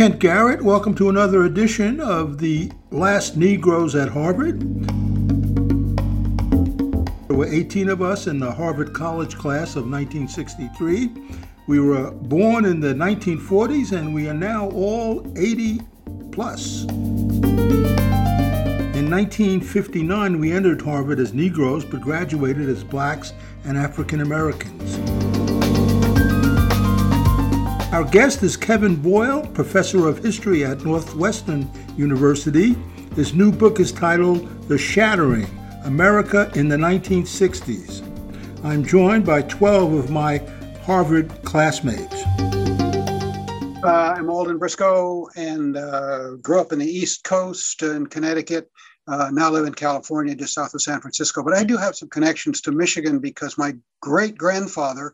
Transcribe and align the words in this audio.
Kent 0.00 0.18
Garrett. 0.18 0.62
Welcome 0.62 0.94
to 0.94 1.10
another 1.10 1.44
edition 1.44 2.00
of 2.00 2.38
the 2.38 2.72
Last 2.90 3.36
Negroes 3.36 3.94
at 3.94 4.08
Harvard. 4.08 4.58
There 7.28 7.36
were 7.36 7.44
18 7.44 7.90
of 7.90 8.00
us 8.00 8.26
in 8.26 8.38
the 8.38 8.50
Harvard 8.50 8.94
College 8.94 9.36
class 9.36 9.76
of 9.76 9.90
1963. 9.90 11.10
We 11.66 11.80
were 11.80 12.12
born 12.12 12.64
in 12.64 12.80
the 12.80 12.94
1940s 12.94 13.92
and 13.92 14.14
we 14.14 14.26
are 14.26 14.32
now 14.32 14.70
all 14.70 15.30
80 15.36 15.80
plus. 16.32 16.84
In 18.96 19.10
1959, 19.10 20.40
we 20.40 20.50
entered 20.50 20.80
Harvard 20.80 21.20
as 21.20 21.34
Negroes 21.34 21.84
but 21.84 22.00
graduated 22.00 22.70
as 22.70 22.82
blacks 22.82 23.34
and 23.64 23.76
African 23.76 24.22
Americans. 24.22 25.09
Our 27.92 28.04
guest 28.04 28.44
is 28.44 28.56
Kevin 28.56 28.94
Boyle, 28.94 29.44
professor 29.48 30.06
of 30.06 30.18
history 30.18 30.64
at 30.64 30.84
Northwestern 30.84 31.68
University. 31.96 32.76
His 33.16 33.34
new 33.34 33.50
book 33.50 33.80
is 33.80 33.90
titled 33.90 34.48
The 34.68 34.78
Shattering 34.78 35.48
America 35.82 36.52
in 36.54 36.68
the 36.68 36.76
1960s. 36.76 38.06
I'm 38.64 38.84
joined 38.84 39.26
by 39.26 39.42
12 39.42 39.92
of 39.94 40.08
my 40.08 40.38
Harvard 40.84 41.30
classmates. 41.42 42.22
Uh, 43.82 44.14
I'm 44.16 44.30
Alden 44.30 44.58
Briscoe 44.58 45.26
and 45.34 45.76
uh, 45.76 46.36
grew 46.36 46.60
up 46.60 46.70
in 46.70 46.78
the 46.78 46.86
East 46.86 47.24
Coast 47.24 47.82
in 47.82 48.06
Connecticut. 48.06 48.70
Uh, 49.08 49.30
now 49.32 49.50
live 49.50 49.66
in 49.66 49.74
California, 49.74 50.36
just 50.36 50.54
south 50.54 50.74
of 50.74 50.82
San 50.82 51.00
Francisco. 51.00 51.42
But 51.42 51.56
I 51.56 51.64
do 51.64 51.76
have 51.76 51.96
some 51.96 52.08
connections 52.08 52.60
to 52.60 52.70
Michigan 52.70 53.18
because 53.18 53.58
my 53.58 53.74
great 54.00 54.38
grandfather 54.38 55.12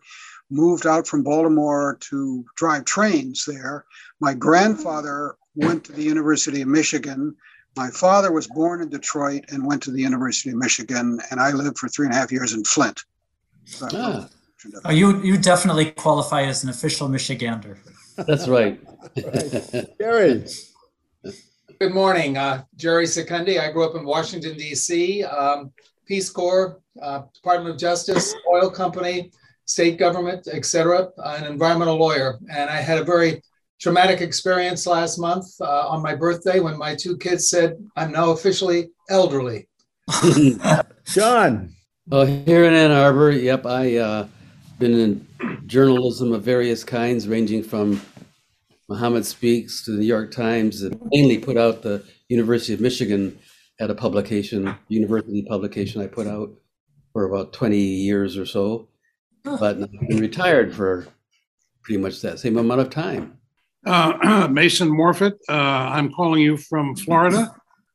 moved 0.50 0.86
out 0.86 1.06
from 1.06 1.22
Baltimore 1.22 1.98
to 2.00 2.44
drive 2.56 2.84
trains 2.84 3.44
there. 3.47 3.84
My 4.20 4.34
grandfather 4.34 5.36
went 5.55 5.84
to 5.84 5.92
the 5.92 6.02
University 6.02 6.62
of 6.62 6.69
Michigan. 6.69 7.34
My 7.77 7.91
father 7.91 8.33
was 8.33 8.47
born 8.47 8.80
in 8.83 8.89
Detroit 8.89 9.44
and 9.50 9.67
went 9.67 9.83
to 9.84 9.91
the 9.91 10.00
University 10.00 10.50
of 10.50 10.56
Michigan, 10.56 11.20
and 11.30 11.41
I 11.41 11.50
lived 11.52 11.78
for 11.78 11.89
three 11.89 12.06
and 12.06 12.14
a 12.14 12.19
half 12.19 12.33
years 12.33 12.52
in 12.55 12.64
Flint. 12.64 13.02
So, 13.64 13.89
Ah. 13.92 14.28
Oh, 14.84 14.91
you 14.91 15.22
you 15.22 15.36
definitely 15.36 15.92
qualify 15.92 16.42
as 16.42 16.64
an 16.64 16.70
official 16.70 17.08
Michigander. 17.08 17.77
That's 18.17 18.48
right. 18.48 18.80
Gary, 19.98 20.44
Good 21.78 21.92
morning, 21.92 22.39
uh, 22.39 22.64
Jerry 22.77 23.05
Secundi. 23.05 23.61
I 23.61 23.70
grew 23.70 23.84
up 23.84 23.94
in 23.97 24.05
Washington, 24.06 24.56
D.C., 24.56 25.22
um, 25.24 25.70
Peace 26.06 26.30
Corps, 26.30 26.80
uh, 27.02 27.22
Department 27.34 27.74
of 27.74 27.78
Justice, 27.78 28.34
oil 28.50 28.70
company, 28.70 29.30
state 29.67 29.98
government, 29.98 30.48
etc., 30.48 31.09
an 31.19 31.45
environmental 31.45 31.97
lawyer. 31.97 32.39
And 32.50 32.70
I 32.70 32.77
had 32.77 32.98
a 32.98 33.05
very 33.05 33.42
traumatic 33.81 34.20
experience 34.20 34.86
last 34.86 35.19
month 35.19 35.47
uh, 35.61 35.89
on 35.89 36.03
my 36.03 36.14
birthday 36.14 36.61
when 36.61 36.78
my 36.78 36.95
two 36.95 37.17
kids 37.19 37.48
said, 37.48 37.77
I'm 37.97 38.12
now 38.12 38.31
officially 38.31 38.91
elderly. 39.11 39.69
John, 41.05 41.77
Oh, 42.12 42.25
here 42.25 42.64
in 42.64 42.73
Ann 42.73 42.92
Arbor, 42.92 43.33
yep, 43.33 43.67
I 43.67 43.97
uh, 43.97 44.28
been 44.78 44.95
in 44.95 45.27
journalism 45.67 46.33
of 46.33 46.45
various 46.45 46.84
kinds, 46.84 47.27
ranging 47.27 47.64
from 47.64 48.01
Muhammad 48.89 49.27
Speaks 49.27 49.84
to 49.84 49.91
the 49.91 49.98
New 49.98 50.06
York 50.06 50.30
Times, 50.30 50.83
and 50.83 51.01
mainly 51.11 51.36
put 51.36 51.56
out 51.56 51.83
the 51.83 52.05
University 52.28 52.75
of 52.75 52.80
Michigan 52.80 53.36
had 53.80 53.91
a 53.91 53.95
publication, 53.97 54.73
university 54.86 55.45
publication 55.48 56.01
I 56.01 56.06
put 56.06 56.28
out 56.28 56.51
for 57.12 57.25
about 57.25 57.53
20 57.53 57.77
years 57.77 58.39
or 58.39 58.47
so. 58.47 58.86
But 59.47 59.80
I've 59.80 60.08
been 60.08 60.19
retired 60.19 60.75
for 60.75 61.06
pretty 61.83 62.01
much 62.01 62.20
that 62.23 62.40
same 62.40 62.58
amount 62.58 62.80
of 62.80 62.90
time. 62.90 63.39
Uh, 63.86 64.48
Mason 64.51 64.89
Morfitt. 64.89 65.34
Uh, 65.48 65.52
I'm 65.52 66.12
calling 66.12 66.42
you 66.42 66.57
from 66.57 66.96
Florida, 66.96 67.55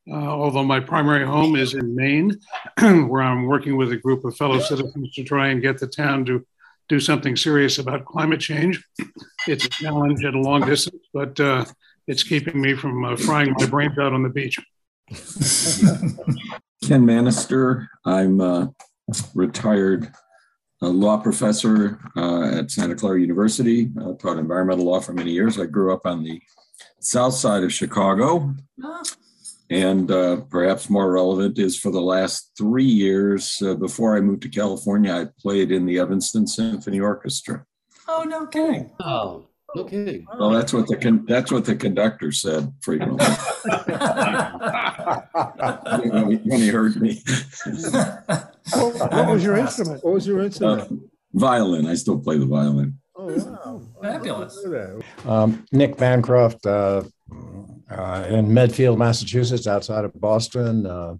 uh, 0.09 0.13
although 0.13 0.63
my 0.63 0.79
primary 0.79 1.25
home 1.25 1.57
is 1.57 1.73
in 1.73 1.93
Maine, 1.93 2.39
where 2.79 3.21
I'm 3.21 3.47
working 3.47 3.75
with 3.75 3.91
a 3.91 3.97
group 3.97 4.23
of 4.23 4.37
fellow 4.37 4.59
citizens 4.59 5.13
to 5.13 5.23
try 5.25 5.49
and 5.49 5.61
get 5.61 5.77
the 5.77 5.87
town 5.87 6.23
to 6.25 6.45
do 6.87 7.01
something 7.01 7.35
serious 7.35 7.79
about 7.79 8.05
climate 8.05 8.39
change. 8.39 8.81
It's 9.45 9.65
a 9.65 9.69
challenge 9.69 10.23
at 10.23 10.33
a 10.33 10.39
long 10.39 10.65
distance, 10.65 11.03
but 11.13 11.37
uh, 11.37 11.65
it's 12.07 12.23
keeping 12.23 12.61
me 12.61 12.75
from 12.75 13.03
uh, 13.03 13.17
frying 13.17 13.53
my 13.57 13.65
brains 13.65 13.97
out 13.99 14.13
on 14.13 14.23
the 14.23 14.29
beach. 14.29 14.57
Ken 16.87 17.05
Manaster. 17.05 17.89
I'm 18.05 18.39
a 18.39 18.73
retired 19.35 20.13
uh, 20.81 20.87
law 20.89 21.17
professor 21.17 21.99
uh, 22.17 22.43
at 22.59 22.71
Santa 22.71 22.95
Clara 22.95 23.19
University. 23.19 23.89
I 23.99 24.13
taught 24.19 24.37
environmental 24.37 24.85
law 24.85 24.99
for 24.99 25.13
many 25.13 25.31
years. 25.31 25.59
I 25.59 25.65
grew 25.65 25.93
up 25.93 26.05
on 26.05 26.23
the 26.23 26.41
south 26.99 27.33
side 27.35 27.63
of 27.63 27.71
Chicago. 27.73 28.53
And 29.69 30.11
uh, 30.11 30.41
perhaps 30.49 30.89
more 30.89 31.09
relevant 31.11 31.57
is 31.57 31.79
for 31.79 31.91
the 31.91 32.01
last 32.01 32.51
three 32.57 32.83
years 32.83 33.61
uh, 33.65 33.73
before 33.75 34.17
I 34.17 34.21
moved 34.21 34.41
to 34.43 34.49
California, 34.49 35.13
I 35.13 35.27
played 35.41 35.71
in 35.71 35.85
the 35.85 35.97
Evanston 35.97 36.45
Symphony 36.45 36.99
Orchestra. 36.99 37.65
Oh, 38.07 38.23
no 38.23 38.45
kidding. 38.47 38.91
Oh, 38.99 39.45
okay. 39.77 40.25
Well, 40.37 40.49
that's 40.49 40.73
what 40.73 40.87
the 40.87 40.97
con- 40.97 41.25
that's 41.25 41.53
what 41.53 41.63
the 41.63 41.75
conductor 41.77 42.33
said 42.33 42.73
frequently 42.81 43.25
when 46.09 46.31
he- 46.31 46.49
when 46.49 46.59
he 46.59 46.67
heard 46.67 46.99
me. 47.01 47.23
what, 48.73 49.11
what 49.13 49.27
was 49.29 49.43
your 49.43 49.57
instrument? 49.57 50.03
What 50.03 50.13
was 50.13 50.27
your 50.27 50.41
Uh, 50.41 50.45
instrument? 50.45 51.03
violin. 51.33 51.85
I 51.87 51.95
still 51.95 52.19
play 52.19 52.37
the 52.37 52.45
violin. 52.45 52.99
oh, 53.15 53.27
wow. 53.29 53.81
Fabulous. 54.01 54.57
Um, 55.25 55.65
Nick 55.71 55.97
Bancroft 55.97 56.65
uh, 56.65 57.03
uh, 57.89 58.25
in 58.29 58.53
Medfield, 58.53 58.97
Massachusetts, 58.99 59.67
outside 59.67 60.05
of 60.05 60.13
Boston. 60.19 60.85
Uh, 60.85 61.15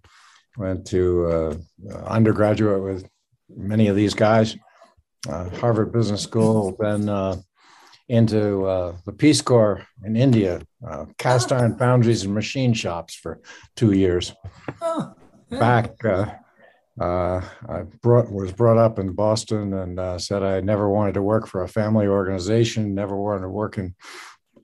went 0.58 0.86
to 0.88 1.26
uh, 1.28 1.96
undergraduate 2.08 2.82
with 2.84 3.08
many 3.56 3.88
of 3.88 3.96
these 3.96 4.14
guys. 4.14 4.56
Uh, 5.30 5.50
Harvard 5.52 5.94
Business 5.94 6.22
School, 6.24 6.76
then 6.80 7.08
uh, 7.08 7.36
into 8.10 8.66
uh, 8.66 8.96
the 9.06 9.14
Peace 9.14 9.42
Corps 9.42 9.86
in 10.04 10.18
India, 10.18 10.62
uh, 10.86 11.06
cast 11.18 11.52
iron 11.54 11.78
foundries 11.78 12.24
and 12.24 12.34
machine 12.34 12.74
shops 12.74 13.14
for 13.16 13.40
two 13.76 13.92
years. 13.94 14.34
Oh, 14.82 15.14
yeah. 15.50 15.60
Back, 15.60 15.92
uh, 17.02 17.42
I 17.68 17.82
brought, 18.02 18.32
was 18.32 18.52
brought 18.52 18.78
up 18.78 19.00
in 19.00 19.14
Boston 19.14 19.74
and 19.74 20.00
uh, 20.00 20.20
said 20.20 20.44
I 20.44 20.62
never 20.62 20.88
wanted 20.88 21.16
to 21.16 21.24
work 21.24 21.48
for 21.48 21.64
a 21.64 21.68
family 21.68 22.06
organization, 22.06 22.94
never 22.94 23.18
wanted 23.18 23.42
to 23.42 23.50
work 23.50 23.80
in 23.80 23.96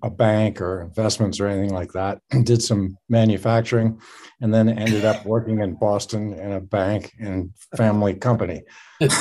a 0.03 0.11
bank 0.11 0.61
or 0.61 0.81
investments 0.81 1.39
or 1.39 1.47
anything 1.47 1.73
like 1.73 1.93
that. 1.93 2.21
Did 2.43 2.61
some 2.61 2.97
manufacturing 3.09 3.99
and 4.39 4.53
then 4.53 4.69
ended 4.69 5.03
up 5.03 5.25
working 5.25 5.61
in 5.61 5.73
Boston 5.73 6.33
in 6.33 6.51
a 6.51 6.61
bank 6.61 7.11
and 7.19 7.51
family 7.75 8.13
company. 8.13 8.61
Peter, 8.99 9.17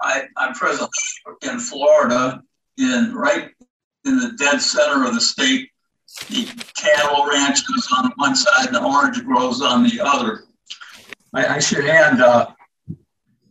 I, 0.00 0.22
I'm 0.36 0.54
presently 0.54 0.88
in 1.42 1.58
Florida, 1.58 2.40
in 2.76 3.12
right 3.16 3.50
in 4.04 4.18
the 4.18 4.30
dead 4.38 4.60
center 4.60 5.04
of 5.06 5.14
the 5.14 5.20
state. 5.20 5.70
The 6.30 6.46
cattle 6.76 7.26
ranch 7.26 7.58
goes 7.68 7.88
on 7.98 8.12
one 8.16 8.34
side, 8.34 8.66
and 8.66 8.74
the 8.74 8.82
orange 8.82 9.22
grows 9.24 9.60
on 9.62 9.82
the 9.82 10.00
other. 10.02 10.44
I, 11.34 11.56
I 11.56 11.58
should 11.58 11.84
add 11.86 12.20
uh, 12.20 12.48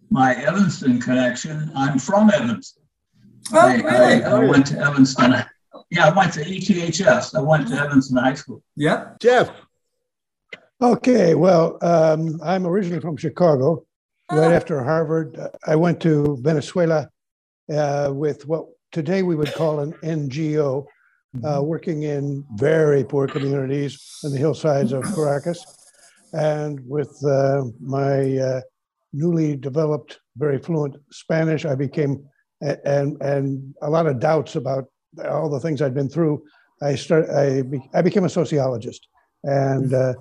my 0.09 0.34
Evanston 0.35 1.00
connection. 1.00 1.72
I'm 1.75 2.00
from 2.00 2.29
Evanston. 2.31 2.84
Oh, 3.53 3.59
I, 3.59 3.75
really? 3.75 4.23
I, 4.23 4.38
I 4.38 4.40
went 4.50 4.66
to 4.67 4.79
Evanston. 4.79 5.35
Yeah, 5.91 6.07
I 6.07 6.17
went 6.17 6.34
to 6.34 6.41
ETHS. 6.44 7.35
I 7.35 7.41
went 7.41 7.67
to 7.69 7.75
Evanston 7.75 8.17
High 8.17 8.34
School. 8.34 8.62
Yeah. 8.75 9.13
Jeff, 9.22 9.51
Okay, 10.79 11.34
well, 11.34 11.79
um, 11.81 12.40
I'm 12.43 12.67
originally 12.67 13.02
from 13.02 13.17
Chicago. 13.17 13.84
Right 14.31 14.52
Ah. 14.52 14.55
after 14.55 14.84
Harvard, 14.84 15.35
uh, 15.40 15.49
I 15.66 15.76
went 15.76 15.99
to 16.02 16.37
Venezuela 16.41 17.09
uh, 17.73 18.11
with 18.14 18.46
what 18.46 18.67
today 18.91 19.23
we 19.23 19.35
would 19.35 19.53
call 19.53 19.79
an 19.79 19.93
NGO, 20.03 20.85
uh, 21.44 21.62
working 21.64 22.03
in 22.03 22.46
very 22.56 23.03
poor 23.03 23.28
communities 23.28 24.20
on 24.24 24.32
the 24.32 24.38
hillsides 24.38 24.91
of 24.91 25.03
Caracas. 25.16 25.66
And 26.34 26.79
with 26.88 27.24
uh, 27.26 27.64
my 27.79 28.38
uh, 28.38 28.62
newly 29.14 29.56
developed, 29.56 30.20
very 30.38 30.59
fluent 30.59 30.96
Spanish, 31.12 31.66
I 31.66 31.76
became, 31.76 32.26
and, 32.62 33.22
and 33.22 33.74
a 33.82 33.90
lot 33.90 34.08
of 34.08 34.20
doubts 34.20 34.56
about 34.56 34.85
all 35.26 35.50
the 35.50 35.59
things 35.59 35.82
I'd 35.82 35.94
been 35.94 36.09
through. 36.09 36.44
I 36.82 36.96
started, 36.96 37.29
I, 37.32 37.62
be, 37.64 37.79
I 37.94 38.02
became 38.02 38.24
a 38.24 38.29
sociologist 38.29 39.08
and 39.44 39.94
uh, 39.94 40.14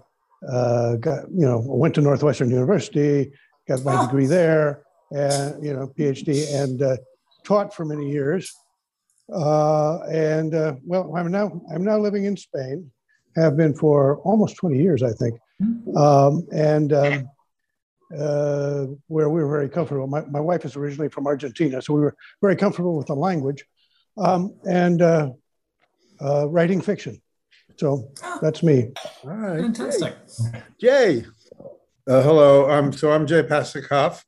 uh, 0.51 0.97
got, 0.97 1.25
you 1.31 1.47
know, 1.47 1.63
went 1.65 1.95
to 1.97 2.01
Northwestern 2.01 2.51
University, 2.51 3.31
got 3.69 3.85
my 3.85 4.07
degree 4.07 4.27
there, 4.27 4.83
and, 5.11 5.63
you 5.65 5.73
know, 5.73 5.93
PhD, 5.99 6.47
and 6.55 6.83
uh, 6.83 6.97
taught 7.45 7.75
for 7.75 7.85
many 7.85 8.11
years. 8.11 8.55
Uh, 9.33 9.99
and 10.05 10.55
uh, 10.55 10.75
well, 10.85 11.15
I'm 11.17 11.31
now 11.31 11.61
I'm 11.73 11.85
now 11.85 11.99
living 11.99 12.25
in 12.25 12.37
Spain, 12.37 12.91
have 13.35 13.57
been 13.57 13.75
for 13.75 14.19
almost 14.19 14.57
20 14.57 14.79
years, 14.81 15.03
I 15.03 15.13
think, 15.13 15.39
um, 15.97 16.47
and 16.53 16.93
um, 16.93 17.29
uh, 18.17 18.87
where 19.09 19.29
we 19.29 19.43
were 19.43 19.51
very 19.51 19.69
comfortable. 19.69 20.07
My, 20.07 20.23
my 20.27 20.41
wife 20.41 20.65
is 20.65 20.77
originally 20.77 21.09
from 21.09 21.27
Argentina, 21.27 21.83
so 21.83 21.95
we 21.95 22.01
were 22.01 22.15
very 22.41 22.55
comfortable 22.57 22.97
with 22.97 23.09
the 23.09 23.15
language. 23.17 23.65
um, 24.19 24.55
and 24.65 25.03
uh, 25.03 25.31
uh, 26.21 26.49
writing 26.49 26.81
fiction. 26.81 27.21
So 27.77 28.11
that's 28.41 28.63
me. 28.63 28.93
All 29.25 29.31
right. 29.31 29.61
Fantastic. 29.61 30.17
Jay. 30.81 31.25
Uh, 32.09 32.23
hello. 32.23 32.71
Um, 32.71 32.93
so 32.93 33.11
I'm 33.11 33.27
Jay 33.27 33.43
Pasachoff, 33.43 34.23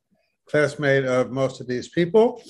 classmate 0.48 1.04
of 1.04 1.30
most 1.30 1.60
of 1.60 1.66
these 1.66 1.88
people. 1.88 2.42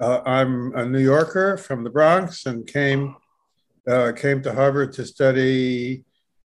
Uh, 0.00 0.22
I'm 0.24 0.72
a 0.76 0.86
New 0.86 1.00
Yorker 1.00 1.56
from 1.56 1.82
the 1.82 1.90
Bronx 1.90 2.46
and 2.46 2.64
came 2.64 3.16
uh, 3.88 4.12
came 4.12 4.40
to 4.42 4.54
Harvard 4.54 4.92
to 4.92 5.04
study 5.04 6.04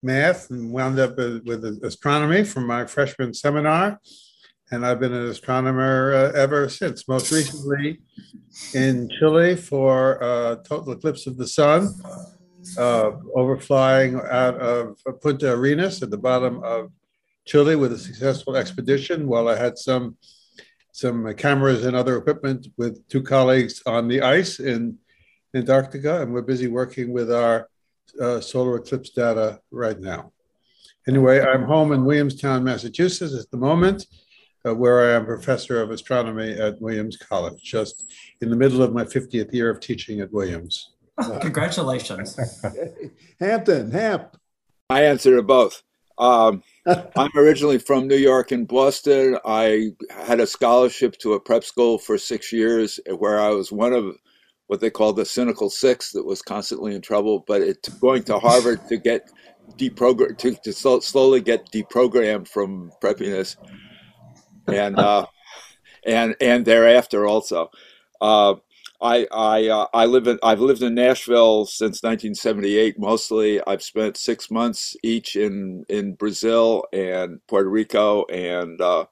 math 0.04 0.52
and 0.52 0.72
wound 0.72 1.00
up 1.00 1.18
with, 1.18 1.44
with 1.46 1.66
astronomy 1.84 2.44
from 2.44 2.68
my 2.68 2.86
freshman 2.86 3.34
seminar. 3.34 4.00
And 4.70 4.86
I've 4.86 5.00
been 5.00 5.14
an 5.14 5.28
astronomer 5.28 6.14
uh, 6.14 6.38
ever 6.38 6.70
since, 6.70 7.08
most 7.08 7.32
recently 7.32 8.02
in 8.76 9.10
Chile 9.18 9.56
for 9.56 10.22
uh, 10.24 10.56
total 10.58 10.92
eclipse 10.92 11.26
of 11.26 11.38
the 11.38 11.48
sun, 11.48 11.96
uh, 12.78 13.12
overflying 13.36 14.22
out 14.30 14.56
of 14.58 14.98
Punta 15.22 15.54
Arenas 15.54 16.04
at 16.04 16.12
the 16.12 16.18
bottom 16.18 16.64
of 16.64 16.92
Chile 17.46 17.76
with 17.76 17.92
a 17.92 17.98
successful 17.98 18.56
expedition 18.56 19.28
while 19.28 19.48
I 19.48 19.56
had 19.56 19.80
some 19.80 20.18
some 20.92 21.34
cameras 21.36 21.86
and 21.86 21.96
other 21.96 22.18
equipment 22.18 22.68
with 22.78 23.08
two 23.08 23.24
colleagues 23.24 23.82
on 23.86 24.08
the 24.08 24.22
ice 24.22 24.60
in 24.60 24.98
Antarctica, 25.56 26.22
and 26.22 26.34
we're 26.34 26.42
busy 26.42 26.68
working 26.68 27.12
with 27.12 27.32
our 27.32 27.70
uh, 28.22 28.40
solar 28.42 28.78
eclipse 28.78 29.10
data 29.10 29.60
right 29.72 30.00
now. 30.00 30.32
Anyway, 31.08 31.42
I'm 31.42 31.64
home 31.64 31.92
in 31.94 32.06
Williamstown, 32.06 32.64
Massachusetts 32.64 33.36
at 33.36 33.50
the 33.52 33.58
moment, 33.58 34.06
uh, 34.66 34.76
where 34.76 35.10
I 35.10 35.16
am 35.16 35.26
professor 35.26 35.82
of 35.82 35.92
astronomy 35.92 36.52
at 36.52 36.80
Williams 36.82 37.18
College, 37.18 37.62
just 37.62 38.12
in 38.42 38.50
the 38.50 38.56
middle 38.56 38.84
of 38.84 38.94
my 38.94 39.04
50th 39.04 39.52
year 39.54 39.70
of 39.70 39.80
teaching 39.80 40.20
at 40.22 40.32
Williams. 40.32 40.92
Congratulations. 41.42 42.40
Hampton, 43.40 43.92
Hamp. 43.92 44.38
I 44.90 45.06
answer 45.06 45.36
to 45.36 45.44
both. 45.44 45.82
Um, 46.18 46.64
I'm 46.86 47.30
originally 47.36 47.78
from 47.78 48.08
New 48.08 48.18
York 48.18 48.52
and 48.52 48.68
Boston. 48.68 49.38
I 49.46 49.92
had 50.10 50.40
a 50.40 50.48
scholarship 50.48 51.18
to 51.20 51.34
a 51.34 51.40
prep 51.40 51.64
school 51.64 51.98
for 51.98 52.18
six 52.18 52.52
years 52.52 53.00
where 53.18 53.40
I 53.40 53.50
was 53.50 53.72
one 53.72 53.94
of 53.94 54.16
what 54.68 54.80
they 54.80 54.90
call 54.90 55.14
the 55.14 55.26
cynical 55.26 55.70
six 55.70 56.12
that 56.14 56.26
was 56.26 56.42
constantly 56.42 56.96
in 56.96 57.02
trouble. 57.02 57.44
But 57.46 57.62
it 57.62 57.88
going 58.00 58.24
to 58.24 58.40
Harvard 58.40 58.88
to 58.88 58.98
get 58.98 59.30
deprogram 59.78 60.38
to, 60.40 60.56
to 60.56 60.74
slowly 60.74 61.42
get 61.42 61.72
deprogrammed 61.72 62.48
from 62.48 62.92
preppiness, 63.02 63.58
and 64.68 64.98
uh, 64.98 65.28
and 66.06 66.36
and 66.42 66.66
thereafter 66.66 67.28
also. 67.28 67.70
Uh, 68.20 68.56
I 69.02 69.28
I 69.32 69.68
uh, 69.68 69.88
I 69.94 70.06
live 70.06 70.28
in 70.28 70.38
I've 70.44 70.60
lived 70.60 70.84
in 70.84 70.94
Nashville 70.94 71.66
since 71.66 72.04
1978. 72.04 73.00
Mostly, 73.00 73.60
I've 73.66 73.82
spent 73.82 74.16
six 74.16 74.52
months 74.52 74.96
each 75.04 75.36
in 75.36 75.86
in 75.90 76.14
Brazil 76.14 76.86
and 76.94 77.40
Puerto 77.48 77.70
Rico, 77.70 78.26
and 78.26 78.80
uh, 78.80 79.06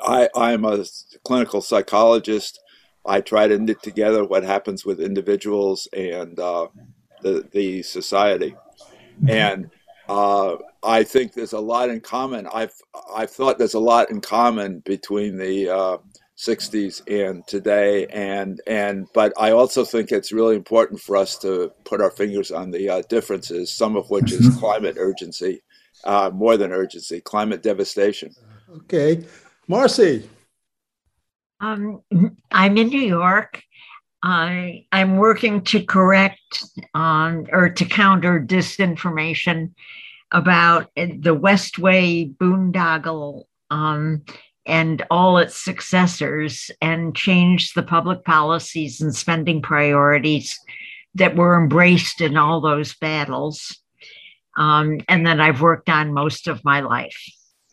I 0.00 0.28
I'm 0.34 0.64
a 0.64 0.84
clinical 1.24 1.62
psychologist. 1.62 2.60
I 3.06 3.20
try 3.20 3.48
to 3.48 3.58
knit 3.58 3.82
together 3.82 4.24
what 4.24 4.44
happens 4.44 4.84
with 4.84 5.00
individuals 5.00 5.88
and 5.92 6.38
uh, 6.38 6.68
the 7.22 7.48
the 7.50 7.82
society, 7.82 8.54
and 9.26 9.70
uh, 10.08 10.56
I 10.82 11.02
think 11.02 11.32
there's 11.32 11.54
a 11.54 11.60
lot 11.60 11.88
in 11.88 12.00
common. 12.00 12.46
I've 12.52 12.74
I've 13.14 13.30
thought 13.30 13.56
there's 13.56 13.74
a 13.74 13.80
lot 13.80 14.10
in 14.10 14.20
common 14.20 14.80
between 14.80 15.38
the 15.38 15.70
uh, 15.70 15.96
60s 16.36 17.02
and 17.08 17.46
today, 17.46 18.06
and 18.08 18.60
and 18.66 19.06
but 19.14 19.32
I 19.38 19.52
also 19.52 19.84
think 19.84 20.10
it's 20.10 20.32
really 20.32 20.56
important 20.56 21.00
for 21.00 21.16
us 21.16 21.38
to 21.38 21.72
put 21.84 22.00
our 22.00 22.10
fingers 22.10 22.50
on 22.50 22.70
the 22.70 22.88
uh, 22.88 23.02
differences. 23.08 23.72
Some 23.72 23.96
of 23.96 24.10
which 24.10 24.32
is 24.32 24.56
climate 24.58 24.96
urgency, 24.98 25.62
uh, 26.04 26.30
more 26.34 26.56
than 26.56 26.72
urgency, 26.72 27.20
climate 27.20 27.62
devastation. 27.62 28.34
Okay, 28.76 29.24
Marcy. 29.68 30.28
Um, 31.60 32.02
I'm 32.50 32.76
in 32.76 32.88
New 32.88 33.00
York. 33.00 33.62
I 34.22 34.86
I'm 34.90 35.18
working 35.18 35.62
to 35.64 35.84
correct 35.84 36.64
on 36.94 37.46
or 37.52 37.68
to 37.68 37.84
counter 37.84 38.40
disinformation 38.40 39.72
about 40.32 40.90
the 40.96 41.36
Westway 41.36 42.34
boondoggle 42.36 43.44
um, 43.70 44.22
and 44.66 45.04
all 45.10 45.38
its 45.38 45.62
successors 45.62 46.70
and 46.80 47.14
changed 47.14 47.74
the 47.74 47.82
public 47.82 48.24
policies 48.24 49.00
and 49.00 49.14
spending 49.14 49.60
priorities 49.60 50.58
that 51.14 51.36
were 51.36 51.60
embraced 51.60 52.20
in 52.20 52.36
all 52.36 52.60
those 52.60 52.94
battles 52.94 53.78
um, 54.56 55.00
and 55.08 55.26
that 55.26 55.40
I've 55.40 55.60
worked 55.60 55.88
on 55.88 56.12
most 56.12 56.48
of 56.48 56.64
my 56.64 56.80
life. 56.80 57.22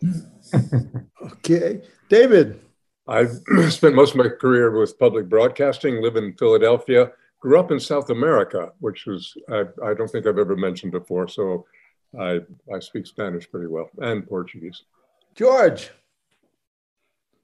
okay. 1.24 1.82
David. 2.10 2.60
I've 3.08 3.42
spent 3.70 3.96
most 3.96 4.12
of 4.12 4.18
my 4.18 4.30
career 4.30 4.78
with 4.78 5.00
public 5.00 5.28
broadcasting, 5.28 6.02
live 6.02 6.16
in 6.16 6.34
Philadelphia, 6.34 7.12
grew 7.40 7.60
up 7.60 7.72
in 7.72 7.80
South 7.80 8.10
America, 8.10 8.72
which 8.80 9.06
was, 9.06 9.36
I, 9.50 9.64
I 9.84 9.94
don't 9.94 10.10
think 10.10 10.28
I've 10.28 10.38
ever 10.38 10.56
mentioned 10.56 10.92
before. 10.92 11.28
So 11.28 11.66
I, 12.18 12.42
I 12.74 12.80
speak 12.80 13.08
Spanish 13.08 13.50
pretty 13.50 13.68
well 13.68 13.90
and 14.00 14.28
Portuguese. 14.28 14.84
George. 15.36 15.90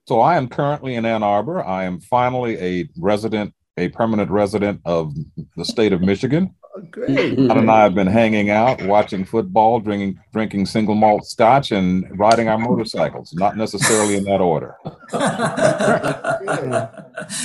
So 0.08 0.20
I 0.20 0.38
am 0.38 0.48
currently 0.48 0.94
in 0.94 1.04
Ann 1.04 1.22
Arbor. 1.22 1.62
I 1.62 1.84
am 1.84 2.00
finally 2.00 2.58
a 2.58 2.88
resident, 2.98 3.52
a 3.76 3.90
permanent 3.90 4.30
resident 4.30 4.80
of 4.86 5.14
the 5.54 5.66
state 5.66 5.92
of 5.92 6.00
Michigan. 6.00 6.54
Great. 6.90 7.36
John 7.36 7.58
and 7.58 7.70
I 7.70 7.82
have 7.82 7.94
been 7.94 8.06
hanging 8.06 8.48
out, 8.48 8.80
watching 8.86 9.26
football, 9.26 9.80
drinking 9.80 10.18
drinking 10.32 10.64
single 10.64 10.94
malt 10.94 11.26
scotch, 11.26 11.72
and 11.72 12.06
riding 12.18 12.48
our 12.48 12.56
motorcycles. 12.56 13.34
Not 13.34 13.58
necessarily 13.58 14.16
in 14.16 14.24
that 14.24 14.40
order. 14.40 14.76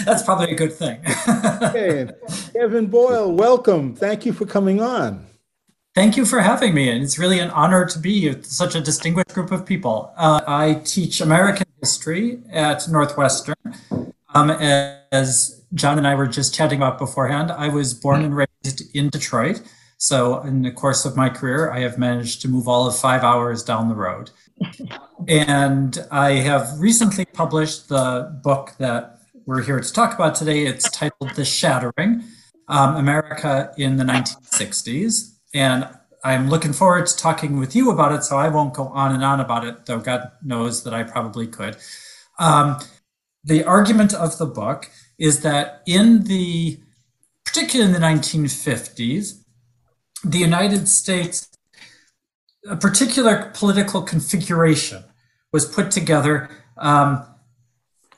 That's 0.06 0.24
probably 0.24 0.52
a 0.52 0.56
good 0.56 0.72
thing. 0.72 1.02
okay. 1.64 2.08
Kevin 2.54 2.86
Boyle, 2.86 3.30
welcome. 3.34 3.94
Thank 3.94 4.26
you 4.26 4.32
for 4.32 4.46
coming 4.46 4.80
on. 4.80 5.26
Thank 5.96 6.16
you 6.16 6.26
for 6.26 6.40
having 6.40 6.74
me, 6.74 6.90
and 6.90 7.04
it's 7.04 7.20
really 7.20 7.40
an 7.40 7.50
honor 7.50 7.86
to 7.86 8.00
be 8.00 8.30
with 8.30 8.46
such 8.46 8.74
a 8.74 8.80
distinguished 8.80 9.34
group 9.34 9.52
of 9.52 9.66
people. 9.66 10.14
Uh, 10.16 10.42
I 10.48 10.82
teach 10.86 11.20
American 11.20 11.63
history 11.84 12.40
at 12.50 12.88
Northwestern. 12.88 13.56
Um, 14.34 14.50
as 15.12 15.66
John 15.74 15.98
and 15.98 16.08
I 16.08 16.16
were 16.16 16.28
just 16.28 16.56
chatting 16.56 16.80
about 16.80 16.98
beforehand, 16.98 17.52
I 17.52 17.68
was 17.68 17.94
born 17.94 18.24
and 18.24 18.34
raised 18.34 18.96
in 18.96 19.10
Detroit. 19.10 19.62
So, 19.98 20.42
in 20.42 20.62
the 20.62 20.72
course 20.72 21.04
of 21.04 21.18
my 21.18 21.28
career, 21.28 21.72
I 21.72 21.82
have 21.82 21.98
managed 21.98 22.42
to 22.44 22.48
move 22.48 22.70
all 22.70 22.88
of 22.88 22.98
five 22.98 23.24
hours 23.24 23.64
down 23.64 23.90
the 23.90 23.96
road. 23.96 24.32
and 25.28 25.98
I 26.10 26.32
have 26.50 26.80
recently 26.80 27.26
published 27.26 27.90
the 27.90 28.34
book 28.42 28.76
that 28.80 29.20
we're 29.46 29.62
here 29.62 29.82
to 29.82 29.94
talk 29.94 30.16
about 30.16 30.36
today. 30.36 30.66
It's 30.66 30.90
titled 30.90 31.32
The 31.36 31.44
Shattering 31.44 32.24
um, 32.70 32.96
America 32.96 33.74
in 33.78 33.98
the 33.98 34.06
1960s 34.06 35.34
and 35.54 35.90
I'm 36.24 36.50
looking 36.50 36.74
forward 36.74 37.08
to 37.08 37.18
talking 37.18 37.60
with 37.60 37.76
you 37.76 37.92
about 37.92 38.14
it. 38.14 38.24
So 38.24 38.38
I 38.38 38.48
won't 38.48 38.74
go 38.74 38.88
on 38.88 39.14
and 39.14 39.24
on 39.24 39.40
about 39.40 39.66
it, 39.66 39.86
though 39.86 40.00
God 40.00 40.32
knows 40.42 40.84
that 40.84 40.94
I 40.94 41.04
probably 41.04 41.48
could. 41.48 41.78
Um, 42.40 42.78
the 43.44 43.64
argument 43.64 44.14
of 44.14 44.38
the 44.38 44.46
book 44.46 44.90
is 45.20 45.42
that 45.42 45.84
in 45.86 46.24
the, 46.24 46.80
particularly 47.46 47.94
in 47.94 48.02
the 48.02 48.06
1950s, 48.08 49.44
the 50.24 50.38
United 50.38 50.88
States, 50.88 51.50
a 52.70 52.78
particular 52.78 53.52
political 53.54 54.02
configuration 54.02 55.04
was 55.52 55.66
put 55.66 55.92
together 55.92 56.50
um, 56.78 57.26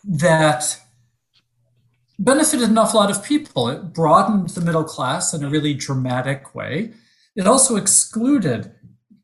that 0.03 0.79
benefited 2.19 2.69
an 2.69 2.77
awful 2.77 2.99
lot 2.99 3.09
of 3.09 3.23
people. 3.23 3.67
It 3.67 3.93
broadened 3.93 4.49
the 4.49 4.61
middle 4.61 4.83
class 4.83 5.33
in 5.33 5.43
a 5.43 5.49
really 5.49 5.73
dramatic 5.73 6.53
way. 6.53 6.93
It 7.35 7.47
also 7.47 7.75
excluded 7.75 8.71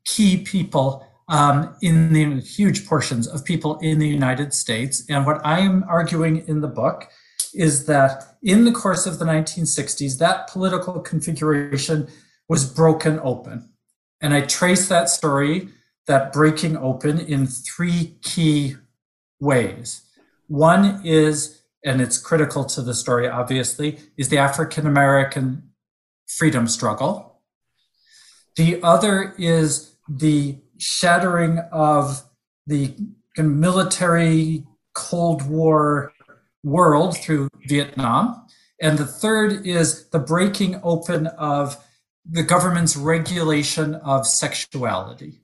key 0.04 0.38
people 0.38 1.06
um, 1.28 1.74
in 1.80 2.12
the 2.12 2.40
huge 2.40 2.86
portions 2.86 3.26
of 3.26 3.44
people 3.44 3.78
in 3.78 3.98
the 3.98 4.08
United 4.08 4.52
States. 4.52 5.04
And 5.08 5.24
what 5.24 5.44
I 5.44 5.60
am 5.60 5.84
arguing 5.88 6.46
in 6.46 6.60
the 6.60 6.68
book 6.68 7.08
is 7.54 7.86
that 7.86 8.36
in 8.42 8.64
the 8.64 8.72
course 8.72 9.06
of 9.06 9.18
the 9.18 9.24
1960s, 9.24 10.18
that 10.18 10.48
political 10.48 11.00
configuration 11.00 12.08
was 12.48 12.70
broken 12.70 13.20
open. 13.22 13.70
And 14.20 14.34
I 14.34 14.42
trace 14.42 14.88
that 14.88 15.08
story, 15.08 15.68
that 16.06 16.32
breaking 16.32 16.76
open, 16.76 17.18
in 17.18 17.46
three 17.46 18.18
key 18.22 18.76
ways. 19.40 20.02
One 20.48 21.00
is, 21.04 21.62
and 21.84 22.00
it's 22.00 22.18
critical 22.18 22.64
to 22.66 22.82
the 22.82 22.94
story, 22.94 23.28
obviously, 23.28 23.98
is 24.16 24.28
the 24.28 24.38
African 24.38 24.86
American 24.86 25.70
freedom 26.26 26.68
struggle 26.68 27.31
the 28.56 28.82
other 28.82 29.34
is 29.38 29.94
the 30.08 30.58
shattering 30.78 31.58
of 31.70 32.22
the 32.66 32.94
military 33.38 34.64
Cold 34.94 35.48
War 35.48 36.12
world 36.62 37.16
through 37.16 37.48
Vietnam. 37.66 38.46
And 38.80 38.98
the 38.98 39.06
third 39.06 39.66
is 39.66 40.08
the 40.10 40.18
breaking 40.18 40.80
open 40.82 41.28
of 41.28 41.82
the 42.28 42.42
government's 42.42 42.96
regulation 42.96 43.94
of 43.96 44.26
sexuality. 44.26 45.40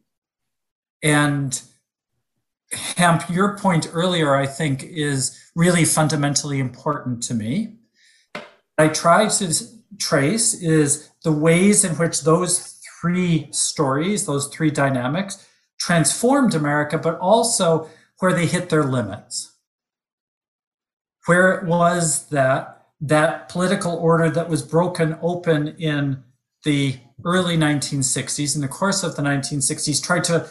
And 1.02 1.60
Hamp, 2.96 3.30
your 3.30 3.56
point 3.56 3.88
earlier, 3.92 4.36
I 4.36 4.46
think, 4.46 4.84
is 4.84 5.38
really 5.56 5.84
fundamentally 5.84 6.58
important 6.58 7.22
to 7.24 7.34
me. 7.34 7.76
What 8.34 8.44
I 8.76 8.88
try 8.88 9.28
to 9.28 9.54
trace 9.98 10.54
is 10.54 11.10
the 11.24 11.32
ways 11.32 11.84
in 11.84 11.96
which 11.96 12.22
those 12.22 12.77
three 13.00 13.48
stories, 13.52 14.26
those 14.26 14.48
three 14.48 14.70
dynamics, 14.70 15.46
transformed 15.78 16.54
America, 16.54 16.98
but 16.98 17.18
also 17.18 17.88
where 18.18 18.32
they 18.32 18.46
hit 18.46 18.68
their 18.68 18.84
limits. 18.84 19.54
Where 21.26 21.52
it 21.52 21.64
was 21.64 22.28
that 22.28 22.74
that 23.00 23.48
political 23.48 23.94
order 23.94 24.28
that 24.28 24.48
was 24.48 24.62
broken 24.62 25.16
open 25.22 25.68
in 25.78 26.24
the 26.64 26.98
early 27.24 27.56
1960s, 27.56 28.56
in 28.56 28.60
the 28.60 28.68
course 28.68 29.04
of 29.04 29.14
the 29.14 29.22
1960s, 29.22 30.02
tried 30.02 30.24
to 30.24 30.48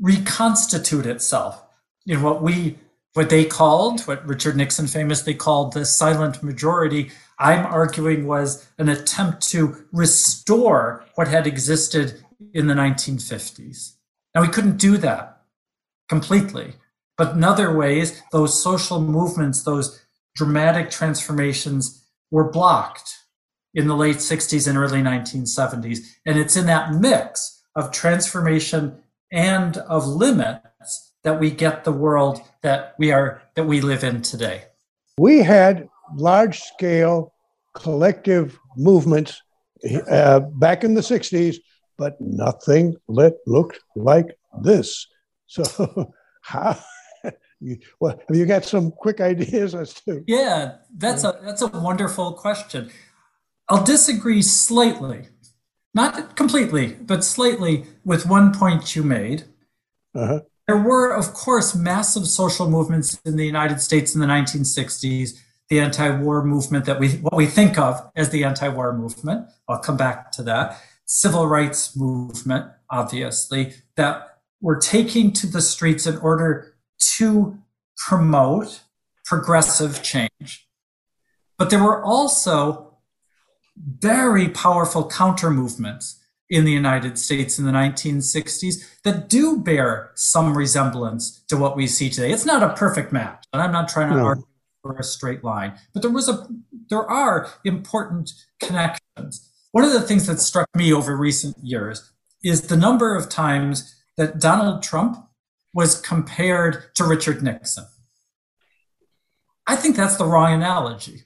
reconstitute 0.00 1.04
itself. 1.04 1.62
Know, 2.06 2.20
what 2.20 2.42
we 2.42 2.78
what 3.14 3.28
they 3.28 3.44
called, 3.44 4.00
what 4.02 4.26
Richard 4.26 4.56
Nixon 4.56 4.86
famously 4.86 5.34
called 5.34 5.74
the 5.74 5.84
silent 5.84 6.42
majority, 6.42 7.10
I'm 7.42 7.66
arguing 7.66 8.28
was 8.28 8.68
an 8.78 8.88
attempt 8.88 9.42
to 9.50 9.84
restore 9.90 11.04
what 11.16 11.26
had 11.26 11.44
existed 11.44 12.24
in 12.54 12.68
the 12.68 12.74
1950s. 12.74 13.94
Now, 14.32 14.42
we 14.42 14.48
couldn't 14.48 14.76
do 14.76 14.96
that 14.98 15.42
completely, 16.08 16.74
but 17.18 17.34
in 17.34 17.42
other 17.42 17.76
ways, 17.76 18.22
those 18.30 18.62
social 18.62 19.00
movements, 19.00 19.64
those 19.64 20.04
dramatic 20.36 20.88
transformations 20.88 22.06
were 22.30 22.48
blocked 22.48 23.18
in 23.74 23.88
the 23.88 23.96
late 23.96 24.18
60s 24.18 24.68
and 24.68 24.78
early 24.78 25.02
1970s. 25.02 25.98
And 26.24 26.38
it's 26.38 26.56
in 26.56 26.66
that 26.66 26.94
mix 26.94 27.64
of 27.74 27.90
transformation 27.90 29.02
and 29.32 29.78
of 29.78 30.06
limits 30.06 31.12
that 31.24 31.40
we 31.40 31.50
get 31.50 31.82
the 31.82 31.92
world 31.92 32.40
that 32.62 32.94
we 32.98 33.10
are 33.10 33.42
that 33.56 33.64
we 33.64 33.80
live 33.80 34.04
in 34.04 34.22
today. 34.22 34.64
We 35.18 35.38
had 35.38 35.88
large 36.16 36.60
scale 36.60 37.31
collective 37.74 38.58
movements 38.76 39.42
uh, 40.10 40.40
back 40.40 40.84
in 40.84 40.94
the 40.94 41.00
60s, 41.00 41.56
but 41.98 42.20
nothing 42.20 42.96
lit, 43.08 43.36
looked 43.46 43.80
like 43.96 44.36
this. 44.62 45.06
So, 45.46 46.12
how? 46.40 46.78
well, 48.00 48.20
have 48.28 48.36
you 48.36 48.46
got 48.46 48.64
some 48.64 48.90
quick 48.90 49.20
ideas 49.20 49.74
as 49.74 49.94
to? 49.94 50.24
Yeah, 50.26 50.76
that's 50.96 51.24
a 51.24 51.38
that's 51.42 51.62
a 51.62 51.68
wonderful 51.68 52.32
question. 52.32 52.90
I'll 53.68 53.84
disagree 53.84 54.42
slightly, 54.42 55.28
not 55.94 56.36
completely, 56.36 56.94
but 56.94 57.24
slightly 57.24 57.86
with 58.04 58.26
one 58.26 58.52
point 58.52 58.96
you 58.96 59.02
made. 59.02 59.44
Uh-huh. 60.14 60.40
There 60.66 60.76
were, 60.76 61.12
of 61.12 61.32
course, 61.34 61.74
massive 61.74 62.26
social 62.26 62.68
movements 62.68 63.20
in 63.24 63.36
the 63.36 63.46
United 63.46 63.80
States 63.80 64.14
in 64.14 64.20
the 64.20 64.26
1960s. 64.26 65.38
The 65.72 65.80
anti-war 65.80 66.44
movement 66.44 66.84
that 66.84 67.00
we 67.00 67.12
what 67.12 67.34
we 67.34 67.46
think 67.46 67.78
of 67.78 67.98
as 68.14 68.28
the 68.28 68.44
anti-war 68.44 68.92
movement. 68.92 69.48
I'll 69.66 69.78
come 69.78 69.96
back 69.96 70.30
to 70.32 70.42
that. 70.42 70.78
Civil 71.06 71.46
rights 71.46 71.96
movement, 71.96 72.66
obviously, 72.90 73.72
that 73.96 74.40
were 74.60 74.76
taking 74.76 75.32
to 75.32 75.46
the 75.46 75.62
streets 75.62 76.06
in 76.06 76.18
order 76.18 76.74
to 77.16 77.56
promote 77.96 78.82
progressive 79.24 80.02
change. 80.02 80.68
But 81.56 81.70
there 81.70 81.82
were 81.82 82.04
also 82.04 82.98
very 83.74 84.50
powerful 84.50 85.08
counter 85.08 85.48
movements 85.48 86.22
in 86.50 86.66
the 86.66 86.72
United 86.72 87.16
States 87.18 87.58
in 87.58 87.64
the 87.64 87.72
1960s 87.72 89.00
that 89.04 89.30
do 89.30 89.58
bear 89.58 90.10
some 90.16 90.54
resemblance 90.54 91.42
to 91.48 91.56
what 91.56 91.78
we 91.78 91.86
see 91.86 92.10
today. 92.10 92.30
It's 92.30 92.44
not 92.44 92.62
a 92.62 92.74
perfect 92.74 93.10
match, 93.10 93.46
and 93.54 93.62
I'm 93.62 93.72
not 93.72 93.88
trying 93.88 94.10
to 94.10 94.16
no. 94.16 94.24
argue 94.26 94.44
for 94.82 94.96
a 94.96 95.04
straight 95.04 95.44
line, 95.44 95.78
but 95.92 96.02
there 96.02 96.10
was 96.10 96.28
a 96.28 96.46
there 96.90 97.08
are 97.08 97.48
important 97.64 98.32
connections. 98.60 99.48
One 99.70 99.84
of 99.84 99.92
the 99.92 100.02
things 100.02 100.26
that 100.26 100.40
struck 100.40 100.68
me 100.76 100.92
over 100.92 101.16
recent 101.16 101.56
years 101.62 102.12
is 102.44 102.62
the 102.62 102.76
number 102.76 103.16
of 103.16 103.28
times 103.28 103.94
that 104.16 104.40
Donald 104.40 104.82
Trump 104.82 105.16
was 105.72 106.00
compared 106.00 106.94
to 106.96 107.04
Richard 107.04 107.42
Nixon. 107.42 107.86
I 109.66 109.76
think 109.76 109.96
that's 109.96 110.16
the 110.16 110.26
wrong 110.26 110.52
analogy. 110.52 111.22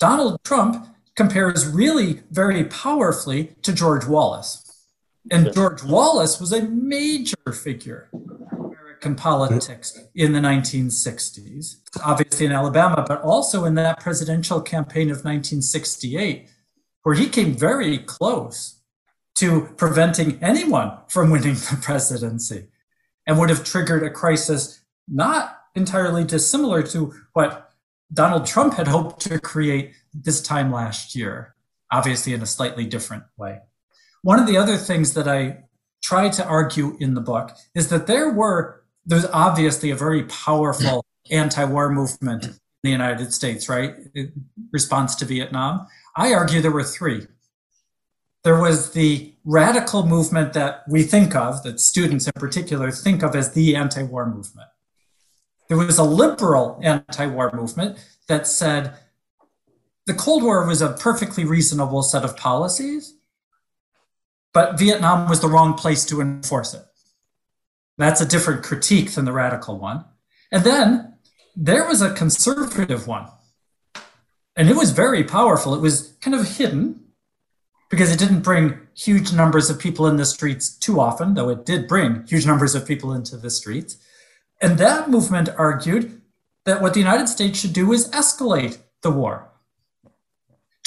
Donald 0.00 0.42
Trump 0.42 0.86
compares 1.14 1.66
really 1.66 2.22
very 2.30 2.64
powerfully 2.64 3.54
to 3.62 3.72
George 3.72 4.06
Wallace. 4.06 4.86
And 5.30 5.52
George 5.52 5.84
Wallace 5.84 6.40
was 6.40 6.52
a 6.52 6.62
major 6.62 7.52
figure 7.52 8.10
American 9.02 9.20
politics 9.20 9.98
in 10.14 10.32
the 10.32 10.38
1960s, 10.38 11.76
obviously 12.04 12.46
in 12.46 12.52
Alabama, 12.52 13.04
but 13.06 13.20
also 13.22 13.64
in 13.64 13.74
that 13.74 14.00
presidential 14.00 14.60
campaign 14.60 15.10
of 15.10 15.24
1968, 15.24 16.48
where 17.02 17.14
he 17.14 17.28
came 17.28 17.54
very 17.54 17.98
close 17.98 18.80
to 19.34 19.68
preventing 19.76 20.38
anyone 20.42 20.98
from 21.08 21.30
winning 21.30 21.54
the 21.54 21.78
presidency 21.82 22.68
and 23.26 23.38
would 23.38 23.50
have 23.50 23.64
triggered 23.64 24.04
a 24.04 24.10
crisis 24.10 24.80
not 25.08 25.58
entirely 25.74 26.24
dissimilar 26.24 26.82
to 26.82 27.12
what 27.32 27.70
Donald 28.12 28.46
Trump 28.46 28.74
had 28.74 28.86
hoped 28.86 29.20
to 29.22 29.40
create 29.40 29.94
this 30.14 30.40
time 30.40 30.70
last 30.70 31.16
year, 31.16 31.54
obviously 31.90 32.34
in 32.34 32.42
a 32.42 32.46
slightly 32.46 32.84
different 32.84 33.24
way. 33.36 33.58
One 34.22 34.38
of 34.38 34.46
the 34.46 34.56
other 34.56 34.76
things 34.76 35.14
that 35.14 35.26
I 35.26 35.64
try 36.04 36.28
to 36.28 36.46
argue 36.46 36.96
in 37.00 37.14
the 37.14 37.20
book 37.20 37.52
is 37.74 37.88
that 37.88 38.06
there 38.06 38.30
were, 38.30 38.81
there's 39.04 39.26
obviously 39.26 39.90
a 39.90 39.96
very 39.96 40.24
powerful 40.24 41.04
anti 41.30 41.64
war 41.64 41.90
movement 41.90 42.44
in 42.44 42.58
the 42.82 42.90
United 42.90 43.32
States, 43.32 43.68
right? 43.68 43.94
In 44.14 44.46
response 44.72 45.14
to 45.16 45.24
Vietnam. 45.24 45.86
I 46.16 46.34
argue 46.34 46.60
there 46.60 46.70
were 46.70 46.84
three. 46.84 47.26
There 48.44 48.60
was 48.60 48.92
the 48.92 49.34
radical 49.44 50.04
movement 50.06 50.52
that 50.52 50.82
we 50.88 51.04
think 51.04 51.34
of, 51.34 51.62
that 51.62 51.80
students 51.80 52.26
in 52.26 52.32
particular 52.32 52.90
think 52.90 53.22
of 53.22 53.36
as 53.36 53.52
the 53.52 53.76
anti 53.76 54.02
war 54.02 54.26
movement. 54.26 54.68
There 55.68 55.78
was 55.78 55.98
a 55.98 56.04
liberal 56.04 56.78
anti 56.82 57.26
war 57.26 57.50
movement 57.52 57.98
that 58.28 58.46
said 58.46 58.94
the 60.06 60.14
Cold 60.14 60.42
War 60.42 60.66
was 60.66 60.82
a 60.82 60.92
perfectly 60.92 61.44
reasonable 61.44 62.02
set 62.02 62.24
of 62.24 62.36
policies, 62.36 63.14
but 64.52 64.78
Vietnam 64.78 65.28
was 65.28 65.40
the 65.40 65.48
wrong 65.48 65.74
place 65.74 66.04
to 66.06 66.20
enforce 66.20 66.74
it. 66.74 66.82
That's 67.98 68.20
a 68.20 68.26
different 68.26 68.62
critique 68.62 69.12
than 69.12 69.24
the 69.24 69.32
radical 69.32 69.78
one. 69.78 70.04
And 70.50 70.64
then 70.64 71.14
there 71.54 71.86
was 71.86 72.02
a 72.02 72.14
conservative 72.14 73.06
one. 73.06 73.28
And 74.56 74.68
it 74.68 74.76
was 74.76 74.90
very 74.90 75.24
powerful. 75.24 75.74
It 75.74 75.80
was 75.80 76.16
kind 76.20 76.34
of 76.34 76.56
hidden 76.56 77.00
because 77.90 78.10
it 78.10 78.18
didn't 78.18 78.40
bring 78.40 78.78
huge 78.94 79.32
numbers 79.32 79.70
of 79.70 79.78
people 79.78 80.06
in 80.06 80.16
the 80.16 80.24
streets 80.24 80.70
too 80.70 81.00
often, 81.00 81.34
though 81.34 81.48
it 81.50 81.66
did 81.66 81.88
bring 81.88 82.24
huge 82.26 82.46
numbers 82.46 82.74
of 82.74 82.86
people 82.86 83.12
into 83.12 83.36
the 83.36 83.50
streets. 83.50 83.96
And 84.60 84.78
that 84.78 85.10
movement 85.10 85.48
argued 85.56 86.22
that 86.64 86.80
what 86.80 86.94
the 86.94 87.00
United 87.00 87.28
States 87.28 87.58
should 87.58 87.72
do 87.72 87.92
is 87.92 88.08
escalate 88.10 88.78
the 89.02 89.10
war. 89.10 89.50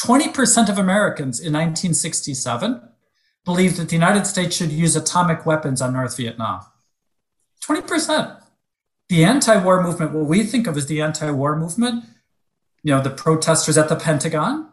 20% 0.01 0.69
of 0.69 0.77
Americans 0.77 1.39
in 1.39 1.53
1967 1.53 2.81
believed 3.43 3.77
that 3.77 3.89
the 3.89 3.95
United 3.95 4.25
States 4.25 4.55
should 4.55 4.71
use 4.71 4.95
atomic 4.95 5.45
weapons 5.45 5.81
on 5.81 5.93
North 5.93 6.17
Vietnam. 6.17 6.62
20%. 7.65 8.41
The 9.10 9.24
anti 9.24 9.63
war 9.63 9.81
movement, 9.81 10.13
what 10.13 10.25
we 10.25 10.43
think 10.43 10.67
of 10.67 10.77
as 10.77 10.88
the 10.88 11.01
anti 11.01 11.29
war 11.31 11.55
movement, 11.55 12.05
you 12.84 12.93
know, 12.93 13.01
the 13.01 13.10
protesters 13.10 13.77
at 13.77 13.89
the 13.89 13.95
Pentagon, 13.95 14.69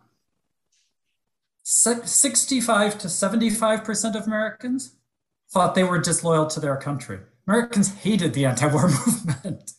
65 1.64 2.98
to 2.98 3.08
75% 3.08 4.16
of 4.16 4.26
Americans 4.26 4.96
thought 5.50 5.74
they 5.74 5.84
were 5.84 5.98
disloyal 5.98 6.46
to 6.46 6.60
their 6.60 6.76
country. 6.76 7.20
Americans 7.46 7.94
hated 7.94 8.34
the 8.34 8.46
anti 8.46 8.66
war 8.66 8.88
movement. 9.06 9.72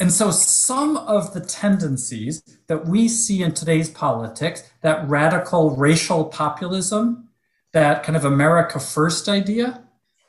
And 0.00 0.12
so 0.12 0.30
some 0.30 0.96
of 0.96 1.34
the 1.34 1.40
tendencies 1.40 2.42
that 2.68 2.86
we 2.86 3.08
see 3.08 3.42
in 3.42 3.52
today's 3.52 3.90
politics, 3.90 4.62
that 4.82 5.06
radical 5.08 5.74
racial 5.74 6.24
populism, 6.24 7.28
that 7.72 8.04
kind 8.04 8.16
of 8.16 8.24
America 8.24 8.78
first 8.78 9.28
idea, 9.28 9.82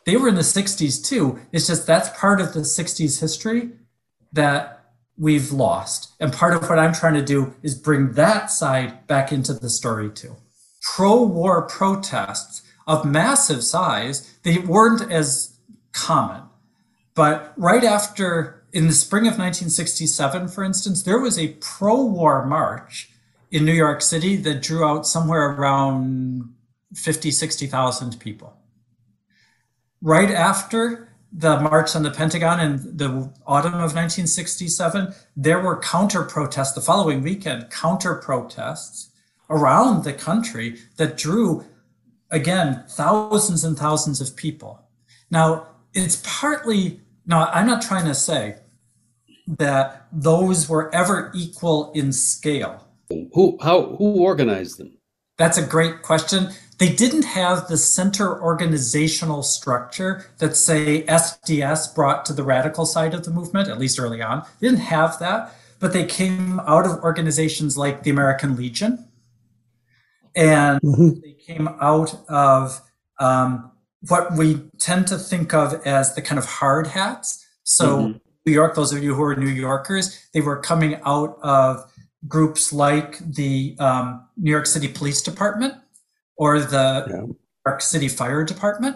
they 0.05 0.17
were 0.17 0.27
in 0.27 0.35
the 0.35 0.41
60s 0.41 1.03
too. 1.03 1.39
It's 1.51 1.67
just 1.67 1.85
that's 1.85 2.09
part 2.17 2.41
of 2.41 2.53
the 2.53 2.61
60s 2.61 3.19
history 3.19 3.71
that 4.31 4.79
we've 5.17 5.51
lost. 5.51 6.13
And 6.19 6.31
part 6.31 6.55
of 6.55 6.69
what 6.69 6.79
I'm 6.79 6.93
trying 6.93 7.15
to 7.15 7.25
do 7.25 7.53
is 7.61 7.75
bring 7.75 8.13
that 8.13 8.49
side 8.49 9.05
back 9.07 9.31
into 9.31 9.53
the 9.53 9.69
story 9.69 10.09
too. 10.09 10.37
Pro 10.95 11.21
war 11.23 11.63
protests 11.63 12.61
of 12.87 13.05
massive 13.05 13.63
size, 13.63 14.37
they 14.43 14.57
weren't 14.57 15.11
as 15.11 15.57
common. 15.91 16.43
But 17.13 17.53
right 17.57 17.83
after 17.83 18.63
in 18.71 18.87
the 18.87 18.93
spring 18.93 19.23
of 19.23 19.37
1967, 19.37 20.47
for 20.47 20.63
instance, 20.63 21.03
there 21.03 21.19
was 21.19 21.37
a 21.37 21.49
pro 21.59 22.03
war 22.03 22.45
march 22.45 23.09
in 23.51 23.65
New 23.65 23.73
York 23.73 24.01
City 24.01 24.35
that 24.37 24.61
drew 24.61 24.85
out 24.85 25.05
somewhere 25.05 25.51
around 25.51 26.53
50, 26.95 27.31
60,000 27.31 28.19
people. 28.19 28.55
Right 30.01 30.31
after 30.31 31.09
the 31.31 31.59
March 31.59 31.95
on 31.95 32.03
the 32.03 32.11
Pentagon 32.11 32.59
in 32.59 32.97
the 32.97 33.31
autumn 33.45 33.73
of 33.73 33.93
1967, 33.93 35.13
there 35.35 35.59
were 35.59 35.79
counter 35.79 36.23
protests 36.23 36.73
the 36.73 36.81
following 36.81 37.21
weekend, 37.21 37.69
counter 37.69 38.15
protests 38.15 39.11
around 39.49 40.03
the 40.03 40.13
country 40.13 40.79
that 40.97 41.17
drew, 41.17 41.65
again, 42.31 42.83
thousands 42.89 43.63
and 43.63 43.77
thousands 43.77 44.21
of 44.21 44.35
people. 44.35 44.87
Now, 45.29 45.67
it's 45.93 46.21
partly, 46.25 47.01
now, 47.25 47.45
I'm 47.47 47.67
not 47.67 47.81
trying 47.81 48.05
to 48.05 48.15
say 48.15 48.57
that 49.47 50.07
those 50.11 50.69
were 50.69 50.93
ever 50.93 51.31
equal 51.35 51.91
in 51.93 52.13
scale. 52.13 52.87
Who 53.09 53.57
how 53.61 53.95
who 53.95 54.21
organized 54.21 54.77
them? 54.77 54.97
That's 55.37 55.57
a 55.57 55.65
great 55.65 56.03
question. 56.03 56.49
They 56.79 56.89
didn't 56.93 57.25
have 57.25 57.67
the 57.67 57.77
center 57.77 58.41
organizational 58.41 59.43
structure 59.43 60.25
that 60.38 60.55
say 60.55 61.03
SDS 61.03 61.93
brought 61.93 62.25
to 62.27 62.33
the 62.33 62.43
radical 62.43 62.86
side 62.86 63.13
of 63.13 63.25
the 63.25 63.31
movement, 63.31 63.67
at 63.67 63.77
least 63.77 64.00
early 64.00 64.21
on. 64.21 64.45
They 64.59 64.69
didn't 64.69 64.83
have 64.83 65.19
that, 65.19 65.53
but 65.81 65.91
they 65.91 66.05
came 66.05 66.62
out 66.62 66.86
of 66.86 67.03
organizations 67.03 67.77
like 67.77 68.03
the 68.03 68.09
American 68.09 68.55
Legion. 68.55 69.05
And 70.36 70.79
Mhm. 70.81 71.21
they 71.21 71.33
came 71.33 71.67
out 71.81 72.15
of 72.29 72.81
um, 73.19 73.69
what 74.07 74.38
we 74.38 74.62
tend 74.77 75.05
to 75.07 75.17
think 75.17 75.53
of 75.53 75.86
as 75.86 76.15
the 76.15 76.21
kind 76.21 76.39
of 76.39 76.45
hard 76.45 76.88
hats. 76.88 77.45
So, 77.65 77.86
Mhm. 78.03 78.21
New 78.45 78.53
York, 78.53 78.75
those 78.75 78.93
of 78.93 79.03
you 79.03 79.13
who 79.13 79.24
are 79.24 79.36
New 79.36 79.50
Yorkers, 79.50 80.17
they 80.33 80.39
were 80.39 80.55
coming 80.55 81.01
out 81.05 81.38
of 81.43 81.91
groups 82.25 82.71
like 82.71 83.19
the 83.19 83.75
um, 83.79 84.21
New 84.38 84.51
York 84.51 84.65
City 84.65 84.88
Police 84.88 85.21
Department 85.21 85.74
or 86.39 86.62
the 86.62 87.05
New 87.05 87.38
York 87.65 87.81
City 87.81 88.08
Fire 88.08 88.43
Department. 88.43 88.96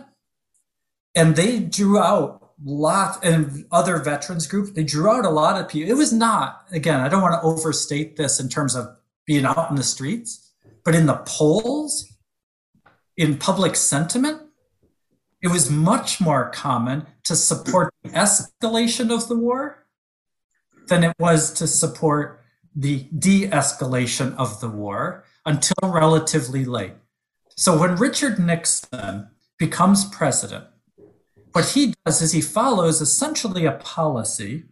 And 1.14 1.36
they 1.36 1.60
drew 1.60 2.00
out 2.00 2.54
lots 2.64 3.20
and 3.22 3.66
other 3.70 3.98
veterans 3.98 4.48
groups, 4.48 4.72
they 4.72 4.84
drew 4.84 5.10
out 5.10 5.26
a 5.26 5.30
lot 5.30 5.62
of 5.62 5.68
people. 5.68 5.92
It 5.92 5.98
was 5.98 6.14
not, 6.14 6.66
again, 6.72 7.02
I 7.02 7.10
don't 7.10 7.22
want 7.22 7.34
to 7.34 7.46
overstate 7.46 8.16
this 8.16 8.40
in 8.40 8.48
terms 8.48 8.76
of 8.76 8.88
being 9.28 9.46
out 9.46 9.70
in 9.70 9.76
the 9.76 9.84
streets, 9.84 10.54
but 10.86 10.96
in 10.96 11.06
the 11.06 11.22
polls, 11.26 12.06
in 13.18 13.38
public 13.38 13.76
sentiment, 13.76 14.42
it 15.42 15.50
was 15.50 15.70
much 15.70 16.22
more 16.22 16.50
common 16.50 17.06
to 17.26 17.36
support 17.36 17.94
the 18.04 18.10
escalation 18.12 19.12
of 19.12 19.28
the 19.28 19.36
war 19.36 19.86
than 20.88 21.04
it 21.04 21.14
was 21.20 21.52
to 21.54 21.68
support 21.68 22.42
the 22.74 23.06
de 23.18 23.48
escalation 23.50 24.34
of 24.38 24.62
the 24.62 24.70
war 24.70 25.26
until 25.46 25.76
relatively 25.84 26.64
late. 26.64 26.94
So 27.56 27.78
when 27.78 27.96
Richard 27.96 28.40
Nixon 28.40 29.30
becomes 29.60 30.06
president, 30.06 30.66
what 31.52 31.70
he 31.70 31.94
does 32.06 32.22
is 32.22 32.32
he 32.32 32.42
follows 32.42 33.00
essentially 33.00 33.66
a 33.66 33.74
policy 33.74 34.66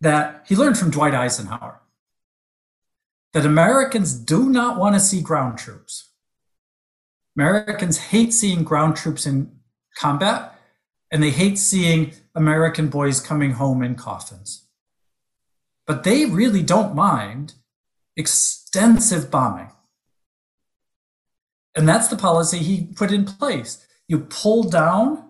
that 0.00 0.44
he 0.48 0.56
learned 0.56 0.78
from 0.78 0.90
Dwight 0.90 1.14
Eisenhower 1.14 1.80
that 3.34 3.44
Americans 3.44 4.14
do 4.14 4.48
not 4.48 4.78
want 4.78 4.94
to 4.94 5.00
see 5.00 5.20
ground 5.20 5.58
troops. 5.58 6.10
Americans 7.36 7.98
hate 7.98 8.32
seeing 8.32 8.64
ground 8.64 8.96
troops 8.96 9.26
in 9.26 9.52
combat, 9.96 10.54
and 11.10 11.22
they 11.22 11.30
hate 11.30 11.58
seeing 11.58 12.12
American 12.34 12.88
boys 12.88 13.20
coming 13.20 13.52
home 13.52 13.82
in 13.82 13.94
coffins. 13.94 14.66
But 15.86 16.04
they 16.04 16.24
really 16.24 16.62
don't 16.62 16.94
mind 16.94 17.54
extensive 18.16 19.30
bombing. 19.30 19.70
And 21.78 21.88
that's 21.88 22.08
the 22.08 22.16
policy 22.16 22.58
he 22.58 22.86
put 22.96 23.12
in 23.12 23.24
place. 23.24 23.86
You 24.08 24.18
pull 24.18 24.64
down 24.64 25.22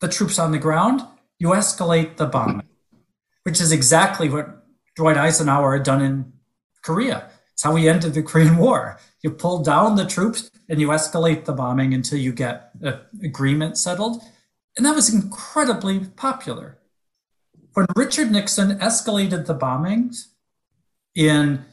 the 0.00 0.06
troops 0.06 0.38
on 0.38 0.52
the 0.52 0.58
ground, 0.58 1.02
you 1.40 1.48
escalate 1.48 2.18
the 2.18 2.26
bombing, 2.26 2.68
hmm. 2.92 2.98
which 3.42 3.60
is 3.60 3.72
exactly 3.72 4.28
what 4.28 4.64
Dwight 4.94 5.16
Eisenhower 5.16 5.72
had 5.72 5.82
done 5.82 6.00
in 6.00 6.32
Korea. 6.82 7.28
It's 7.52 7.64
how 7.64 7.74
he 7.74 7.88
ended 7.88 8.14
the 8.14 8.22
Korean 8.22 8.58
War. 8.58 9.00
You 9.24 9.32
pull 9.32 9.64
down 9.64 9.96
the 9.96 10.06
troops 10.06 10.52
and 10.68 10.80
you 10.80 10.88
escalate 10.88 11.46
the 11.46 11.52
bombing 11.52 11.92
until 11.94 12.18
you 12.18 12.32
get 12.32 12.70
an 12.80 13.00
agreement 13.20 13.76
settled. 13.76 14.22
And 14.76 14.86
that 14.86 14.94
was 14.94 15.12
incredibly 15.12 15.98
popular. 15.98 16.78
When 17.74 17.86
Richard 17.96 18.30
Nixon 18.30 18.78
escalated 18.78 19.46
the 19.46 19.58
bombings 19.58 20.26
in, 21.16 21.64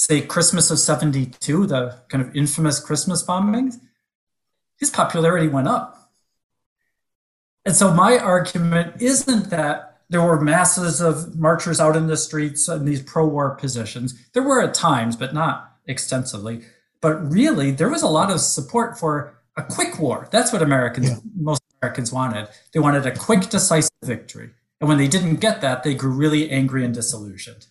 say, 0.00 0.22
Christmas 0.22 0.70
of 0.70 0.78
72, 0.78 1.66
the 1.66 1.94
kind 2.08 2.24
of 2.24 2.34
infamous 2.34 2.80
Christmas 2.80 3.22
bombings, 3.22 3.74
his 4.78 4.88
popularity 4.88 5.46
went 5.46 5.68
up. 5.68 6.10
And 7.66 7.76
so 7.76 7.92
my 7.92 8.16
argument 8.16 9.02
isn't 9.02 9.50
that 9.50 9.98
there 10.08 10.22
were 10.22 10.40
masses 10.40 11.02
of 11.02 11.38
marchers 11.38 11.80
out 11.80 11.96
in 11.96 12.06
the 12.06 12.16
streets 12.16 12.66
in 12.66 12.86
these 12.86 13.02
pro-war 13.02 13.56
positions. 13.56 14.18
There 14.32 14.42
were 14.42 14.62
at 14.62 14.72
times, 14.72 15.16
but 15.16 15.34
not 15.34 15.76
extensively. 15.86 16.62
But 17.02 17.30
really, 17.30 17.70
there 17.70 17.90
was 17.90 18.02
a 18.02 18.08
lot 18.08 18.30
of 18.30 18.40
support 18.40 18.98
for 18.98 19.38
a 19.58 19.62
quick 19.62 19.98
war. 19.98 20.28
That's 20.30 20.50
what 20.50 20.62
Americans, 20.62 21.20
most 21.36 21.62
Americans 21.82 22.10
wanted. 22.10 22.48
They 22.72 22.80
wanted 22.80 23.04
a 23.04 23.14
quick, 23.14 23.50
decisive 23.50 23.90
victory. 24.02 24.50
And 24.80 24.88
when 24.88 24.96
they 24.96 25.08
didn't 25.08 25.36
get 25.36 25.60
that, 25.60 25.82
they 25.82 25.92
grew 25.92 26.12
really 26.12 26.50
angry 26.50 26.86
and 26.86 26.94
disillusioned. 26.94 27.66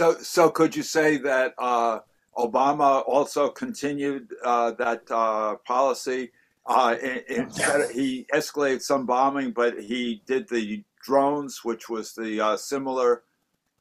So, 0.00 0.18
so 0.18 0.50
could 0.50 0.74
you 0.74 0.82
say 0.82 1.18
that 1.18 1.54
uh, 1.56 2.00
Obama 2.36 3.04
also 3.06 3.48
continued 3.48 4.28
uh, 4.44 4.72
that 4.72 5.02
uh, 5.10 5.56
policy? 5.66 6.32
Uh, 6.66 6.96
in, 7.00 7.20
instead 7.28 7.90
he 7.90 8.26
escalated 8.34 8.82
some 8.82 9.06
bombing, 9.06 9.52
but 9.52 9.78
he 9.80 10.22
did 10.26 10.48
the 10.48 10.82
drones, 11.04 11.60
which 11.62 11.88
was 11.88 12.12
the 12.14 12.40
uh, 12.40 12.56
similar 12.56 13.22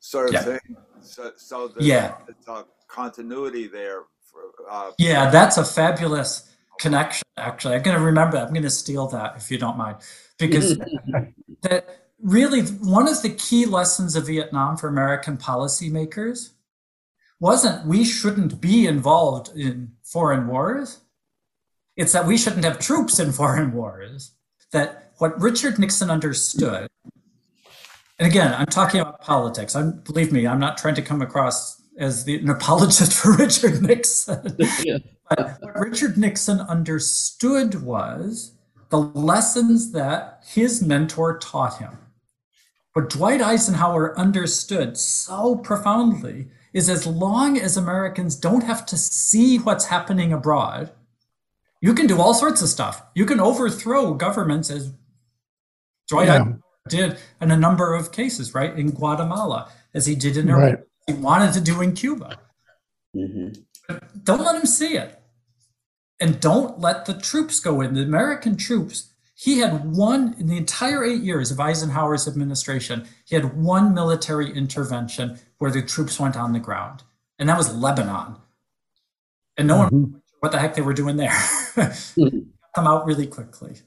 sort 0.01 0.27
of 0.27 0.33
Yeah. 0.33 0.41
thing. 0.43 0.59
So, 1.01 1.31
so 1.37 1.67
there's 1.69 1.87
Yeah. 1.87 2.15
a 2.47 2.65
continuity 2.87 3.67
there. 3.67 4.03
For, 4.31 4.41
uh, 4.69 4.91
Yeah, 4.99 5.31
that's 5.31 5.57
a 5.57 5.65
fabulous 5.65 6.55
connection, 6.79 7.23
actually. 7.37 7.75
I'm 7.75 7.81
going 7.81 7.97
to 7.97 8.03
remember. 8.03 8.37
I'm 8.37 8.49
going 8.49 8.61
to 8.63 8.69
steal 8.69 9.07
that 9.07 9.37
if 9.37 9.49
you 9.49 9.57
don't 9.57 9.77
mind. 9.77 9.97
Because 10.37 10.77
that 11.61 12.02
really, 12.23 12.61
one 12.61 13.07
of 13.07 13.21
the 13.21 13.29
key 13.29 13.65
lessons 13.65 14.15
of 14.15 14.27
Vietnam 14.27 14.77
for 14.77 14.87
American 14.87 15.37
policymakers 15.37 16.51
wasn't 17.39 17.85
we 17.85 18.05
shouldn't 18.05 18.61
be 18.61 18.87
involved 18.87 19.55
in 19.55 19.91
foreign 20.01 20.47
wars. 20.47 21.01
It's 21.95 22.13
that 22.13 22.25
we 22.25 22.37
shouldn't 22.37 22.63
have 22.63 22.79
troops 22.79 23.19
in 23.19 23.31
foreign 23.41 23.73
wars. 23.73 24.31
That 24.71 25.11
what 25.17 25.39
Richard 25.39 25.77
Nixon 25.77 26.09
understood, 26.09 26.87
and 28.17 28.27
again, 28.27 28.55
I'm 28.57 28.65
talking 28.67 29.01
about 29.01 29.21
politics. 29.21 29.75
I'm 29.75 29.99
believe 29.99 30.31
me, 30.31 30.47
I'm 30.47 30.59
not 30.59 30.77
trying 30.77 30.95
to 30.95 31.01
come 31.01 31.21
across 31.21 31.81
as 31.97 32.23
the, 32.25 32.37
an 32.37 32.49
apologist 32.49 33.13
for 33.21 33.35
Richard 33.35 33.81
Nixon. 33.81 34.57
But 35.29 35.57
what 35.61 35.79
Richard 35.79 36.17
Nixon 36.17 36.59
understood 36.59 37.81
was 37.81 38.51
the 38.89 38.99
lessons 38.99 39.93
that 39.93 40.43
his 40.45 40.83
mentor 40.83 41.39
taught 41.39 41.79
him. 41.79 41.97
What 42.93 43.09
Dwight 43.09 43.41
Eisenhower 43.41 44.17
understood 44.17 44.97
so 44.97 45.55
profoundly 45.55 46.47
is 46.73 46.89
as 46.89 47.07
long 47.07 47.57
as 47.57 47.75
Americans 47.75 48.35
don't 48.35 48.63
have 48.63 48.85
to 48.87 48.97
see 48.97 49.57
what's 49.57 49.85
happening 49.85 50.31
abroad, 50.31 50.91
you 51.81 51.93
can 51.95 52.05
do 52.07 52.21
all 52.21 52.33
sorts 52.35 52.61
of 52.61 52.69
stuff. 52.69 53.03
You 53.15 53.25
can 53.25 53.39
overthrow 53.39 54.13
governments 54.13 54.69
as 54.69 54.93
Dwight 56.07 56.27
Yeah. 56.27 56.33
Eisenhower 56.35 56.59
did 56.87 57.17
in 57.41 57.49
a 57.51 57.57
number 57.57 57.95
of 57.95 58.11
cases, 58.11 58.53
right? 58.53 58.77
In 58.77 58.91
Guatemala, 58.91 59.69
as 59.93 60.05
he 60.05 60.15
did 60.15 60.37
in 60.37 60.49
Iraq, 60.49 60.61
Right. 60.61 60.79
he 61.07 61.13
wanted 61.13 61.53
to 61.53 61.61
do 61.61 61.81
in 61.81 61.93
Cuba. 61.93 62.37
Mhm. 63.15 63.63
Don't 64.23 64.41
let 64.41 64.55
him 64.55 64.65
see 64.65 64.97
it. 64.97 65.19
And 66.19 66.39
don't 66.39 66.79
let 66.79 67.05
the 67.05 67.13
troops 67.15 67.59
go 67.59 67.81
in. 67.81 67.95
The 67.95 68.03
American 68.03 68.55
troops, 68.55 69.12
he 69.35 69.59
had 69.59 69.95
one, 69.95 70.35
in 70.39 70.47
the 70.47 70.57
entire 70.57 71.03
eight 71.03 71.21
years 71.21 71.51
of 71.51 71.59
Eisenhower's 71.59 72.27
administration, 72.27 73.07
he 73.25 73.35
had 73.35 73.55
one 73.55 73.93
military 73.93 74.51
intervention 74.51 75.39
where 75.57 75.71
the 75.71 75.81
troops 75.81 76.19
went 76.19 76.35
on 76.35 76.53
the 76.53 76.59
ground, 76.59 77.03
and 77.39 77.49
that 77.49 77.57
was 77.57 77.73
Lebanon. 77.73 78.37
And 79.57 79.67
no 79.67 79.77
one 79.77 79.89
Mhm. 79.89 79.91
knew 79.91 80.21
what 80.39 80.51
the 80.51 80.59
heck 80.59 80.75
they 80.75 80.81
were 80.81 80.93
doing 80.93 81.17
there. 81.17 81.33
Come 82.75 82.87
out 82.87 83.05
really 83.05 83.27
quickly. 83.27 83.81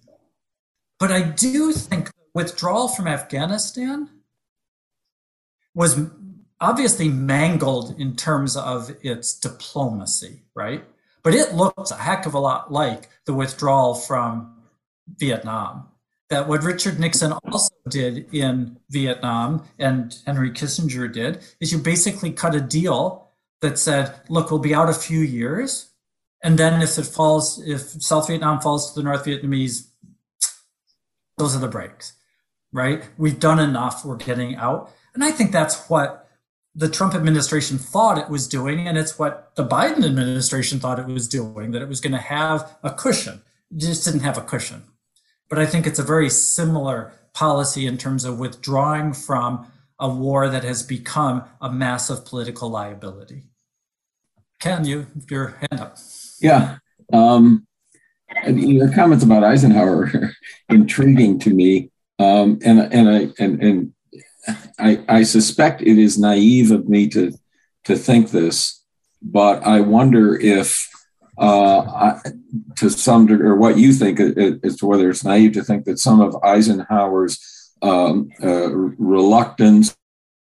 But 0.98 1.12
I 1.12 1.22
do 1.22 1.72
think 1.72 2.10
withdrawal 2.34 2.88
from 2.88 3.06
Afghanistan 3.06 4.10
was 5.74 6.00
obviously 6.60 7.08
mangled 7.08 7.98
in 8.00 8.16
terms 8.16 8.56
of 8.56 8.90
its 9.02 9.38
diplomacy, 9.38 10.42
right? 10.54 10.84
But 11.22 11.34
it 11.34 11.54
looks 11.54 11.90
a 11.90 11.96
heck 11.96 12.24
of 12.24 12.34
a 12.34 12.38
lot 12.38 12.72
like 12.72 13.10
the 13.26 13.34
withdrawal 13.34 13.94
from 13.94 14.55
Vietnam. 15.18 15.88
That 16.28 16.48
what 16.48 16.64
Richard 16.64 16.98
Nixon 16.98 17.32
also 17.32 17.74
did 17.88 18.26
in 18.34 18.78
Vietnam 18.90 19.64
and 19.78 20.16
Henry 20.26 20.50
Kissinger 20.50 21.12
did 21.12 21.44
is 21.60 21.70
you 21.70 21.78
basically 21.78 22.32
cut 22.32 22.54
a 22.54 22.60
deal 22.60 23.30
that 23.60 23.78
said, 23.78 24.12
look, 24.28 24.50
we'll 24.50 24.58
be 24.58 24.74
out 24.74 24.90
a 24.90 24.94
few 24.94 25.20
years. 25.20 25.90
And 26.42 26.58
then 26.58 26.82
if 26.82 26.98
it 26.98 27.06
falls, 27.06 27.62
if 27.64 27.80
South 27.80 28.26
Vietnam 28.26 28.60
falls 28.60 28.92
to 28.92 29.00
the 29.00 29.04
North 29.04 29.24
Vietnamese, 29.24 29.88
those 31.38 31.54
are 31.54 31.60
the 31.60 31.68
breaks, 31.68 32.14
right? 32.72 33.04
We've 33.16 33.38
done 33.38 33.60
enough, 33.60 34.04
we're 34.04 34.16
getting 34.16 34.56
out. 34.56 34.90
And 35.14 35.22
I 35.22 35.30
think 35.30 35.52
that's 35.52 35.88
what 35.88 36.28
the 36.74 36.88
Trump 36.88 37.14
administration 37.14 37.78
thought 37.78 38.18
it 38.18 38.28
was 38.28 38.48
doing. 38.48 38.86
And 38.86 38.98
it's 38.98 39.18
what 39.18 39.54
the 39.54 39.66
Biden 39.66 40.04
administration 40.04 40.78
thought 40.80 40.98
it 40.98 41.06
was 41.06 41.28
doing, 41.28 41.70
that 41.70 41.82
it 41.82 41.88
was 41.88 42.00
going 42.00 42.12
to 42.12 42.18
have 42.18 42.76
a 42.82 42.90
cushion. 42.90 43.42
It 43.70 43.78
just 43.78 44.04
didn't 44.04 44.20
have 44.20 44.36
a 44.38 44.42
cushion. 44.42 44.82
But 45.48 45.58
I 45.58 45.66
think 45.66 45.86
it's 45.86 45.98
a 45.98 46.04
very 46.04 46.30
similar 46.30 47.12
policy 47.32 47.86
in 47.86 47.98
terms 47.98 48.24
of 48.24 48.38
withdrawing 48.38 49.12
from 49.12 49.70
a 49.98 50.08
war 50.08 50.48
that 50.48 50.64
has 50.64 50.82
become 50.82 51.44
a 51.60 51.70
massive 51.70 52.24
political 52.24 52.68
liability. 52.68 53.44
Ken, 54.60 54.84
you 54.84 55.06
your 55.30 55.58
hand 55.60 55.80
up. 55.80 55.98
Yeah. 56.40 56.78
Um, 57.12 57.66
your 58.46 58.92
comments 58.92 59.24
about 59.24 59.44
Eisenhower 59.44 60.10
are 60.14 60.32
intriguing 60.68 61.38
to 61.40 61.50
me. 61.50 61.90
Um, 62.18 62.58
and 62.64 62.80
and 62.92 63.08
I 63.08 63.28
and 63.38 63.62
and 63.62 63.92
I, 64.78 65.04
I 65.08 65.22
suspect 65.22 65.82
it 65.82 65.98
is 65.98 66.18
naive 66.18 66.70
of 66.70 66.88
me 66.88 67.08
to 67.08 67.32
to 67.84 67.96
think 67.96 68.30
this, 68.30 68.82
but 69.22 69.62
I 69.66 69.80
wonder 69.80 70.38
if 70.38 70.88
uh, 71.38 72.18
to 72.76 72.90
some 72.90 73.26
degree, 73.26 73.46
or 73.46 73.56
what 73.56 73.78
you 73.78 73.92
think 73.92 74.20
as 74.20 74.76
to 74.76 74.86
whether 74.86 75.10
it's 75.10 75.24
naive 75.24 75.52
to 75.52 75.64
think 75.64 75.84
that 75.84 75.98
some 75.98 76.20
of 76.20 76.36
Eisenhower's 76.42 77.72
um, 77.82 78.30
uh, 78.42 78.70
reluctance 78.74 79.96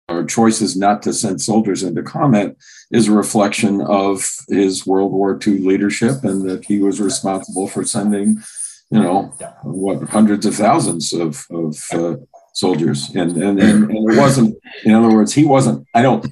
or 0.10 0.26
choices 0.26 0.76
not 0.76 1.02
to 1.04 1.14
send 1.14 1.42
soldiers 1.42 1.84
into 1.84 2.02
combat 2.02 2.56
is 2.92 3.08
a 3.08 3.12
reflection 3.12 3.82
of 3.82 4.28
his 4.48 4.86
World 4.86 5.12
War 5.12 5.40
II 5.46 5.60
leadership 5.60 6.24
and 6.24 6.50
that 6.50 6.66
he 6.66 6.80
was 6.80 7.00
responsible 7.00 7.68
for 7.68 7.84
sending, 7.84 8.42
you 8.90 9.00
know, 9.00 9.34
what 9.64 10.10
hundreds 10.10 10.46
of 10.46 10.56
thousands 10.56 11.14
of, 11.14 11.46
of 11.52 11.78
uh, 11.94 12.16
soldiers. 12.54 13.10
And, 13.16 13.38
and, 13.38 13.60
and, 13.60 13.92
and, 13.92 14.12
it 14.12 14.18
wasn't, 14.18 14.58
in 14.84 14.94
other 14.94 15.14
words, 15.14 15.34
he 15.34 15.46
wasn't, 15.46 15.88
I 15.94 16.02
don't, 16.02 16.26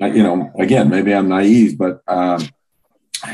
you 0.00 0.22
know, 0.22 0.52
again, 0.58 0.88
maybe 0.88 1.12
I'm 1.12 1.28
naive, 1.28 1.76
but 1.76 2.02
um, 2.06 2.48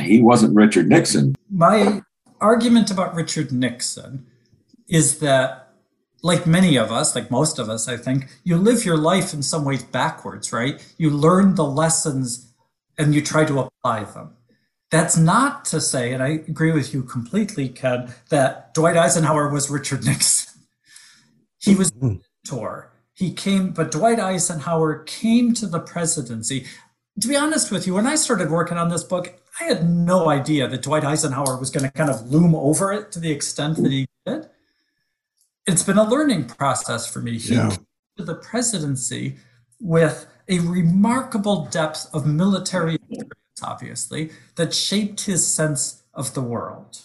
he 0.01 0.23
wasn't 0.23 0.55
Richard 0.55 0.89
Nixon. 0.89 1.35
My 1.51 2.03
argument 2.41 2.91
about 2.91 3.15
Richard 3.15 3.53
Nixon 3.53 4.27
is 4.89 5.21
that 5.21 5.63
like 6.23 6.47
many 6.47 6.77
of 6.77 6.93
us, 6.93 7.15
like 7.15 7.31
most 7.31 7.59
of 7.59 7.69
us, 7.69 7.89
I 7.89 7.97
think, 7.97 8.29
you 8.45 8.57
live 8.57 8.85
your 8.85 8.97
life 8.97 9.35
in 9.35 9.43
some 9.43 9.65
ways 9.65 9.83
backwards, 9.83 10.53
right? 10.53 10.85
You 10.97 11.11
learn 11.11 11.57
the 11.57 11.65
lessons 11.65 12.53
and 12.97 13.15
you 13.15 13.23
try 13.23 13.45
to 13.45 13.61
apply 13.61 14.05
them. 14.05 14.37
That's 14.91 15.17
not 15.17 15.65
to 15.67 15.81
say, 15.81 16.13
and 16.13 16.23
I 16.23 16.29
agree 16.29 16.71
with 16.71 16.93
you 16.93 17.03
completely, 17.03 17.69
Ken, 17.69 18.15
that 18.29 18.75
Dwight 18.75 18.97
Eisenhower 18.97 19.49
was 19.49 19.71
Richard 19.71 20.05
Nixon. 20.05 20.63
He 21.59 21.75
was 21.75 21.91
mm-hmm. 21.93 22.07
a 22.07 22.21
mentor. 22.45 22.93
He 23.15 23.33
came, 23.33 23.71
but 23.71 23.91
Dwight 23.91 24.21
Eisenhower 24.21 25.03
came 25.05 25.55
to 25.55 25.67
the 25.67 25.81
presidency. 25.81 26.67
To 27.21 27.29
be 27.29 27.37
honest 27.37 27.71
with 27.71 27.87
you, 27.87 27.95
when 27.95 28.07
I 28.07 28.15
started 28.15 28.51
working 28.51 28.79
on 28.79 28.89
this 28.89 29.05
book, 29.05 29.39
I 29.61 29.65
had 29.65 29.89
no 29.89 30.29
idea 30.29 30.67
that 30.67 30.83
Dwight 30.83 31.05
Eisenhower 31.05 31.59
was 31.59 31.71
going 31.71 31.85
to 31.85 31.91
kind 31.91 32.09
of 32.09 32.31
loom 32.31 32.55
over 32.55 32.93
it 32.93 33.13
to 33.13 33.21
the 33.21 33.31
extent 33.31 33.77
that 33.77 33.93
he 33.93 34.07
did 34.27 34.49
it's 35.67 35.83
been 35.83 35.99
a 35.99 36.05
learning 36.09 36.45
process 36.45 37.07
for 37.07 37.21
me. 37.21 37.39
He 37.39 37.55
yeah. 37.55 37.71
came 37.71 37.87
to 38.17 38.25
the 38.25 38.35
presidency 38.35 39.37
with 39.81 40.27
a 40.49 40.59
remarkable 40.61 41.67
depth 41.67 42.09
of 42.13 42.27
military 42.27 42.97
experience, 42.97 43.63
obviously, 43.63 44.31
that 44.57 44.75
shaped 44.75 45.23
his 45.23 45.47
sense 45.47 46.03
of 46.15 46.35
the 46.35 46.41
world. 46.41 47.01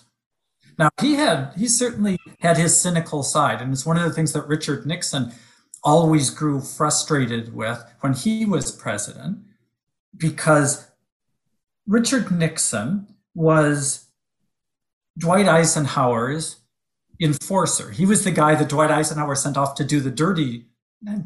Now 0.77 0.89
he 1.01 1.15
had 1.15 1.53
he 1.57 1.67
certainly 1.67 2.19
had 2.39 2.57
his 2.57 2.79
cynical 2.79 3.23
side, 3.23 3.61
and 3.61 3.73
it's 3.73 3.85
one 3.85 3.97
of 3.97 4.03
the 4.03 4.13
things 4.13 4.33
that 4.33 4.47
Richard 4.47 4.85
Nixon 4.85 5.31
always 5.83 6.29
grew 6.29 6.61
frustrated 6.61 7.55
with 7.55 7.83
when 8.01 8.13
he 8.13 8.45
was 8.45 8.71
president, 8.71 9.39
because 10.17 10.87
Richard 11.85 12.31
Nixon 12.31 13.07
was 13.33 14.05
Dwight 15.17 15.47
Eisenhower's 15.47 16.57
enforcer. 17.21 17.91
He 17.91 18.05
was 18.05 18.23
the 18.23 18.31
guy 18.31 18.55
that 18.55 18.69
Dwight 18.69 18.91
Eisenhower 18.91 19.35
sent 19.35 19.57
off 19.57 19.75
to 19.75 19.83
do 19.83 19.99
the 19.99 20.11
dirty 20.11 20.65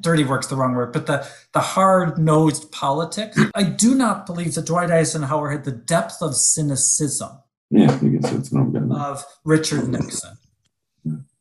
dirty 0.01 0.25
work's 0.25 0.47
the 0.47 0.55
wrong 0.57 0.75
word, 0.75 0.91
but 0.91 1.05
the, 1.05 1.25
the 1.53 1.61
hard-nosed 1.61 2.69
politics. 2.73 3.39
I 3.55 3.63
do 3.63 3.95
not 3.95 4.25
believe 4.25 4.55
that 4.55 4.65
Dwight 4.65 4.91
Eisenhower 4.91 5.49
had 5.49 5.63
the 5.63 5.71
depth 5.71 6.21
of 6.21 6.35
cynicism 6.35 7.39
yeah, 7.71 7.89
I 7.89 8.07
guess 8.07 8.29
that's 8.29 8.51
not 8.51 8.73
good. 8.73 8.91
of 8.91 9.25
Richard 9.45 9.87
Nixon. 9.87 10.37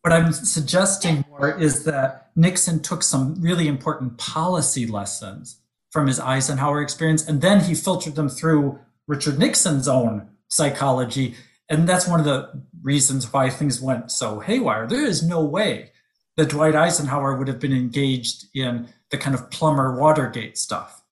What 0.03 0.13
I'm 0.13 0.33
suggesting 0.33 1.25
more 1.29 1.59
is 1.59 1.85
that 1.85 2.31
Nixon 2.37 2.81
took 2.81 3.03
some 3.03 3.35
really 3.41 3.67
important 3.67 4.17
policy 4.17 4.87
lessons 4.87 5.59
from 5.91 6.07
his 6.07 6.21
Eisenhower 6.21 6.81
experience, 6.81 7.27
and 7.27 7.41
then 7.41 7.65
he 7.65 7.75
filtered 7.75 8.15
them 8.15 8.29
through 8.29 8.79
Richard 9.07 9.39
Nixon's 9.39 9.89
own 9.89 10.29
psychology 10.49 11.35
and 11.71 11.89
that's 11.89 12.09
one 12.09 12.19
of 12.19 12.27
the 12.27 12.51
reasons 12.83 13.33
why 13.33 13.49
things 13.49 13.81
went 13.81 14.11
so 14.11 14.41
haywire. 14.41 14.89
There 14.89 15.05
is 15.05 15.23
no 15.23 15.43
way 15.43 15.93
that 16.37 16.51
Dwight 16.51 16.75
Eisenhower 16.75 17.37
would 17.37 17.47
have 17.47 17.61
been 17.61 17.73
engaged 17.73 18.47
in 18.55 18.89
the 19.11 19.17
kind 19.17 19.35
of 19.35 19.51
plumber 19.51 19.97
Watergate 19.97 20.59
stuff. 20.59 21.03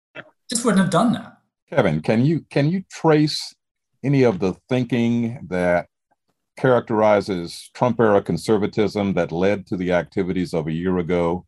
Just 0.50 0.64
wouldn't 0.64 0.82
have 0.82 0.90
done 0.90 1.12
that. 1.12 1.38
Kevin, 1.70 2.00
can 2.00 2.24
you 2.24 2.44
can 2.50 2.70
you 2.70 2.82
trace 2.90 3.54
any 4.02 4.24
of 4.24 4.40
the 4.40 4.54
thinking 4.68 5.46
that 5.48 5.86
characterizes 6.56 7.70
Trump 7.74 8.00
era 8.00 8.20
conservatism 8.20 9.14
that 9.14 9.30
led 9.30 9.66
to 9.66 9.76
the 9.76 9.92
activities 9.92 10.54
of 10.54 10.66
a 10.66 10.72
year 10.72 10.98
ago 10.98 11.46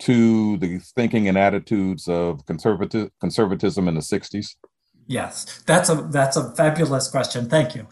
to 0.00 0.56
the 0.58 0.78
thinking 0.78 1.28
and 1.28 1.38
attitudes 1.38 2.08
of 2.08 2.44
conservatism 2.46 3.88
in 3.88 3.94
the 3.94 4.00
60s? 4.00 4.56
Yes, 5.06 5.62
that's 5.66 5.88
a 5.88 5.94
that's 5.94 6.36
a 6.36 6.52
fabulous 6.52 7.08
question. 7.08 7.48
Thank 7.48 7.74
you. 7.74 7.86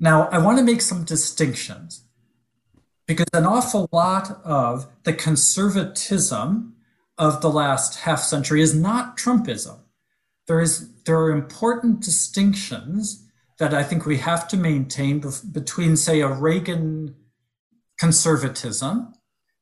Now, 0.00 0.28
I 0.28 0.38
want 0.38 0.58
to 0.58 0.64
make 0.64 0.82
some 0.82 1.04
distinctions 1.04 2.02
because 3.06 3.28
an 3.32 3.46
awful 3.46 3.88
lot 3.92 4.40
of 4.44 4.86
the 5.04 5.12
conservatism 5.12 6.74
of 7.16 7.40
the 7.40 7.50
last 7.50 8.00
half 8.00 8.20
century 8.20 8.60
is 8.60 8.74
not 8.74 9.16
Trumpism. 9.16 9.78
There, 10.46 10.60
is, 10.60 10.92
there 11.04 11.18
are 11.18 11.30
important 11.30 12.00
distinctions 12.00 13.24
that 13.58 13.72
I 13.72 13.82
think 13.82 14.04
we 14.04 14.18
have 14.18 14.46
to 14.48 14.56
maintain 14.56 15.22
between, 15.50 15.96
say, 15.96 16.20
a 16.20 16.28
Reagan 16.28 17.14
conservatism 17.98 19.14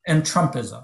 and 0.05 0.23
Trumpism. 0.23 0.83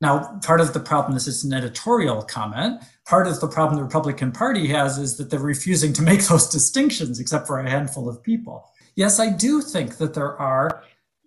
Now, 0.00 0.38
part 0.44 0.60
of 0.60 0.72
the 0.72 0.80
problem, 0.80 1.14
this 1.14 1.26
is 1.26 1.44
an 1.44 1.54
editorial 1.54 2.22
comment, 2.22 2.82
part 3.06 3.26
of 3.26 3.40
the 3.40 3.48
problem 3.48 3.76
the 3.76 3.84
Republican 3.84 4.30
Party 4.30 4.66
has 4.68 4.98
is 4.98 5.16
that 5.16 5.30
they're 5.30 5.40
refusing 5.40 5.92
to 5.94 6.02
make 6.02 6.22
those 6.28 6.48
distinctions, 6.48 7.20
except 7.20 7.46
for 7.46 7.58
a 7.58 7.70
handful 7.70 8.08
of 8.08 8.22
people 8.22 8.70
yes, 8.96 9.20
I 9.20 9.30
do 9.30 9.60
think 9.60 9.98
that 9.98 10.14
there 10.14 10.36
are 10.40 10.82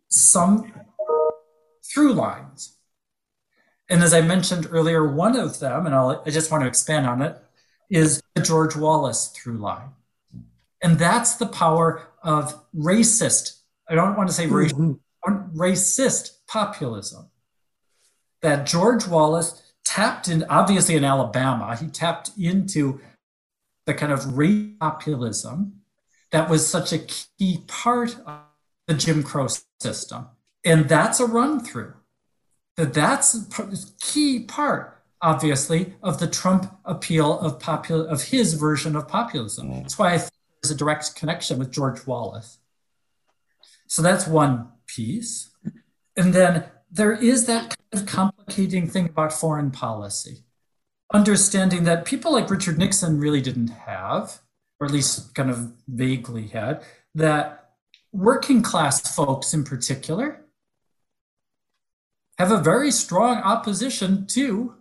some 0.10 0.74
through 1.94 2.14
lines. 2.14 2.76
And 3.90 4.04
as 4.04 4.14
I 4.14 4.22
mentioned 4.22 4.68
earlier, 4.70 5.08
one 5.08 5.38
of 5.38 5.60
them, 5.60 5.86
and 5.86 5.96
I'll, 5.96 6.22
I 6.26 6.30
just 6.30 6.52
want 6.52 6.64
to 6.64 6.68
expand 6.68 7.08
on 7.08 7.22
it, 7.22 7.38
is 7.90 8.22
the 8.36 8.42
George 8.42 8.76
Wallace 8.76 9.30
through 9.30 9.58
line. 9.58 9.94
And 10.84 11.00
that's 11.00 11.36
the 11.36 11.48
power 11.48 12.08
of 12.22 12.60
racist, 12.76 13.62
I 13.88 13.96
don't 13.96 14.18
want 14.18 14.30
to 14.30 14.36
say 14.36 14.46
mm-hmm. 14.46 14.94
racist, 15.26 15.56
racist 15.56 16.32
populism. 16.48 17.30
That 18.42 18.66
George 18.66 19.08
Wallace 19.08 19.62
tapped 19.84 20.28
in, 20.28 20.46
obviously 20.50 20.96
in 20.96 21.04
Alabama, 21.04 21.76
he 21.76 21.88
tapped 21.88 22.32
into 22.38 23.02
the 23.86 23.94
kind 23.94 24.12
of 24.12 24.38
race 24.38 24.70
populism 24.80 25.82
that 26.32 26.50
was 26.50 26.68
such 26.68 26.94
a 26.94 27.00
key 27.00 27.64
part 27.68 28.18
of 28.26 28.40
the 28.88 28.94
Jim 28.94 29.24
Crow 29.24 29.48
system. 29.80 30.28
And 30.64 30.88
that's 30.88 31.20
a 31.20 31.26
run 31.26 31.60
through. 31.60 31.94
That 32.78 32.94
that's 32.94 33.34
a 33.36 33.76
key 34.00 34.42
part, 34.42 35.02
obviously, 35.22 35.96
of 36.02 36.20
the 36.20 36.28
Trump 36.28 36.78
appeal 36.86 37.40
of 37.40 37.60
popul- 37.60 38.08
of 38.08 38.24
his 38.24 38.54
version 38.54 38.96
of 38.96 39.08
populism. 39.08 39.70
Mm-hmm. 39.70 39.82
That's 39.82 39.98
why 39.98 40.14
I 40.14 40.18
think 40.20 40.32
there's 40.62 40.72
a 40.72 40.78
direct 40.78 41.16
connection 41.16 41.60
with 41.60 41.72
George 41.72 42.06
Wallace. 42.06 42.60
So 43.88 44.02
that's 44.02 44.28
one 44.28 44.70
piece. 44.86 45.50
And 46.16 46.34
then 46.34 46.66
there 46.92 47.14
is 47.14 47.46
that 47.48 47.76
kind 47.92 48.02
of 48.02 48.06
complicating 48.50 48.88
thing 48.88 49.06
about 49.06 49.34
foreign 49.34 49.72
policy. 49.72 50.44
Understanding 51.14 51.84
that 51.86 52.06
people 52.06 52.34
like 52.34 52.50
Richard 52.50 52.78
Nixon 52.78 53.20
really 53.20 53.42
didn't 53.42 53.70
have 53.70 54.40
or 54.80 54.88
at 54.88 54.94
least 54.94 55.36
kind 55.36 55.50
of 55.50 55.74
vaguely 55.88 56.48
had, 56.48 56.82
that 57.14 57.72
working 58.14 58.62
class 58.62 59.14
folks 59.14 59.54
in 59.54 59.64
particular 59.64 60.46
have 62.38 62.52
a 62.52 62.58
very 62.58 62.90
strong 62.92 63.38
opposition 63.38 64.26
to 64.26 64.76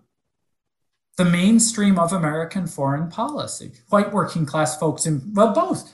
the 1.16 1.24
mainstream 1.24 1.98
of 1.98 2.12
American 2.12 2.66
foreign 2.68 3.10
policy. 3.10 3.72
White 3.88 4.12
working 4.12 4.46
class 4.46 4.78
folks, 4.78 5.04
in 5.04 5.34
well, 5.34 5.52
both 5.52 5.92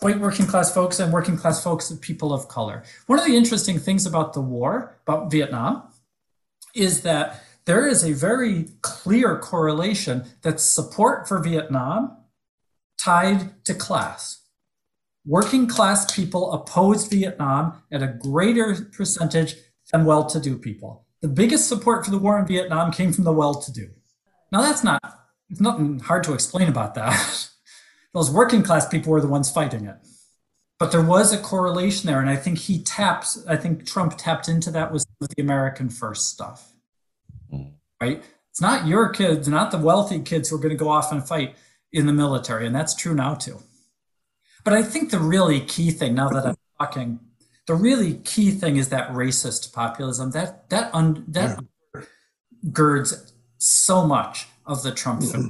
white 0.00 0.20
working 0.20 0.46
class 0.46 0.72
folks 0.72 1.00
and 1.00 1.12
working 1.12 1.36
class 1.36 1.62
folks 1.64 1.90
and 1.90 2.00
people 2.00 2.32
of 2.32 2.46
color. 2.46 2.84
One 3.06 3.18
of 3.18 3.24
the 3.24 3.36
interesting 3.36 3.78
things 3.80 4.06
about 4.06 4.34
the 4.34 4.40
war, 4.40 4.98
about 5.06 5.32
Vietnam, 5.32 5.91
is 6.74 7.02
that 7.02 7.42
there 7.64 7.86
is 7.86 8.04
a 8.04 8.12
very 8.12 8.68
clear 8.82 9.38
correlation 9.38 10.24
that 10.42 10.60
support 10.60 11.28
for 11.28 11.38
Vietnam 11.38 12.16
tied 13.02 13.64
to 13.64 13.74
class. 13.74 14.42
Working 15.24 15.68
class 15.68 16.12
people 16.12 16.52
opposed 16.52 17.10
Vietnam 17.10 17.82
at 17.92 18.02
a 18.02 18.08
greater 18.08 18.88
percentage 18.96 19.54
than 19.92 20.04
well 20.04 20.26
to 20.26 20.40
do 20.40 20.58
people. 20.58 21.06
The 21.20 21.28
biggest 21.28 21.68
support 21.68 22.04
for 22.04 22.10
the 22.10 22.18
war 22.18 22.38
in 22.38 22.46
Vietnam 22.46 22.90
came 22.90 23.12
from 23.12 23.24
the 23.24 23.32
well 23.32 23.54
to 23.54 23.72
do. 23.72 23.90
Now, 24.50 24.62
that's 24.62 24.82
not, 24.82 25.00
it's 25.48 25.60
nothing 25.60 26.00
hard 26.00 26.24
to 26.24 26.34
explain 26.34 26.68
about 26.68 26.94
that. 26.94 27.48
Those 28.14 28.30
working 28.30 28.62
class 28.62 28.88
people 28.88 29.12
were 29.12 29.20
the 29.20 29.28
ones 29.28 29.50
fighting 29.50 29.86
it. 29.86 29.96
But 30.82 30.90
there 30.90 31.00
was 31.00 31.32
a 31.32 31.38
correlation 31.38 32.08
there. 32.08 32.18
And 32.18 32.28
I 32.28 32.34
think 32.34 32.58
he 32.58 32.82
taps, 32.82 33.46
I 33.46 33.54
think 33.54 33.86
Trump 33.86 34.14
tapped 34.18 34.48
into 34.48 34.72
that 34.72 34.90
with 34.90 35.06
the 35.20 35.40
American 35.40 35.88
first 35.88 36.30
stuff. 36.30 36.72
Right? 38.00 38.24
It's 38.50 38.60
not 38.60 38.88
your 38.88 39.10
kids, 39.10 39.46
not 39.46 39.70
the 39.70 39.78
wealthy 39.78 40.18
kids 40.18 40.48
who 40.48 40.56
are 40.56 40.58
going 40.58 40.76
to 40.76 40.84
go 40.84 40.88
off 40.88 41.12
and 41.12 41.24
fight 41.24 41.54
in 41.92 42.06
the 42.06 42.12
military. 42.12 42.66
And 42.66 42.74
that's 42.74 42.96
true 42.96 43.14
now 43.14 43.34
too. 43.34 43.60
But 44.64 44.74
I 44.74 44.82
think 44.82 45.12
the 45.12 45.20
really 45.20 45.60
key 45.60 45.92
thing, 45.92 46.16
now 46.16 46.28
that 46.30 46.44
I'm 46.44 46.56
talking, 46.80 47.20
the 47.68 47.76
really 47.76 48.14
key 48.14 48.50
thing 48.50 48.76
is 48.76 48.88
that 48.88 49.10
racist 49.12 49.72
populism 49.72 50.32
that 50.32 50.68
that 50.70 50.92
un, 50.92 51.24
that 51.28 51.60
yeah. 51.94 52.00
girds 52.72 53.32
so 53.58 54.04
much 54.04 54.48
of 54.66 54.82
the 54.82 54.90
Trump. 54.90 55.20
Mm-hmm. 55.20 55.46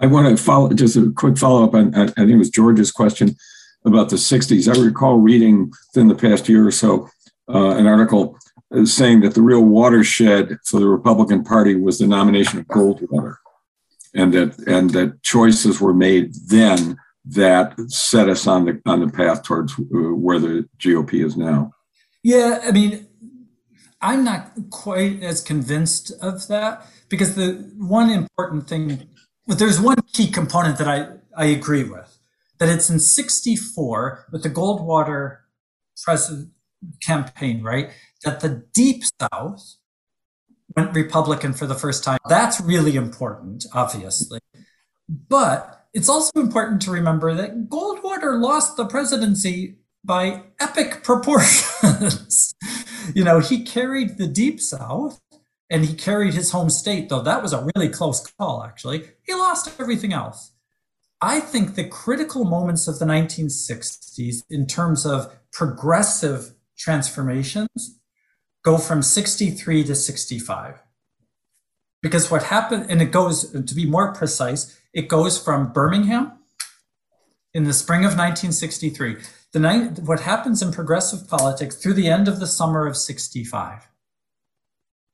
I 0.00 0.06
want 0.06 0.34
to 0.34 0.42
follow 0.42 0.72
just 0.72 0.96
a 0.96 1.12
quick 1.14 1.36
follow 1.36 1.62
up 1.62 1.74
on 1.74 1.94
I 1.94 2.06
think 2.06 2.30
it 2.30 2.36
was 2.38 2.48
George's 2.48 2.90
question 2.90 3.36
about 3.84 4.10
the 4.10 4.16
60s. 4.16 4.74
I 4.74 4.80
recall 4.80 5.18
reading 5.18 5.72
within 5.88 6.08
the 6.08 6.14
past 6.14 6.48
year 6.48 6.66
or 6.66 6.70
so 6.70 7.08
uh, 7.52 7.76
an 7.76 7.86
article 7.86 8.38
saying 8.84 9.20
that 9.20 9.34
the 9.34 9.42
real 9.42 9.62
watershed 9.62 10.58
for 10.64 10.80
the 10.80 10.88
Republican 10.88 11.44
Party 11.44 11.74
was 11.74 11.98
the 11.98 12.06
nomination 12.06 12.58
of 12.58 12.66
Goldwater, 12.66 13.36
and 14.14 14.32
that 14.32 14.58
and 14.66 14.90
that 14.90 15.22
choices 15.22 15.80
were 15.80 15.94
made 15.94 16.34
then 16.48 16.96
that 17.24 17.78
set 17.88 18.28
us 18.28 18.46
on 18.46 18.64
the 18.64 18.80
on 18.86 19.00
the 19.00 19.08
path 19.08 19.42
towards 19.42 19.78
uh, 19.78 20.14
where 20.14 20.38
the 20.38 20.68
GOP 20.78 21.24
is 21.24 21.36
now. 21.36 21.72
Yeah, 22.22 22.60
I 22.64 22.72
mean, 22.72 23.06
I'm 24.00 24.24
not 24.24 24.52
quite 24.70 25.22
as 25.22 25.40
convinced 25.40 26.12
of 26.22 26.46
that 26.48 26.86
because 27.08 27.34
the 27.34 27.70
one 27.76 28.10
important 28.10 28.68
thing, 28.68 29.08
but 29.46 29.58
there's 29.58 29.80
one 29.80 29.96
key 30.12 30.30
component 30.30 30.78
that 30.78 30.88
I 30.88 31.08
I 31.36 31.46
agree 31.46 31.84
with 31.84 32.11
that 32.62 32.68
it's 32.68 32.88
in 32.88 33.00
64 33.00 34.26
with 34.30 34.44
the 34.44 34.48
Goldwater 34.48 35.38
president 36.04 36.50
campaign, 37.00 37.60
right? 37.64 37.90
That 38.24 38.38
the 38.38 38.64
deep 38.72 39.02
South 39.20 39.78
went 40.76 40.94
Republican 40.94 41.54
for 41.54 41.66
the 41.66 41.74
first 41.74 42.04
time. 42.04 42.20
That's 42.28 42.60
really 42.60 42.94
important, 42.94 43.64
obviously. 43.74 44.38
But 45.08 45.86
it's 45.92 46.08
also 46.08 46.30
important 46.36 46.80
to 46.82 46.92
remember 46.92 47.34
that 47.34 47.68
Goldwater 47.68 48.40
lost 48.40 48.76
the 48.76 48.86
presidency 48.86 49.78
by 50.04 50.44
epic 50.60 51.02
proportions. 51.02 52.54
you 53.12 53.24
know, 53.24 53.40
he 53.40 53.64
carried 53.64 54.18
the 54.18 54.28
Deep 54.28 54.60
South 54.60 55.20
and 55.68 55.84
he 55.84 55.94
carried 55.94 56.34
his 56.34 56.52
home 56.52 56.70
state, 56.70 57.08
though 57.08 57.22
that 57.22 57.42
was 57.42 57.52
a 57.52 57.66
really 57.74 57.88
close 57.88 58.24
call, 58.38 58.62
actually. 58.62 59.10
He 59.24 59.34
lost 59.34 59.68
everything 59.80 60.12
else. 60.12 60.52
I 61.22 61.38
think 61.38 61.76
the 61.76 61.84
critical 61.84 62.44
moments 62.44 62.88
of 62.88 62.98
the 62.98 63.04
1960s 63.04 64.42
in 64.50 64.66
terms 64.66 65.06
of 65.06 65.32
progressive 65.52 66.54
transformations 66.76 68.00
go 68.64 68.76
from 68.76 69.02
63 69.02 69.84
to 69.84 69.94
65. 69.94 70.82
Because 72.02 72.28
what 72.28 72.42
happened, 72.44 72.86
and 72.88 73.00
it 73.00 73.12
goes, 73.12 73.52
to 73.52 73.74
be 73.74 73.86
more 73.86 74.12
precise, 74.12 74.76
it 74.92 75.06
goes 75.06 75.38
from 75.38 75.72
Birmingham 75.72 76.32
in 77.54 77.64
the 77.64 77.72
spring 77.72 78.00
of 78.00 78.18
1963. 78.18 79.18
The 79.52 80.02
what 80.04 80.20
happens 80.20 80.60
in 80.60 80.72
progressive 80.72 81.28
politics 81.28 81.76
through 81.76 81.94
the 81.94 82.08
end 82.08 82.26
of 82.26 82.40
the 82.40 82.48
summer 82.48 82.84
of 82.84 82.96
65. 82.96 83.88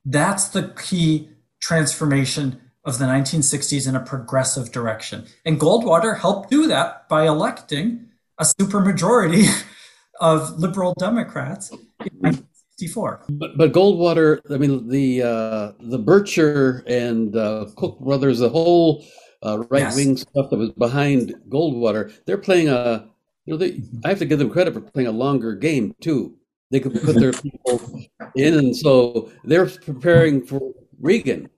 That's 0.06 0.48
the 0.48 0.68
key 0.68 1.28
transformation 1.60 2.62
of 2.88 2.98
the 2.98 3.04
1960s 3.04 3.86
in 3.86 3.94
a 3.94 4.00
progressive 4.00 4.72
direction. 4.72 5.26
And 5.44 5.60
Goldwater 5.60 6.18
helped 6.18 6.50
do 6.50 6.66
that 6.68 7.06
by 7.08 7.26
electing 7.26 8.08
a 8.38 8.44
supermajority 8.44 9.46
of 10.20 10.58
liberal 10.58 10.94
Democrats 10.98 11.70
in 11.70 11.78
1964. 12.20 13.26
But, 13.28 13.58
but 13.58 13.72
Goldwater, 13.72 14.40
I 14.50 14.56
mean, 14.56 14.88
the 14.88 15.22
uh, 15.22 15.72
the 15.80 15.98
Bircher 15.98 16.82
and 16.86 17.36
uh, 17.36 17.66
Koch 17.76 18.00
brothers, 18.00 18.38
the 18.38 18.48
whole 18.48 19.04
uh, 19.44 19.58
right 19.68 19.94
wing 19.94 20.16
yes. 20.16 20.22
stuff 20.22 20.48
that 20.48 20.56
was 20.56 20.70
behind 20.70 21.34
Goldwater, 21.50 22.10
they're 22.24 22.38
playing 22.38 22.70
a, 22.70 23.06
you 23.44 23.52
know, 23.52 23.58
they, 23.58 23.82
I 24.04 24.08
have 24.08 24.18
to 24.20 24.24
give 24.24 24.38
them 24.38 24.50
credit 24.50 24.72
for 24.72 24.80
playing 24.80 25.08
a 25.08 25.12
longer 25.12 25.54
game 25.54 25.94
too. 26.00 26.36
They 26.70 26.80
could 26.80 26.94
put 27.02 27.16
their 27.16 27.32
people 27.42 28.00
in, 28.34 28.54
and 28.54 28.74
so 28.74 29.30
they're 29.44 29.66
preparing 29.66 30.46
for 30.46 30.72
Reagan. 30.98 31.50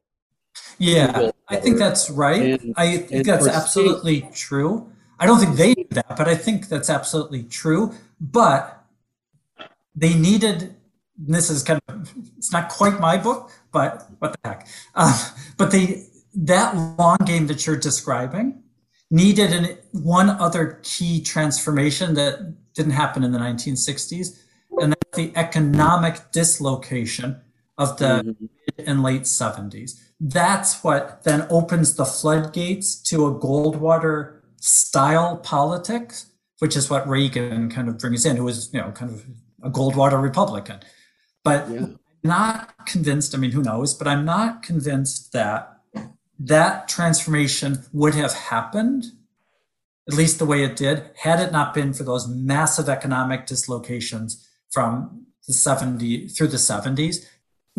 Yeah, 0.78 1.30
I 1.48 1.56
think 1.56 1.78
that's 1.78 2.10
right. 2.10 2.60
And, 2.60 2.74
I 2.76 2.98
think 2.98 3.26
that's 3.26 3.46
absolutely 3.46 4.20
state. 4.20 4.34
true. 4.34 4.90
I 5.18 5.26
don't 5.26 5.38
think 5.38 5.56
they 5.56 5.74
did 5.74 5.90
that, 5.90 6.16
but 6.16 6.26
I 6.26 6.34
think 6.34 6.68
that's 6.68 6.88
absolutely 6.88 7.42
true. 7.44 7.92
But 8.20 8.82
they 9.94 10.14
needed. 10.14 10.74
This 11.18 11.50
is 11.50 11.62
kind 11.62 11.80
of 11.88 12.12
it's 12.38 12.52
not 12.52 12.70
quite 12.70 12.98
my 12.98 13.18
book, 13.18 13.50
but 13.72 14.08
what 14.18 14.32
the 14.32 14.48
heck? 14.48 14.66
Uh, 14.94 15.30
but 15.58 15.70
they 15.70 16.06
that 16.34 16.74
long 16.98 17.18
game 17.26 17.46
that 17.48 17.66
you're 17.66 17.76
describing 17.76 18.62
needed 19.10 19.52
an, 19.52 19.76
one 19.92 20.30
other 20.30 20.80
key 20.82 21.20
transformation 21.20 22.14
that 22.14 22.54
didn't 22.74 22.92
happen 22.92 23.24
in 23.24 23.32
the 23.32 23.38
1960s, 23.38 24.38
and 24.80 24.92
that's 24.92 25.16
the 25.16 25.32
economic 25.36 26.30
dislocation 26.32 27.40
of 27.80 27.96
the 27.96 28.22
mm-hmm. 28.22 28.46
mid 28.76 28.86
and 28.86 29.02
late 29.02 29.22
70s. 29.22 29.98
That's 30.20 30.84
what 30.84 31.24
then 31.24 31.46
opens 31.48 31.94
the 31.94 32.04
floodgates 32.04 32.94
to 33.04 33.26
a 33.26 33.34
Goldwater 33.34 34.40
style 34.60 35.38
politics, 35.38 36.26
which 36.58 36.76
is 36.76 36.90
what 36.90 37.08
Reagan 37.08 37.70
kind 37.70 37.88
of 37.88 37.98
brings 37.98 38.26
in, 38.26 38.36
who 38.36 38.44
was, 38.44 38.70
you 38.74 38.80
know, 38.80 38.90
kind 38.90 39.10
of 39.10 39.24
a 39.62 39.70
Goldwater 39.70 40.22
Republican. 40.22 40.80
But 41.42 41.70
yeah. 41.70 41.86
not 42.22 42.86
convinced, 42.86 43.34
I 43.34 43.38
mean, 43.38 43.52
who 43.52 43.62
knows, 43.62 43.94
but 43.94 44.06
I'm 44.06 44.26
not 44.26 44.62
convinced 44.62 45.32
that 45.32 45.78
that 46.38 46.86
transformation 46.86 47.84
would 47.94 48.14
have 48.14 48.34
happened, 48.34 49.06
at 50.06 50.14
least 50.14 50.38
the 50.38 50.44
way 50.44 50.64
it 50.64 50.76
did, 50.76 51.10
had 51.16 51.40
it 51.40 51.50
not 51.50 51.72
been 51.72 51.94
for 51.94 52.02
those 52.02 52.28
massive 52.28 52.90
economic 52.90 53.46
dislocations 53.46 54.46
from 54.70 55.26
the 55.46 55.54
70 55.54 56.28
through 56.28 56.48
the 56.48 56.58
70s. 56.58 57.24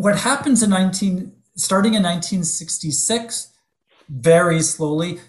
What 0.02 0.18
happens 0.18 0.64
in 0.64 0.70
19 0.70 1.30
starting 1.54 1.94
in 1.94 2.02
1966, 2.02 3.52
very 4.08 4.60
slowly, 4.60 5.20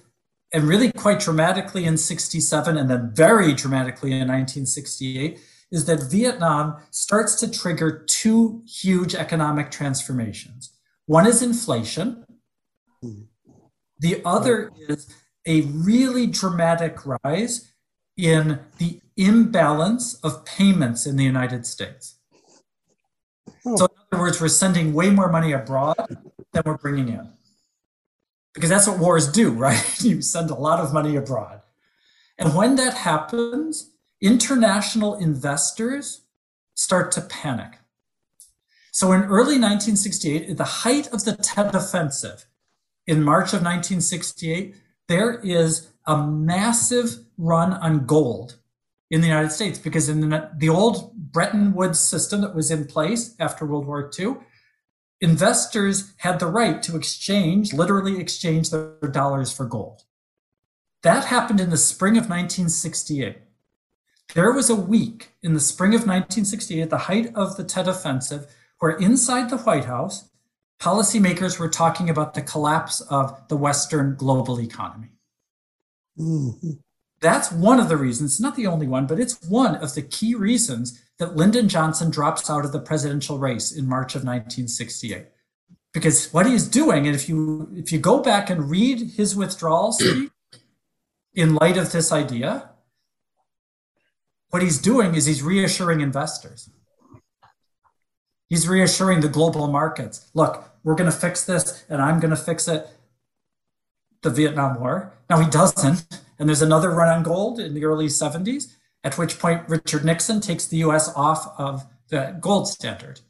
and 0.52 0.64
really 0.64 0.92
quite 0.92 1.20
dramatically 1.20 1.86
in 1.86 1.96
67 1.96 2.76
and 2.76 2.90
then 2.90 3.12
very 3.14 3.54
dramatically 3.54 4.14
in 4.14 4.28
1968 4.28 5.40
is 5.72 5.86
that 5.86 6.10
Vietnam 6.10 6.78
starts 6.90 7.36
to 7.36 7.52
trigger 7.52 8.04
two 8.08 8.64
huge 8.68 9.14
economic 9.14 9.70
transformations. 9.70 10.72
One 11.06 11.28
is 11.28 11.44
inflation, 11.44 12.26
the 14.00 14.24
other 14.26 14.72
is 14.90 15.08
a 15.46 15.62
really 15.62 16.26
dramatic 16.26 16.98
rise 17.06 17.72
in 18.18 18.60
the 18.80 19.02
imbalance 19.18 20.16
of 20.24 20.44
payments 20.46 21.06
in 21.06 21.16
the 21.16 21.26
United 21.26 21.68
States. 21.68 22.16
Oh. 23.66 23.78
So, 23.78 23.86
in 23.86 24.03
other 24.14 24.22
words, 24.22 24.42
we're 24.42 24.48
sending 24.48 24.94
way 24.94 25.10
more 25.10 25.30
money 25.30 25.52
abroad 25.52 25.96
than 26.52 26.64
we're 26.66 26.78
bringing 26.78 27.10
in. 27.10 27.30
Because 28.54 28.70
that's 28.70 28.88
what 28.88 29.00
wars 29.00 29.32
do, 29.32 29.52
right? 29.66 30.02
you 30.02 30.22
send 30.22 30.50
a 30.50 30.56
lot 30.56 30.80
of 30.80 30.94
money 30.94 31.16
abroad. 31.16 31.62
And 32.38 32.56
when 32.56 32.76
that 32.76 32.94
happens, 32.94 33.92
international 34.22 35.16
investors 35.16 36.22
start 36.76 37.12
to 37.14 37.22
panic. 37.22 37.80
So 38.92 39.12
in 39.12 39.24
early 39.24 39.60
1968, 39.60 40.50
at 40.50 40.58
the 40.58 40.64
height 40.64 41.08
of 41.08 41.26
the 41.26 41.36
Tet 41.36 41.74
Offensive, 41.74 42.46
in 43.06 43.24
March 43.24 43.48
of 43.48 43.62
1968, 43.62 44.76
there 45.08 45.40
is 45.40 45.90
a 46.06 46.26
massive 46.26 47.18
run 47.38 47.74
on 47.74 48.06
gold 48.06 48.58
in 49.14 49.22
the 49.22 49.28
United 49.28 49.52
States 49.52 49.78
because 49.78 50.10
in 50.10 50.28
the, 50.28 50.50
the 50.58 50.70
old 50.70 51.14
Bretton 51.14 51.76
Woods 51.76 52.00
system 52.00 52.42
that 52.42 52.56
was 52.56 52.72
in 52.72 52.86
place 52.86 53.36
after 53.40 53.64
World 53.64 53.86
War 53.86 54.10
II, 54.20 54.38
investors 55.22 56.14
had 56.18 56.40
the 56.40 56.48
right 56.48 56.82
to 56.82 56.96
exchange, 56.96 57.74
literally 57.74 58.20
exchange 58.20 58.72
their 58.72 58.98
dollars 59.12 59.54
for 59.54 59.68
gold. 59.68 60.02
That 61.04 61.26
happened 61.26 61.60
in 61.60 61.70
the 61.70 61.78
spring 61.78 62.14
of 62.14 62.24
1968. 62.24 63.38
There 64.34 64.52
was 64.52 64.72
a 64.72 64.76
week 64.76 65.34
in 65.44 65.54
the 65.54 65.60
spring 65.60 65.92
of 65.92 66.08
1968, 66.08 66.82
at 66.82 66.90
the 66.90 66.98
height 66.98 67.36
of 67.36 67.56
the 67.56 67.64
Tet 67.64 67.88
Offensive, 67.88 68.48
where 68.80 68.98
inside 68.98 69.52
the 69.52 69.58
White 69.58 69.86
House, 69.86 70.28
policymakers 70.80 71.60
were 71.60 71.70
talking 71.70 72.10
about 72.10 72.34
the 72.34 72.42
collapse 72.42 73.00
of 73.00 73.48
the 73.48 73.58
Western 73.58 74.16
global 74.16 74.60
economy. 74.60 75.10
Mm-hmm. 76.20 76.72
That's 77.24 77.54
one 77.54 77.80
of 77.80 77.88
the 77.88 77.96
reasons, 77.96 78.42
not 78.42 78.58
the 78.58 78.68
only 78.68 78.86
one, 78.86 79.08
but 79.08 79.18
it's 79.18 79.42
one 79.48 79.78
of 79.78 79.96
the 79.96 80.02
key 80.02 80.36
reasons 80.36 81.02
that 81.20 81.38
Lyndon 81.38 81.70
Johnson 81.70 82.12
drops 82.12 82.50
out 82.50 82.66
of 82.66 82.74
the 82.74 82.82
presidential 82.82 83.38
race 83.38 83.72
in 83.72 83.88
March 83.88 84.14
of 84.14 84.26
1968. 84.26 85.28
Because 85.94 86.34
what 86.34 86.46
he's 86.46 86.68
doing, 86.68 87.08
and 87.08 87.16
if 87.16 87.30
you 87.30 87.70
if 87.76 87.94
you 87.94 88.00
go 88.00 88.22
back 88.22 88.50
and 88.50 88.70
read 88.70 89.12
his 89.16 89.38
withdrawal 89.38 89.92
speech 90.00 90.32
in 91.34 91.56
light 91.56 91.78
of 91.78 91.94
this 91.94 92.12
idea, 92.12 92.72
what 94.50 94.62
he's 94.62 94.78
doing 94.78 95.16
is 95.16 95.26
he's 95.26 95.42
reassuring 95.42 96.02
investors. 96.02 96.70
He's 98.50 98.68
reassuring 98.68 99.22
the 99.22 99.30
global 99.30 99.68
markets. 99.68 100.30
Look, 100.34 100.70
we're 100.84 100.96
going 100.96 101.10
to 101.10 101.18
fix 101.18 101.46
this, 101.46 101.86
and 101.88 102.02
I'm 102.02 102.20
going 102.20 102.36
to 102.36 102.44
fix 102.52 102.68
it. 102.68 102.86
The 104.24 104.30
Vietnam 104.30 104.80
War. 104.82 105.14
Now 105.30 105.40
he 105.40 105.50
doesn't, 105.50 106.06
and 106.40 106.48
there's 106.48 106.62
another 106.62 106.90
run 106.90 107.10
on 107.10 107.24
gold 107.24 107.60
in 107.60 107.74
the 107.74 107.86
early 107.86 108.08
70s, 108.08 108.74
at 109.04 109.18
which 109.18 109.40
point 109.40 109.68
Richard 109.68 110.06
Nixon 110.06 110.40
takes 110.40 110.66
the 110.66 110.78
US 110.78 111.14
off 111.16 111.54
of 111.58 111.86
the 112.10 112.38
gold 112.40 112.68
standard. 112.68 113.22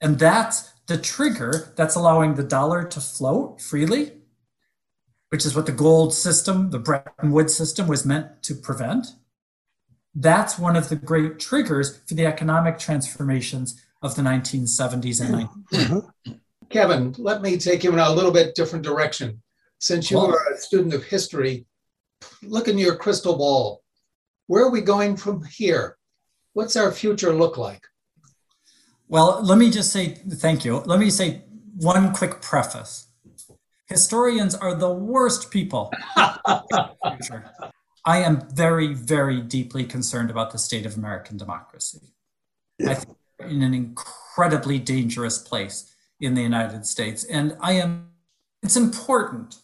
And 0.00 0.18
that's 0.18 0.72
the 0.86 0.98
trigger 0.98 1.72
that's 1.76 1.94
allowing 1.94 2.34
the 2.34 2.42
dollar 2.42 2.84
to 2.84 3.00
float 3.00 3.60
freely, 3.60 4.12
which 5.28 5.44
is 5.44 5.54
what 5.54 5.66
the 5.66 5.72
gold 5.72 6.14
system, 6.14 6.70
the 6.70 6.78
Bretton 6.78 7.32
Woods 7.32 7.54
system, 7.54 7.86
was 7.86 8.04
meant 8.04 8.42
to 8.44 8.54
prevent 8.54 9.14
that's 10.14 10.58
one 10.58 10.76
of 10.76 10.88
the 10.88 10.96
great 10.96 11.38
triggers 11.38 11.98
for 12.06 12.14
the 12.14 12.26
economic 12.26 12.78
transformations 12.78 13.80
of 14.02 14.16
the 14.16 14.22
1970s 14.22 15.20
and 15.20 15.34
90s. 15.34 15.48
Mm-hmm. 15.72 16.32
Kevin, 16.68 17.14
let 17.18 17.42
me 17.42 17.56
take 17.56 17.84
you 17.84 17.92
in 17.92 17.98
a 17.98 18.12
little 18.12 18.32
bit 18.32 18.54
different 18.54 18.84
direction. 18.84 19.42
Since 19.80 20.10
you 20.10 20.18
are 20.18 20.52
a 20.52 20.58
student 20.58 20.92
of 20.92 21.04
history, 21.04 21.64
look 22.42 22.68
in 22.68 22.76
your 22.76 22.96
crystal 22.96 23.38
ball. 23.38 23.82
Where 24.46 24.62
are 24.64 24.70
we 24.70 24.82
going 24.82 25.16
from 25.16 25.42
here? 25.42 25.96
What's 26.52 26.76
our 26.76 26.92
future 26.92 27.32
look 27.32 27.56
like? 27.56 27.82
Well, 29.08 29.40
let 29.42 29.56
me 29.56 29.70
just 29.70 29.90
say 29.90 30.08
thank 30.08 30.66
you. 30.66 30.80
Let 30.80 31.00
me 31.00 31.08
say 31.08 31.44
one 31.76 32.12
quick 32.12 32.42
preface. 32.42 33.08
Historians 33.86 34.54
are 34.54 34.74
the 34.74 34.92
worst 34.92 35.50
people. 35.50 35.90
I 38.04 38.18
am 38.18 38.46
very, 38.52 38.92
very 38.92 39.40
deeply 39.40 39.84
concerned 39.84 40.30
about 40.30 40.50
the 40.52 40.58
state 40.58 40.84
of 40.84 40.98
American 40.98 41.38
democracy. 41.38 42.12
Yeah. 42.78 42.90
I 42.90 42.94
think 42.96 43.16
we're 43.38 43.46
in 43.46 43.62
an 43.62 43.72
incredibly 43.72 44.78
dangerous 44.78 45.38
place 45.38 45.90
in 46.20 46.34
the 46.34 46.42
United 46.42 46.84
States. 46.84 47.24
And 47.24 47.56
I 47.60 47.72
am, 47.72 48.10
it's 48.62 48.76
important 48.76 49.56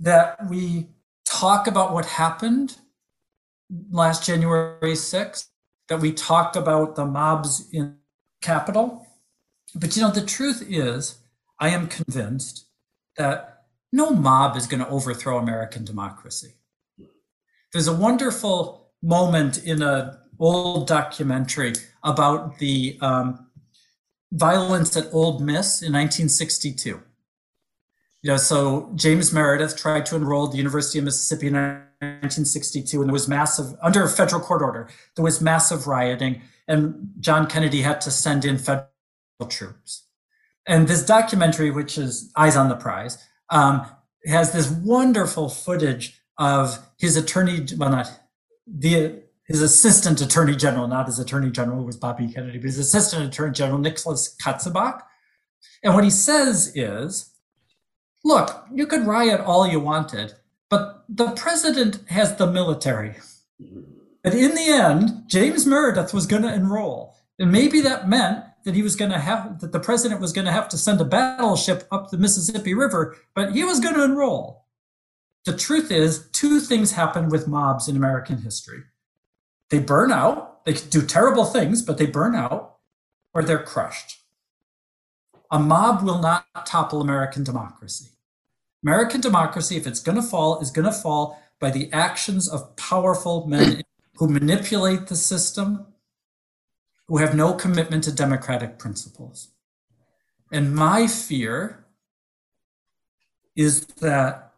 that 0.00 0.48
we 0.48 0.88
talk 1.24 1.66
about 1.66 1.92
what 1.92 2.06
happened 2.06 2.76
last 3.90 4.24
January 4.24 4.92
6th, 4.92 5.48
that 5.88 6.00
we 6.00 6.12
talked 6.12 6.56
about 6.56 6.96
the 6.96 7.04
mobs 7.04 7.68
in 7.72 7.96
Capitol. 8.42 9.06
But 9.74 9.96
you 9.96 10.02
know, 10.02 10.10
the 10.10 10.24
truth 10.24 10.64
is, 10.68 11.18
I 11.58 11.70
am 11.70 11.88
convinced 11.88 12.66
that 13.16 13.64
no 13.92 14.10
mob 14.10 14.56
is 14.56 14.66
going 14.66 14.82
to 14.82 14.88
overthrow 14.88 15.38
American 15.38 15.84
democracy. 15.84 16.54
There's 17.72 17.88
a 17.88 17.92
wonderful 17.92 18.92
moment 19.02 19.64
in 19.64 19.82
an 19.82 20.16
old 20.38 20.86
documentary 20.86 21.74
about 22.02 22.58
the 22.58 22.98
um, 23.00 23.46
violence 24.32 24.96
at 24.96 25.12
Ole 25.12 25.38
Miss 25.40 25.82
in 25.82 25.92
1962. 25.92 27.00
You 28.24 28.30
know, 28.30 28.36
so 28.38 28.90
James 28.94 29.34
Meredith 29.34 29.76
tried 29.76 30.06
to 30.06 30.16
enroll 30.16 30.46
the 30.46 30.56
University 30.56 30.98
of 30.98 31.04
Mississippi 31.04 31.48
in 31.48 31.52
1962, 31.52 32.98
and 33.02 33.10
there 33.10 33.12
was 33.12 33.28
massive, 33.28 33.76
under 33.82 34.02
a 34.02 34.08
federal 34.08 34.40
court 34.40 34.62
order, 34.62 34.88
there 35.14 35.22
was 35.22 35.42
massive 35.42 35.86
rioting, 35.86 36.40
and 36.66 37.10
John 37.20 37.46
Kennedy 37.46 37.82
had 37.82 38.00
to 38.00 38.10
send 38.10 38.46
in 38.46 38.56
federal 38.56 38.88
troops. 39.50 40.06
And 40.66 40.88
this 40.88 41.04
documentary, 41.04 41.70
which 41.70 41.98
is 41.98 42.32
Eyes 42.34 42.56
on 42.56 42.70
the 42.70 42.76
Prize, 42.76 43.18
um, 43.50 43.86
has 44.24 44.54
this 44.54 44.70
wonderful 44.70 45.50
footage 45.50 46.18
of 46.38 46.78
his 46.96 47.18
attorney, 47.18 47.66
well, 47.76 47.90
not 47.90 48.10
the 48.66 49.22
his 49.46 49.60
assistant 49.60 50.22
attorney 50.22 50.56
general, 50.56 50.88
not 50.88 51.04
his 51.04 51.18
attorney 51.18 51.50
general 51.50 51.84
was 51.84 51.98
Bobby 51.98 52.32
Kennedy, 52.32 52.56
but 52.56 52.64
his 52.64 52.78
assistant 52.78 53.26
attorney 53.26 53.52
general, 53.52 53.78
Nicholas 53.78 54.34
Katzenbach. 54.42 55.02
And 55.82 55.94
what 55.94 56.04
he 56.04 56.08
says 56.08 56.74
is, 56.74 57.33
look, 58.24 58.66
you 58.72 58.86
could 58.86 59.06
riot 59.06 59.40
all 59.40 59.66
you 59.66 59.78
wanted, 59.78 60.34
but 60.68 61.04
the 61.08 61.30
president 61.32 62.00
has 62.08 62.36
the 62.36 62.46
military. 62.46 63.16
But 64.22 64.34
in 64.34 64.54
the 64.54 64.68
end, 64.68 65.24
James 65.26 65.66
Meredith 65.66 66.14
was 66.14 66.26
going 66.26 66.42
to 66.42 66.54
enroll. 66.54 67.14
And 67.38 67.52
maybe 67.52 67.80
that 67.82 68.08
meant 68.08 68.44
that 68.64 68.74
he 68.74 68.82
was 68.82 68.96
going 68.96 69.10
to 69.10 69.18
have, 69.18 69.60
that 69.60 69.72
the 69.72 69.80
president 69.80 70.20
was 70.20 70.32
going 70.32 70.46
to 70.46 70.52
have 70.52 70.68
to 70.70 70.78
send 70.78 71.00
a 71.00 71.04
battleship 71.04 71.86
up 71.92 72.10
the 72.10 72.16
Mississippi 72.16 72.72
River, 72.72 73.16
but 73.34 73.52
he 73.52 73.62
was 73.64 73.80
going 73.80 73.94
to 73.94 74.04
enroll. 74.04 74.64
The 75.44 75.56
truth 75.56 75.90
is, 75.90 76.28
two 76.32 76.58
things 76.58 76.92
happen 76.92 77.28
with 77.28 77.46
mobs 77.46 77.86
in 77.86 77.96
American 77.96 78.38
history 78.38 78.84
they 79.70 79.78
burn 79.78 80.12
out, 80.12 80.64
they 80.64 80.74
do 80.74 81.02
terrible 81.02 81.44
things, 81.44 81.82
but 81.82 81.98
they 81.98 82.06
burn 82.06 82.34
out, 82.34 82.76
or 83.32 83.42
they're 83.42 83.62
crushed. 83.62 84.20
A 85.50 85.58
mob 85.58 86.02
will 86.02 86.20
not 86.20 86.46
topple 86.64 87.00
American 87.00 87.44
democracy. 87.44 88.10
American 88.84 89.20
democracy, 89.20 89.76
if 89.76 89.86
it's 89.86 90.00
going 90.00 90.16
to 90.16 90.22
fall, 90.22 90.60
is 90.60 90.70
going 90.70 90.84
to 90.84 90.92
fall 90.92 91.42
by 91.58 91.70
the 91.70 91.90
actions 91.92 92.48
of 92.48 92.76
powerful 92.76 93.46
men 93.46 93.82
who 94.16 94.28
manipulate 94.28 95.06
the 95.06 95.16
system, 95.16 95.86
who 97.08 97.16
have 97.16 97.34
no 97.34 97.54
commitment 97.54 98.04
to 98.04 98.12
democratic 98.12 98.78
principles. 98.78 99.48
And 100.52 100.74
my 100.74 101.06
fear 101.06 101.86
is 103.56 103.86
that 103.86 104.52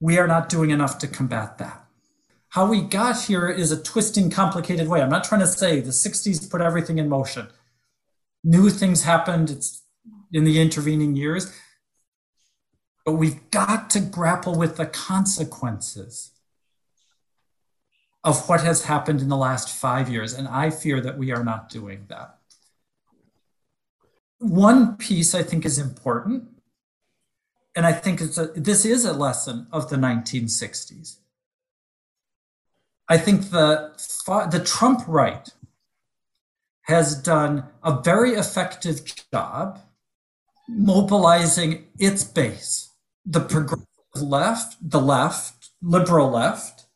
we 0.00 0.18
are 0.18 0.26
not 0.26 0.48
doing 0.48 0.70
enough 0.70 0.98
to 0.98 1.08
combat 1.08 1.58
that. 1.58 1.84
How 2.50 2.66
we 2.66 2.82
got 2.82 3.22
here 3.22 3.48
is 3.48 3.70
a 3.70 3.82
twisting, 3.82 4.28
complicated 4.28 4.88
way. 4.88 5.00
I'm 5.00 5.10
not 5.10 5.24
trying 5.24 5.40
to 5.40 5.46
say 5.46 5.80
the 5.80 5.90
60s 5.90 6.50
put 6.50 6.60
everything 6.60 6.98
in 6.98 7.08
motion. 7.08 7.48
New 8.42 8.70
things 8.70 9.04
happened 9.04 9.64
in 10.32 10.44
the 10.44 10.60
intervening 10.60 11.16
years, 11.16 11.52
but 13.04 13.12
we've 13.12 13.50
got 13.50 13.90
to 13.90 14.00
grapple 14.00 14.54
with 14.54 14.76
the 14.76 14.86
consequences 14.86 16.30
of 18.22 18.48
what 18.48 18.60
has 18.62 18.84
happened 18.84 19.20
in 19.20 19.28
the 19.28 19.36
last 19.36 19.68
five 19.70 20.08
years. 20.08 20.34
And 20.34 20.46
I 20.46 20.70
fear 20.70 21.00
that 21.00 21.16
we 21.16 21.32
are 21.32 21.42
not 21.42 21.70
doing 21.70 22.04
that. 22.08 22.36
One 24.38 24.96
piece 24.96 25.34
I 25.34 25.42
think 25.42 25.64
is 25.64 25.78
important 25.78 26.48
and 27.74 27.86
I 27.86 27.92
think 27.92 28.20
it's 28.20 28.36
a, 28.36 28.46
this 28.48 28.84
is 28.84 29.04
a 29.04 29.12
lesson 29.12 29.66
of 29.72 29.90
the 29.90 29.96
1960s. 29.96 31.16
I 33.08 33.18
think 33.18 33.50
the, 33.50 33.92
the 34.50 34.62
Trump 34.64 35.02
right 35.06 35.48
has 36.82 37.14
done 37.14 37.64
a 37.82 38.00
very 38.02 38.32
effective 38.32 39.02
job 39.32 39.80
mobilizing 40.68 41.86
its 41.98 42.24
base. 42.24 42.89
The 43.30 43.40
progressive 43.40 43.86
left, 44.16 44.76
the 44.80 45.00
left, 45.00 45.70
liberal 45.80 46.30
left, 46.30 46.86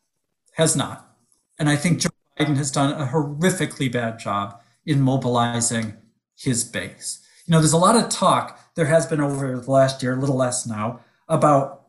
has 0.57 0.75
not. 0.75 1.17
And 1.59 1.69
I 1.69 1.77
think 1.77 2.01
Joe 2.01 2.11
Biden 2.39 2.57
has 2.57 2.73
done 2.73 3.01
a 3.01 3.07
horrifically 3.07 3.91
bad 3.91 4.19
job 4.19 4.61
in 4.85 5.01
mobilizing 5.01 5.95
his 6.37 6.65
base. 6.65 7.25
You 7.47 7.53
know, 7.53 7.59
there's 7.61 7.73
a 7.73 7.79
lot 7.79 7.97
of 7.97 8.09
talk 8.09 8.59
there 8.75 8.87
has 8.87 9.07
been 9.07 9.21
over 9.21 9.57
the 9.61 9.71
last 9.71 10.03
year, 10.03 10.15
a 10.15 10.21
little 10.21 10.37
less 10.37 10.67
now, 10.67 11.01
about 11.29 11.83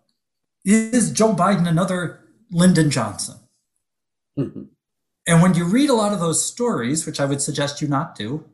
is 0.64 1.12
Joe 1.12 1.34
Biden 1.34 1.68
another 1.68 2.20
Lyndon 2.52 2.92
Johnson? 2.92 3.38
Mm-hmm. 4.38 4.64
And 5.28 5.42
when 5.42 5.56
you 5.56 5.66
read 5.66 5.90
a 5.90 5.96
lot 5.96 6.14
of 6.14 6.20
those 6.20 6.46
stories, 6.46 7.06
which 7.06 7.20
I 7.20 7.26
would 7.26 7.42
suggest 7.42 7.82
you 7.82 7.88
not 7.88 8.16
do, 8.16 8.46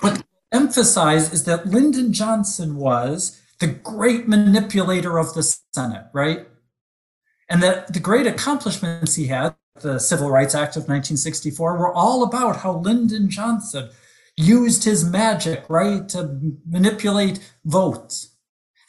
what 0.00 0.14
they 0.14 0.22
emphasize 0.56 1.32
is 1.32 1.44
that 1.44 1.66
Lyndon 1.66 2.12
Johnson 2.12 2.76
was 2.76 3.40
the 3.58 3.66
great 3.66 4.28
manipulator 4.28 5.18
of 5.18 5.34
the 5.34 5.42
Senate, 5.72 6.06
right? 6.12 6.46
And 7.48 7.62
that 7.62 7.92
the 7.92 8.00
great 8.00 8.26
accomplishments 8.26 9.14
he 9.14 9.28
had, 9.28 9.54
the 9.80 9.98
Civil 9.98 10.30
Rights 10.30 10.54
Act 10.54 10.76
of 10.76 10.82
1964, 10.82 11.78
were 11.78 11.92
all 11.92 12.22
about 12.22 12.56
how 12.58 12.78
Lyndon 12.78 13.30
Johnson 13.30 13.90
used 14.36 14.84
his 14.84 15.04
magic, 15.04 15.64
right, 15.68 16.08
to 16.10 16.56
manipulate 16.68 17.40
votes. 17.64 18.36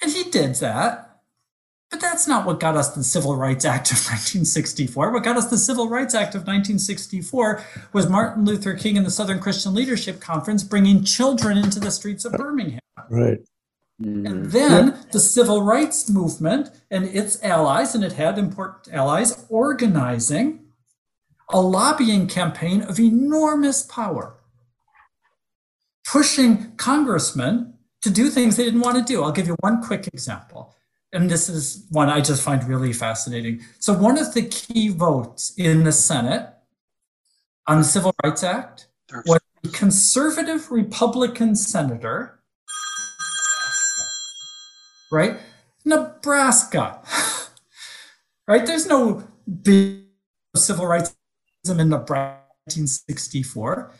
And 0.01 0.11
he 0.11 0.23
did 0.23 0.55
that. 0.55 1.03
But 1.89 2.01
that's 2.01 2.27
not 2.27 2.45
what 2.45 2.59
got 2.59 2.75
us 2.75 2.89
the 2.89 3.03
Civil 3.03 3.37
Rights 3.37 3.63
Act 3.63 3.91
of 3.91 3.97
1964. 3.97 5.11
What 5.11 5.23
got 5.23 5.37
us 5.37 5.49
the 5.49 5.57
Civil 5.57 5.87
Rights 5.87 6.13
Act 6.13 6.35
of 6.35 6.41
1964 6.41 7.63
was 7.93 8.09
Martin 8.09 8.43
Luther 8.43 8.73
King 8.73 8.97
and 8.97 9.05
the 9.05 9.11
Southern 9.11 9.39
Christian 9.39 9.73
Leadership 9.73 10.19
Conference 10.19 10.63
bringing 10.65 11.05
children 11.05 11.57
into 11.57 11.79
the 11.79 11.91
streets 11.91 12.25
of 12.25 12.33
Birmingham. 12.33 12.81
Right. 13.09 13.39
And 13.99 14.25
mm-hmm. 14.25 14.49
then 14.49 14.99
the 15.11 15.19
civil 15.19 15.63
rights 15.63 16.09
movement 16.09 16.69
and 16.91 17.05
its 17.05 17.43
allies, 17.43 17.95
and 17.95 18.03
it 18.03 18.13
had 18.13 18.37
important 18.37 18.93
allies, 18.93 19.45
organizing 19.49 20.65
a 21.49 21.59
lobbying 21.59 22.27
campaign 22.27 22.83
of 22.83 22.99
enormous 22.99 23.81
power, 23.83 24.35
pushing 26.05 26.75
congressmen 26.75 27.73
to 28.01 28.09
do 28.09 28.29
things 28.29 28.55
they 28.55 28.65
didn't 28.65 28.81
want 28.81 28.97
to 28.97 29.13
do. 29.13 29.23
I'll 29.23 29.31
give 29.31 29.47
you 29.47 29.55
one 29.61 29.81
quick 29.81 30.07
example. 30.07 30.75
And 31.13 31.29
this 31.29 31.49
is 31.49 31.87
one 31.89 32.09
I 32.09 32.21
just 32.21 32.43
find 32.43 32.63
really 32.65 32.93
fascinating. 32.93 33.61
So, 33.79 33.93
one 33.93 34.19
of 34.19 34.33
the 34.33 34.43
key 34.43 34.89
votes 34.89 35.53
in 35.57 35.85
the 35.85 35.91
Senate 35.91 36.49
on 37.65 37.77
the 37.77 37.83
Civil 37.83 38.13
Rights 38.23 38.43
Act 38.43 38.87
was 39.25 39.39
a 39.63 39.69
conservative 39.69 40.69
Republican 40.69 41.55
senator 41.55 42.36
right? 45.11 45.39
Nebraska, 45.85 47.01
right? 48.47 48.65
There's 48.65 48.87
no 48.87 49.27
big 49.61 50.03
civil 50.55 50.85
rights 50.85 51.15
in 51.67 51.77
Nebraska 51.89 52.47
1964. 52.67 53.93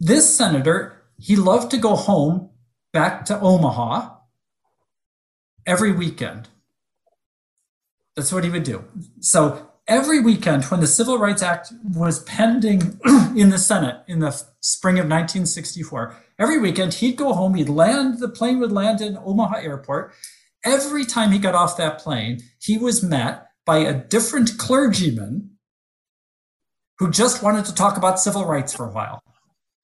This 0.00 0.36
senator, 0.36 1.02
he 1.18 1.36
loved 1.36 1.70
to 1.70 1.76
go 1.76 1.94
home 1.94 2.50
back 2.92 3.24
to 3.26 3.38
Omaha 3.38 4.16
every 5.66 5.92
weekend. 5.92 6.48
That's 8.16 8.32
what 8.32 8.42
he 8.42 8.50
would 8.50 8.64
do. 8.64 8.84
So 9.20 9.70
every 9.86 10.18
weekend, 10.20 10.64
when 10.64 10.80
the 10.80 10.88
Civil 10.88 11.18
Rights 11.18 11.42
Act 11.42 11.72
was 11.84 12.24
pending 12.24 12.98
in 13.36 13.50
the 13.50 13.58
Senate 13.58 14.02
in 14.08 14.18
the 14.18 14.32
spring 14.60 14.98
of 14.98 15.04
1964, 15.04 16.16
every 16.40 16.58
weekend 16.58 16.94
he'd 16.94 17.16
go 17.16 17.32
home, 17.32 17.54
he'd 17.54 17.68
land, 17.68 18.18
the 18.18 18.28
plane 18.28 18.58
would 18.58 18.72
land 18.72 19.00
in 19.00 19.16
Omaha 19.16 19.58
Airport, 19.58 20.12
every 20.68 21.04
time 21.04 21.32
he 21.32 21.38
got 21.38 21.54
off 21.54 21.76
that 21.76 21.98
plane, 21.98 22.40
he 22.60 22.78
was 22.78 23.02
met 23.02 23.48
by 23.64 23.78
a 23.78 23.94
different 23.94 24.58
clergyman 24.58 25.50
who 26.98 27.10
just 27.10 27.42
wanted 27.42 27.64
to 27.66 27.74
talk 27.74 27.96
about 27.96 28.20
civil 28.20 28.44
rights 28.44 28.74
for 28.74 28.86
a 28.86 28.92
while. 28.92 29.22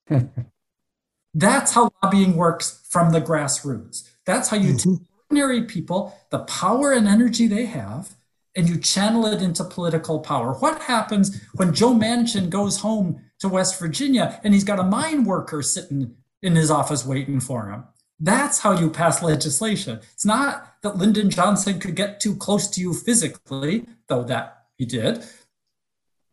That's 1.34 1.72
how 1.72 1.90
lobbying 2.02 2.36
works 2.36 2.86
from 2.88 3.10
the 3.10 3.20
grassroots. 3.20 4.08
That's 4.24 4.48
how 4.48 4.56
you 4.56 4.74
mm-hmm. 4.74 4.94
take 4.94 5.08
ordinary 5.30 5.62
people, 5.64 6.16
the 6.30 6.40
power 6.40 6.92
and 6.92 7.08
energy 7.08 7.46
they 7.46 7.66
have, 7.66 8.14
and 8.56 8.68
you 8.68 8.78
channel 8.78 9.26
it 9.26 9.42
into 9.42 9.64
political 9.64 10.20
power. 10.20 10.54
What 10.54 10.82
happens 10.82 11.40
when 11.54 11.74
Joe 11.74 11.92
Manchin 11.92 12.50
goes 12.50 12.78
home 12.78 13.20
to 13.40 13.48
West 13.48 13.78
Virginia 13.78 14.40
and 14.44 14.54
he's 14.54 14.64
got 14.64 14.78
a 14.78 14.84
mine 14.84 15.24
worker 15.24 15.60
sitting 15.60 16.14
in 16.40 16.54
his 16.54 16.70
office 16.70 17.04
waiting 17.04 17.40
for 17.40 17.68
him? 17.68 17.84
That's 18.20 18.60
how 18.60 18.72
you 18.72 18.90
pass 18.90 19.22
legislation. 19.22 20.00
It's 20.12 20.24
not 20.24 20.74
that 20.82 20.96
Lyndon 20.96 21.30
Johnson 21.30 21.80
could 21.80 21.96
get 21.96 22.20
too 22.20 22.36
close 22.36 22.68
to 22.70 22.80
you 22.80 22.94
physically, 22.94 23.86
though 24.08 24.22
that 24.24 24.64
he 24.76 24.84
did. 24.84 25.24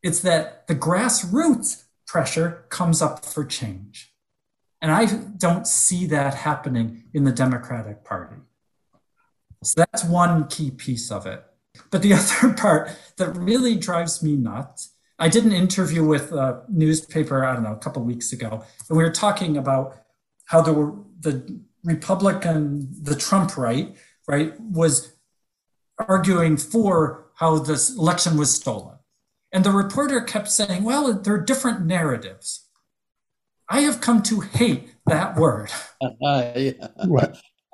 It's 0.04 0.20
that 0.22 0.68
the 0.68 0.76
grassroots 0.76 1.84
pressure 2.08 2.66
comes 2.70 3.02
up 3.02 3.26
for 3.26 3.46
change. 3.46 4.14
And 4.82 4.92
I 4.92 5.06
don't 5.06 5.68
see 5.68 6.06
that 6.08 6.34
happening 6.34 7.04
in 7.14 7.24
the 7.24 7.32
Democratic 7.32 8.04
Party. 8.04 8.38
So 9.64 9.82
that's 9.82 10.04
one 10.04 10.48
key 10.48 10.72
piece 10.72 11.12
of 11.12 11.26
it. 11.26 11.44
But 11.90 12.02
the 12.02 12.14
other 12.14 12.54
part 12.54 12.92
that 13.18 13.36
really 13.36 13.76
drives 13.76 14.24
me 14.24 14.36
nuts, 14.36 14.92
I 15.20 15.30
did 15.30 15.46
an 15.46 15.52
interview 15.52 16.04
with 16.04 16.32
a 16.32 16.64
newspaper, 16.68 17.46
I 17.46 17.54
don't 17.54 17.64
know, 17.64 17.74
a 17.74 17.78
couple 17.78 18.02
weeks 18.04 18.34
ago, 18.34 18.64
and 18.90 18.98
we 18.98 19.04
were 19.04 19.12
talking 19.12 19.56
about 19.56 19.98
how 20.46 20.64
were 20.74 20.96
the 21.20 21.62
Republican, 21.84 22.88
the 23.02 23.16
Trump 23.16 23.58
right, 23.58 23.96
right, 24.28 24.60
was 24.60 25.14
arguing 26.08 26.58
for 26.58 27.28
how 27.36 27.60
this 27.60 27.96
election 27.96 28.38
was 28.38 28.54
stolen. 28.54 28.98
And 29.52 29.64
the 29.64 29.72
reporter 29.72 30.22
kept 30.22 30.50
saying, 30.50 30.84
well, 30.84 31.14
there 31.14 31.36
are 31.36 31.42
different 31.42 31.86
narratives. 31.86 32.68
I 33.70 33.82
have 33.82 34.02
come 34.02 34.22
to 34.24 34.42
hate 34.42 34.94
that 35.08 35.36
word. 35.36 35.72
Uh, 36.24 36.52
yeah. 36.56 36.88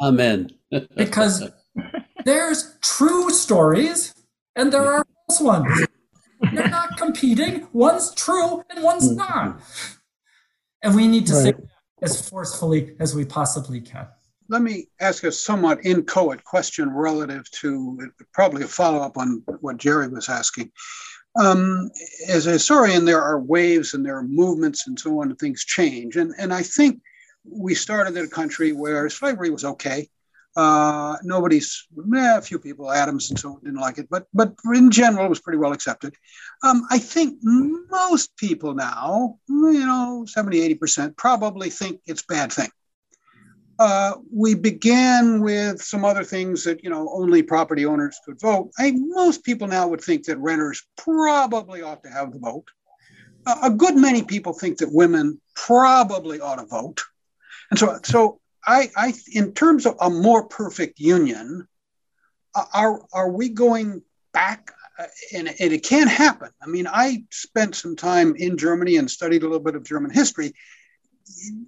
Amen. 0.01 0.49
because 0.97 1.49
there's 2.25 2.77
true 2.81 3.29
stories 3.29 4.13
and 4.55 4.73
there 4.73 4.83
are 4.83 5.05
false 5.27 5.39
ones. 5.39 5.87
They're 6.53 6.67
not 6.67 6.97
competing. 6.97 7.67
One's 7.71 8.13
true 8.13 8.63
and 8.69 8.83
one's 8.83 9.09
not. 9.11 9.61
And 10.83 10.93
we 10.93 11.07
need 11.07 11.25
to 11.27 11.33
right. 11.33 11.55
say 11.55 11.63
as 12.01 12.29
forcefully 12.29 12.95
as 12.99 13.15
we 13.15 13.25
possibly 13.25 13.81
can. 13.81 14.07
Let 14.49 14.61
me 14.61 14.87
ask 14.99 15.23
a 15.23 15.31
somewhat 15.31 15.85
inchoate 15.85 16.43
question 16.43 16.89
relative 16.93 17.49
to 17.51 18.11
probably 18.33 18.63
a 18.63 18.67
follow 18.67 18.99
up 18.99 19.17
on 19.17 19.43
what 19.59 19.77
Jerry 19.77 20.07
was 20.07 20.29
asking. 20.29 20.71
Um, 21.39 21.91
as 22.27 22.47
a 22.47 22.51
historian, 22.51 23.05
there 23.05 23.21
are 23.21 23.39
waves 23.39 23.93
and 23.93 24.05
there 24.05 24.17
are 24.17 24.23
movements 24.23 24.87
and 24.87 24.97
so 24.97 25.19
on, 25.21 25.29
and 25.29 25.37
things 25.37 25.65
change. 25.65 26.15
And, 26.15 26.33
and 26.37 26.53
I 26.53 26.63
think 26.63 27.01
we 27.43 27.75
started 27.75 28.17
in 28.17 28.25
a 28.25 28.29
country 28.29 28.71
where 28.71 29.09
slavery 29.09 29.49
was 29.49 29.65
okay. 29.65 30.09
Uh, 30.57 31.15
nobody's, 31.21 31.85
eh, 32.15 32.37
a 32.37 32.41
few 32.41 32.57
people, 32.57 32.91
Adams 32.91 33.29
and 33.29 33.37
so 33.37 33.49
on, 33.49 33.59
didn't 33.63 33.79
like 33.79 33.99
it, 33.99 34.07
but 34.09 34.25
but 34.33 34.55
in 34.73 34.89
general, 34.89 35.27
it 35.27 35.29
was 35.29 35.39
pretty 35.39 35.59
well 35.59 35.71
accepted. 35.71 36.15
Um, 36.63 36.87
I 36.89 36.97
think 36.97 37.37
most 37.43 38.35
people 38.37 38.73
now, 38.73 39.37
you 39.47 39.85
know, 39.85 40.25
70, 40.27 40.75
80%, 40.75 41.15
probably 41.15 41.69
think 41.69 42.01
it's 42.07 42.23
a 42.23 42.33
bad 42.33 42.51
thing. 42.51 42.71
Uh, 43.77 44.13
we 44.33 44.55
began 44.55 45.41
with 45.41 45.79
some 45.79 46.03
other 46.03 46.23
things 46.23 46.63
that, 46.63 46.83
you 46.83 46.89
know, 46.89 47.07
only 47.13 47.43
property 47.43 47.85
owners 47.85 48.19
could 48.25 48.41
vote. 48.41 48.71
I, 48.79 48.93
most 48.95 49.43
people 49.43 49.67
now 49.67 49.87
would 49.87 50.01
think 50.01 50.25
that 50.25 50.39
renters 50.39 50.83
probably 50.97 51.83
ought 51.83 52.01
to 52.01 52.09
have 52.09 52.33
the 52.33 52.39
vote. 52.39 52.65
Uh, 53.45 53.59
a 53.61 53.69
good 53.69 53.95
many 53.95 54.23
people 54.23 54.53
think 54.53 54.79
that 54.79 54.91
women 54.91 55.39
probably 55.55 56.41
ought 56.41 56.55
to 56.55 56.65
vote. 56.65 57.03
And 57.69 57.77
so, 57.77 57.99
so 58.03 58.39
I, 58.67 58.91
I, 58.97 59.13
in 59.31 59.53
terms 59.53 59.85
of 59.85 59.95
a 60.01 60.09
more 60.09 60.43
perfect 60.43 60.99
union, 60.99 61.67
uh, 62.53 62.65
are 62.73 63.01
are 63.13 63.31
we 63.31 63.49
going 63.49 64.03
back? 64.33 64.71
Uh, 64.99 65.05
and, 65.33 65.47
and 65.47 65.73
it 65.73 65.83
can 65.83 66.07
happen. 66.07 66.49
I 66.61 66.65
mean, 66.65 66.87
I 66.87 67.23
spent 67.31 67.75
some 67.75 67.95
time 67.95 68.35
in 68.35 68.57
Germany 68.57 68.97
and 68.97 69.09
studied 69.09 69.43
a 69.43 69.45
little 69.45 69.63
bit 69.63 69.75
of 69.75 69.83
German 69.83 70.11
history. 70.11 70.53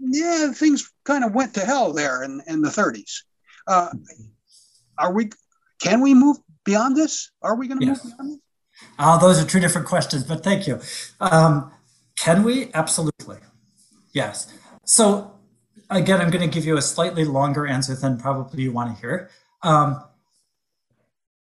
Yeah, 0.02 0.52
things 0.52 0.92
kind 1.06 1.24
of 1.24 1.34
went 1.34 1.54
to 1.54 1.62
hell 1.62 1.94
there 1.94 2.24
in, 2.24 2.42
in 2.48 2.62
the 2.62 2.70
30s. 2.70 3.22
Uh, 3.68 3.90
are 4.98 5.14
we? 5.14 5.30
Can 5.82 6.02
we 6.02 6.14
move 6.14 6.38
beyond 6.66 6.98
this? 6.98 7.32
Are 7.42 7.56
we 7.56 7.68
going 7.68 7.80
to 7.80 7.86
yes. 7.86 8.04
move 8.04 8.14
beyond 8.18 8.32
this? 8.32 8.40
Oh, 8.98 9.20
those 9.20 9.42
are 9.42 9.48
two 9.48 9.60
different 9.60 9.88
questions, 9.88 10.24
but 10.24 10.44
thank 10.44 10.68
you. 10.68 10.80
Um, 11.20 11.72
can 12.18 12.44
we? 12.44 12.72
Absolutely. 12.74 13.38
Yes. 14.12 14.52
So 14.86 15.39
again, 15.90 16.22
I'm 16.22 16.30
going 16.30 16.48
to 16.48 16.54
give 16.54 16.66
you 16.66 16.78
a 16.78 16.82
slightly 16.82 17.26
longer 17.26 17.66
answer 17.66 17.96
than 17.96 18.20
probably 18.20 18.64
you 18.64 18.72
want 18.72 18.96
to 18.96 19.02
hear. 19.02 19.30
Um, 19.64 20.04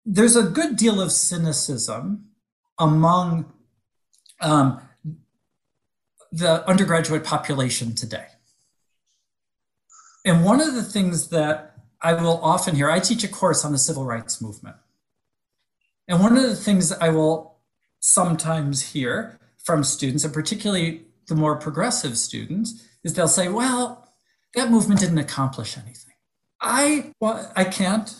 there's 0.05 0.37
a 0.37 0.43
good 0.43 0.77
deal 0.77 1.01
of 1.01 1.13
cynicism 1.13 2.27
among 2.79 3.53
um, 4.41 4.81
the 6.33 6.69
undergraduate 6.69 7.25
population 7.25 7.95
today. 7.95 8.27
And 10.25 10.45
one 10.45 10.61
of 10.61 10.75
the 10.75 10.83
things 10.83 11.29
that 11.29 11.77
I 12.01 12.15
will 12.15 12.41
often 12.43 12.75
hear, 12.75 12.91
I 12.91 12.99
teach 12.99 13.25
a 13.25 13.29
course 13.29 13.65
on 13.65 13.73
the 13.73 13.79
civil 13.79 14.05
rights 14.05 14.43
movement. 14.43 14.77
And 16.09 16.21
one 16.21 16.37
of 16.37 16.43
the 16.43 16.57
things 16.57 16.93
I 16.93 17.09
will 17.11 17.59
sometimes 18.01 18.93
hear 18.93 19.39
from 19.63 19.85
students, 19.85 20.25
and 20.25 20.35
particularly 20.35 21.07
the 21.29 21.35
more 21.35 21.57
progressive 21.57 22.19
students, 22.19 22.87
is 23.03 23.15
they'll 23.15 23.29
say, 23.29 23.49
well, 23.49 24.04
that 24.55 24.71
movement 24.71 25.01
didn't 25.01 25.19
accomplish 25.19 25.77
anything. 25.77 26.15
I 26.61 27.13
well, 27.21 27.53
I 27.57 27.65
can't, 27.65 28.15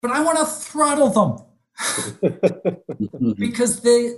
but 0.00 0.10
I 0.10 0.22
want 0.22 0.38
to 0.38 0.46
throttle 0.46 1.10
them 1.10 1.42
because 3.36 3.80
they 3.80 4.16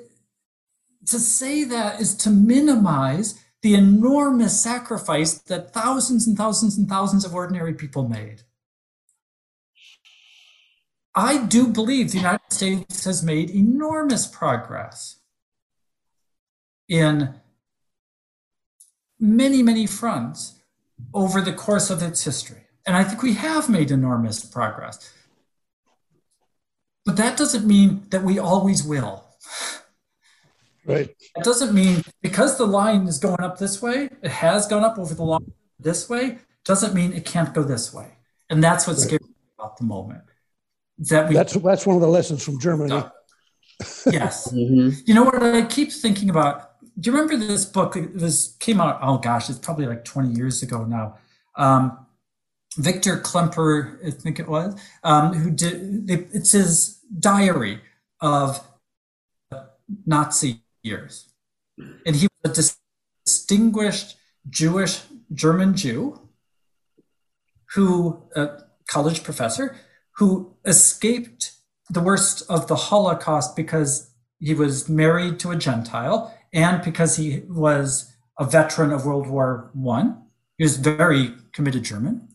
to 1.06 1.18
say 1.18 1.64
that 1.64 2.00
is 2.00 2.14
to 2.16 2.30
minimize 2.30 3.40
the 3.62 3.74
enormous 3.74 4.62
sacrifice 4.62 5.38
that 5.38 5.72
thousands 5.72 6.26
and 6.26 6.36
thousands 6.36 6.76
and 6.76 6.88
thousands 6.88 7.24
of 7.24 7.34
ordinary 7.34 7.74
people 7.74 8.08
made. 8.08 8.42
I 11.14 11.44
do 11.44 11.68
believe 11.68 12.10
the 12.10 12.18
United 12.18 12.52
States 12.52 13.04
has 13.04 13.22
made 13.22 13.50
enormous 13.50 14.26
progress 14.26 15.20
in 16.88 17.34
many, 19.20 19.62
many 19.62 19.86
fronts 19.86 20.60
over 21.12 21.40
the 21.40 21.52
course 21.52 21.90
of 21.90 22.02
its 22.02 22.24
history. 22.24 22.62
And 22.86 22.96
I 22.96 23.04
think 23.04 23.22
we 23.22 23.34
have 23.34 23.68
made 23.68 23.90
enormous 23.90 24.44
progress. 24.44 25.12
But 27.04 27.16
that 27.16 27.36
doesn't 27.36 27.66
mean 27.66 28.06
that 28.10 28.22
we 28.22 28.38
always 28.38 28.82
will. 28.82 29.24
Right. 30.86 31.08
It 31.36 31.44
doesn't 31.44 31.74
mean 31.74 32.02
because 32.22 32.58
the 32.58 32.66
line 32.66 33.06
is 33.06 33.18
going 33.18 33.40
up 33.40 33.58
this 33.58 33.80
way, 33.80 34.10
it 34.22 34.30
has 34.30 34.66
gone 34.66 34.84
up 34.84 34.98
over 34.98 35.14
the 35.14 35.22
long 35.22 35.52
this 35.78 36.08
way, 36.08 36.38
doesn't 36.64 36.94
mean 36.94 37.12
it 37.12 37.24
can't 37.24 37.54
go 37.54 37.62
this 37.62 37.92
way. 37.92 38.08
And 38.50 38.62
that's 38.62 38.86
what's 38.86 39.00
right. 39.00 39.20
scary 39.20 39.34
about 39.58 39.76
the 39.78 39.84
moment. 39.84 40.24
That 40.98 41.28
we, 41.28 41.34
that's 41.34 41.54
that's 41.54 41.86
one 41.86 41.96
of 41.96 42.02
the 42.02 42.08
lessons 42.08 42.44
from 42.44 42.60
Germany. 42.60 43.02
yes. 44.06 44.52
Mm-hmm. 44.52 45.00
You 45.06 45.14
know 45.14 45.24
what 45.24 45.42
I 45.42 45.62
keep 45.64 45.90
thinking 45.90 46.30
about? 46.30 46.73
Do 46.98 47.10
you 47.10 47.16
remember 47.16 47.36
this 47.36 47.64
book? 47.64 47.96
Was 48.14 48.56
came 48.60 48.80
out. 48.80 48.98
Oh 49.02 49.18
gosh, 49.18 49.50
it's 49.50 49.58
probably 49.58 49.86
like 49.86 50.04
twenty 50.04 50.32
years 50.34 50.62
ago 50.62 50.84
now. 50.84 51.18
Um, 51.56 51.98
Victor 52.76 53.18
Klemper, 53.18 54.04
I 54.06 54.10
think 54.10 54.38
it 54.38 54.48
was, 54.48 54.78
um, 55.02 55.32
who 55.32 55.50
did. 55.50 56.10
It's 56.10 56.52
his 56.52 56.98
diary 57.18 57.80
of 58.20 58.60
Nazi 60.06 60.62
years, 60.82 61.28
and 62.06 62.16
he 62.16 62.28
was 62.42 62.58
a 62.58 63.26
distinguished 63.26 64.16
Jewish 64.48 65.02
German 65.32 65.74
Jew 65.74 66.20
who, 67.74 68.22
a 68.36 68.62
college 68.86 69.24
professor, 69.24 69.76
who 70.16 70.54
escaped 70.64 71.52
the 71.90 72.00
worst 72.00 72.42
of 72.48 72.68
the 72.68 72.76
Holocaust 72.76 73.56
because 73.56 74.10
he 74.38 74.54
was 74.54 74.88
married 74.88 75.38
to 75.40 75.50
a 75.50 75.56
Gentile 75.56 76.33
and 76.54 76.82
because 76.82 77.16
he 77.16 77.42
was 77.48 78.14
a 78.38 78.44
veteran 78.44 78.92
of 78.92 79.04
World 79.04 79.26
War 79.26 79.70
One. 79.74 80.22
He 80.56 80.64
was 80.64 80.76
very 80.76 81.32
committed 81.52 81.82
German. 81.82 82.28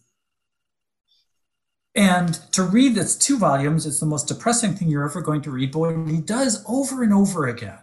And 1.96 2.36
to 2.52 2.64
read 2.64 2.96
this 2.96 3.18
two 3.18 3.38
volumes 3.38 3.86
is 3.86 4.00
the 4.00 4.06
most 4.06 4.28
depressing 4.28 4.76
thing 4.76 4.90
you're 4.90 5.06
ever 5.06 5.22
going 5.22 5.42
to 5.44 5.52
read. 5.52 5.72
But 5.72 5.80
what 5.80 6.10
he 6.10 6.22
does 6.22 6.64
over 6.68 7.02
and 7.02 7.14
over 7.14 7.48
again, 7.48 7.80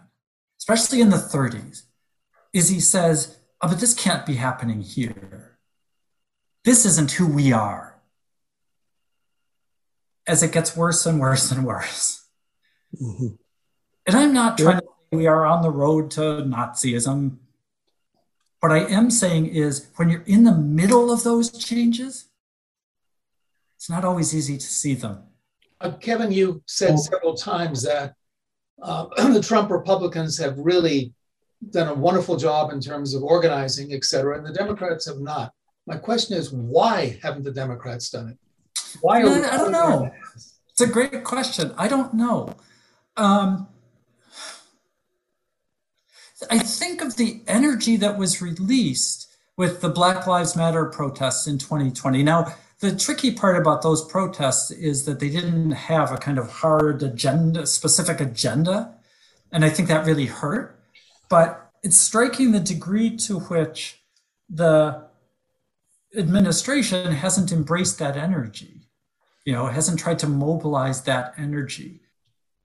especially 0.59 1.01
in 1.01 1.09
the 1.09 1.17
30s, 1.17 1.83
is 2.53 2.69
he 2.69 2.79
says, 2.79 3.37
oh, 3.61 3.67
but 3.67 3.79
this 3.79 3.93
can't 3.93 4.25
be 4.25 4.35
happening 4.35 4.81
here. 4.81 5.57
This 6.63 6.85
isn't 6.85 7.11
who 7.11 7.27
we 7.27 7.51
are 7.51 7.99
as 10.27 10.43
it 10.43 10.51
gets 10.51 10.75
worse 10.75 11.05
and 11.05 11.19
worse 11.19 11.51
and 11.51 11.65
worse. 11.65 12.25
Mm-hmm. 13.01 13.35
And 14.05 14.15
I'm 14.15 14.33
not 14.33 14.57
trying 14.57 14.79
to 14.79 14.87
we 15.11 15.27
are 15.27 15.45
on 15.45 15.61
the 15.61 15.71
road 15.71 16.11
to 16.11 16.21
Nazism. 16.21 17.37
What 18.59 18.71
I 18.71 18.79
am 18.79 19.09
saying 19.11 19.47
is 19.47 19.89
when 19.95 20.09
you're 20.09 20.23
in 20.23 20.43
the 20.43 20.55
middle 20.55 21.11
of 21.11 21.23
those 21.23 21.51
changes, 21.51 22.27
it's 23.75 23.89
not 23.89 24.03
always 24.03 24.35
easy 24.35 24.57
to 24.57 24.65
see 24.65 24.95
them. 24.95 25.23
Uh, 25.79 25.91
Kevin, 25.91 26.31
you 26.31 26.63
said 26.65 26.93
oh. 26.93 26.97
several 26.97 27.35
times 27.35 27.83
that 27.83 28.15
uh, 28.81 29.05
the 29.31 29.41
Trump 29.41 29.69
Republicans 29.69 30.37
have 30.39 30.57
really 30.57 31.13
done 31.69 31.87
a 31.87 31.93
wonderful 31.93 32.35
job 32.35 32.71
in 32.71 32.81
terms 32.81 33.13
of 33.13 33.23
organizing, 33.23 33.93
et 33.93 34.03
cetera, 34.03 34.37
and 34.37 34.45
the 34.45 34.53
Democrats 34.53 35.05
have 35.07 35.19
not. 35.19 35.51
My 35.85 35.97
question 35.97 36.37
is, 36.37 36.51
why 36.51 37.19
haven't 37.21 37.43
the 37.43 37.51
Democrats 37.51 38.09
done 38.09 38.29
it? 38.29 38.37
Why 39.01 39.21
are 39.21 39.29
I, 39.29 39.53
I 39.53 39.57
don't 39.57 39.71
know. 39.71 40.11
It's 40.69 40.81
a 40.81 40.87
great 40.87 41.23
question. 41.23 41.73
I 41.77 41.87
don't 41.87 42.13
know. 42.13 42.55
Um, 43.15 43.67
I 46.49 46.59
think 46.59 47.01
of 47.01 47.15
the 47.15 47.41
energy 47.47 47.97
that 47.97 48.17
was 48.17 48.41
released 48.41 49.27
with 49.55 49.81
the 49.81 49.89
Black 49.89 50.27
Lives 50.27 50.55
Matter 50.55 50.85
protests 50.85 51.47
in 51.47 51.57
2020. 51.57 52.21
Now, 52.23 52.53
the 52.79 52.95
tricky 52.95 53.31
part 53.31 53.57
about 53.57 53.81
those 53.81 54.05
protests 54.05 54.69
is 54.69 55.05
that 55.05 55.19
they 55.19 55.29
didn't 55.29 55.71
have 55.71 56.11
a 56.11 56.17
kind 56.17 56.37
of 56.37 56.49
hard 56.49 57.01
agenda, 57.01 57.65
specific 57.65 58.21
agenda. 58.21 58.93
And 59.51 59.65
I 59.65 59.69
think 59.69 59.87
that 59.87 60.05
really 60.05 60.27
hurt. 60.27 60.79
But 61.29 61.71
it's 61.81 61.97
striking 61.97 62.51
the 62.51 62.59
degree 62.59 63.17
to 63.17 63.39
which 63.39 63.99
the 64.49 65.07
administration 66.15 67.11
hasn't 67.11 67.51
embraced 67.51 67.97
that 67.99 68.15
energy 68.15 68.77
you 69.47 69.53
know, 69.53 69.67
hasn't 69.67 69.97
tried 69.97 70.19
to 70.19 70.27
mobilize 70.27 71.03
that 71.03 71.33
energy. 71.37 72.01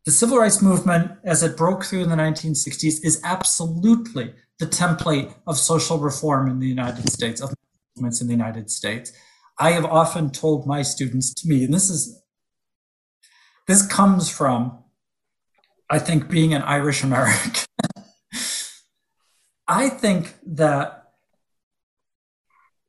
The 0.04 0.10
civil 0.10 0.38
rights 0.38 0.60
movement, 0.60 1.12
as 1.22 1.42
it 1.44 1.56
broke 1.56 1.84
through 1.84 2.02
in 2.02 2.08
the 2.08 2.16
1960s, 2.16 3.04
is 3.04 3.20
absolutely 3.22 4.34
the 4.58 4.66
template 4.66 5.34
of 5.46 5.56
social 5.56 5.98
reform 5.98 6.48
in 6.48 6.58
the 6.58 6.66
United 6.66 7.08
States, 7.10 7.40
of 7.40 7.54
movements 7.96 8.20
in 8.20 8.26
the 8.26 8.32
United 8.32 8.70
States. 8.70 9.12
I 9.58 9.72
have 9.72 9.84
often 9.84 10.30
told 10.30 10.66
my 10.66 10.82
students 10.82 11.32
to 11.34 11.48
me, 11.48 11.64
and 11.64 11.72
this 11.72 11.88
is 11.88 12.20
this 13.68 13.86
comes 13.86 14.28
from, 14.28 14.82
I 15.88 16.00
think, 16.00 16.28
being 16.28 16.52
an 16.52 16.62
Irish 16.62 17.04
American. 17.04 17.64
I 19.68 19.88
think 19.88 20.34
that 20.44 21.12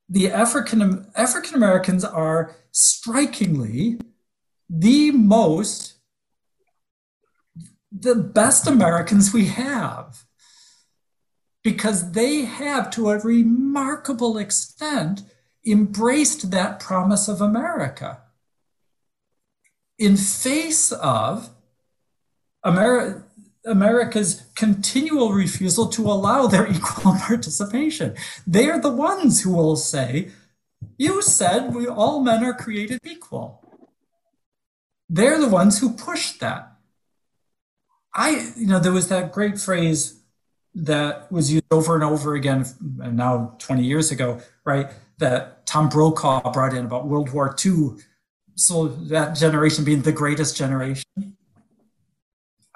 the 0.09 0.31
African 0.31 1.11
African 1.15 1.55
Americans 1.55 2.03
are 2.03 2.55
strikingly 2.71 3.99
the 4.67 5.11
most 5.11 5.92
the 7.97 8.15
best 8.15 8.67
Americans 8.67 9.33
we 9.33 9.45
have 9.45 10.23
because 11.63 12.11
they 12.11 12.41
have 12.41 12.89
to 12.91 13.09
a 13.09 13.19
remarkable 13.19 14.37
extent 14.37 15.21
embraced 15.65 16.51
that 16.51 16.79
promise 16.79 17.27
of 17.27 17.39
America 17.39 18.19
in 19.97 20.17
face 20.17 20.91
of 20.91 21.49
America 22.63 23.23
America's 23.65 24.43
continual 24.55 25.31
refusal 25.31 25.87
to 25.87 26.01
allow 26.01 26.47
their 26.47 26.67
equal 26.71 27.13
participation. 27.13 28.13
They 28.45 28.69
are 28.69 28.79
the 28.79 28.91
ones 28.91 29.41
who 29.41 29.53
will 29.53 29.77
say, 29.77 30.31
You 30.97 31.21
said 31.21 31.73
we 31.73 31.87
all 31.87 32.21
men 32.21 32.43
are 32.43 32.53
created 32.53 32.99
equal. 33.05 33.61
They're 35.07 35.39
the 35.39 35.47
ones 35.47 35.79
who 35.79 35.93
pushed 35.93 36.41
that. 36.41 36.72
I, 38.15 38.51
you 38.55 38.67
know, 38.67 38.79
there 38.79 38.91
was 38.91 39.09
that 39.09 39.31
great 39.31 39.59
phrase 39.59 40.19
that 40.75 41.31
was 41.31 41.51
used 41.51 41.65
over 41.71 41.95
and 41.95 42.03
over 42.03 42.35
again, 42.35 42.65
and 43.01 43.15
now 43.15 43.55
20 43.59 43.83
years 43.83 44.11
ago, 44.11 44.41
right? 44.65 44.91
That 45.19 45.65
Tom 45.65 45.89
Brokaw 45.89 46.51
brought 46.51 46.73
in 46.73 46.85
about 46.85 47.07
World 47.07 47.31
War 47.31 47.55
II. 47.63 47.91
So 48.55 48.87
that 48.87 49.35
generation 49.35 49.83
being 49.83 50.01
the 50.01 50.11
greatest 50.11 50.55
generation. 50.55 51.05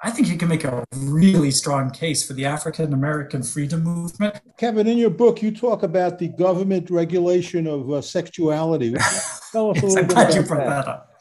I 0.00 0.10
think 0.10 0.28
you 0.28 0.36
can 0.36 0.48
make 0.48 0.62
a 0.62 0.84
really 0.96 1.50
strong 1.50 1.90
case 1.90 2.24
for 2.24 2.32
the 2.32 2.44
African 2.44 2.92
American 2.92 3.42
freedom 3.42 3.82
movement. 3.82 4.40
Kevin, 4.56 4.86
in 4.86 4.96
your 4.96 5.10
book, 5.10 5.42
you 5.42 5.50
talk 5.50 5.82
about 5.82 6.20
the 6.20 6.28
government 6.28 6.88
regulation 6.88 7.66
of 7.66 7.90
uh, 7.90 8.00
sexuality. 8.00 8.92
Tell 9.52 9.70
us 9.70 9.82
yes, 9.82 9.82
a 9.82 9.86
little 9.86 9.98
I'm 9.98 10.06
bit 10.06 10.14
glad 10.14 10.30
about 10.30 10.34
you 10.36 10.42
brought 10.42 10.66
that. 10.66 10.84
that 10.84 10.88
up. 10.88 11.17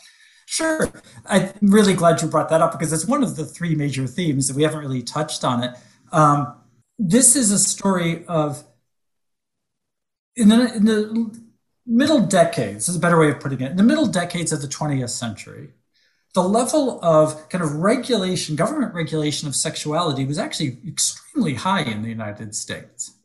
Sure. 0.50 0.90
I'm 1.26 1.52
really 1.62 1.94
glad 1.94 2.22
you 2.22 2.30
brought 2.30 2.48
that 2.50 2.62
up 2.62 2.72
because 2.72 2.94
it's 2.94 3.06
one 3.06 3.22
of 3.22 3.36
the 3.36 3.44
three 3.44 3.76
major 3.76 4.08
themes 4.08 4.48
that 4.48 4.56
we 4.56 4.64
haven't 4.64 4.80
really 4.80 5.04
touched 5.04 5.44
on 5.44 5.62
it. 5.62 5.76
Um, 6.14 6.56
this 6.98 7.36
is 7.36 7.52
a 7.52 7.60
story 7.60 8.26
of, 8.28 8.64
in 10.38 10.48
the, 10.48 10.74
in 10.74 10.86
the 10.86 11.40
middle 11.86 12.22
decades, 12.22 12.86
this 12.86 12.90
is 12.90 12.96
a 12.96 13.00
better 13.00 13.20
way 13.20 13.30
of 13.30 13.42
putting 13.42 13.60
it, 13.60 13.72
in 13.72 13.78
the 13.78 13.84
middle 13.84 14.06
decades 14.06 14.54
of 14.54 14.62
the 14.62 14.70
20th 14.70 15.10
century, 15.10 15.74
the 16.34 16.42
level 16.42 17.04
of 17.04 17.50
kind 17.50 17.62
of 17.62 17.76
regulation, 17.76 18.56
government 18.56 18.94
regulation 18.94 19.50
of 19.50 19.56
sexuality 19.56 20.24
was 20.24 20.40
actually 20.40 20.78
extremely 20.88 21.56
high 21.56 21.82
in 21.82 22.04
the 22.04 22.10
United 22.10 22.56
States. 22.56 23.16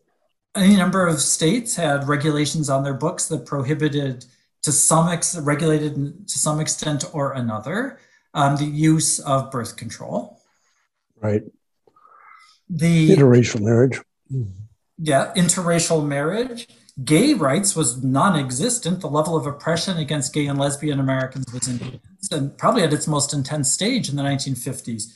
A 0.57 0.77
number 0.77 1.07
of 1.07 1.21
states 1.21 1.77
had 1.77 2.09
regulations 2.09 2.69
on 2.69 2.83
their 2.83 2.95
books 2.95 3.27
that 3.29 3.47
prohibited 3.47 4.27
to 4.63 4.73
some 4.73 5.09
ex- 5.09 5.39
regulated 5.39 6.29
to 6.29 6.39
some 6.39 6.61
extent 6.61 7.05
or 7.13 7.33
another 7.33 7.99
um, 8.35 8.57
the 8.57 8.65
use 8.65 9.19
of 9.19 9.51
birth 9.51 9.77
control. 9.77 10.41
Right. 11.21 11.43
The 12.69 13.11
interracial 13.11 13.61
marriage. 13.61 14.01
Yeah, 14.99 15.33
interracial 15.37 16.07
marriage. 16.07 16.69
Gay 17.05 17.35
rights 17.35 17.75
was 17.75 18.03
non-existent. 18.03 19.01
The 19.01 19.09
level 19.09 19.37
of 19.37 19.47
oppression 19.47 19.99
against 19.99 20.33
gay 20.33 20.47
and 20.47 20.59
lesbian 20.59 21.01
Americans 21.01 21.53
was 21.53 21.69
intense, 21.69 22.31
and 22.31 22.57
probably 22.57 22.83
at 22.83 22.93
its 22.93 23.07
most 23.07 23.33
intense 23.33 23.73
stage 23.73 24.09
in 24.09 24.17
the 24.17 24.23
1950s 24.23 25.13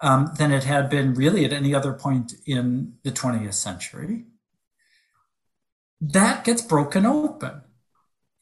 um, 0.00 0.32
than 0.38 0.52
it 0.52 0.64
had 0.64 0.88
been 0.88 1.14
really 1.14 1.44
at 1.44 1.52
any 1.52 1.74
other 1.74 1.92
point 1.92 2.34
in 2.46 2.94
the 3.02 3.10
20th 3.10 3.54
century. 3.54 4.24
That 6.00 6.44
gets 6.44 6.62
broken 6.62 7.06
open. 7.06 7.62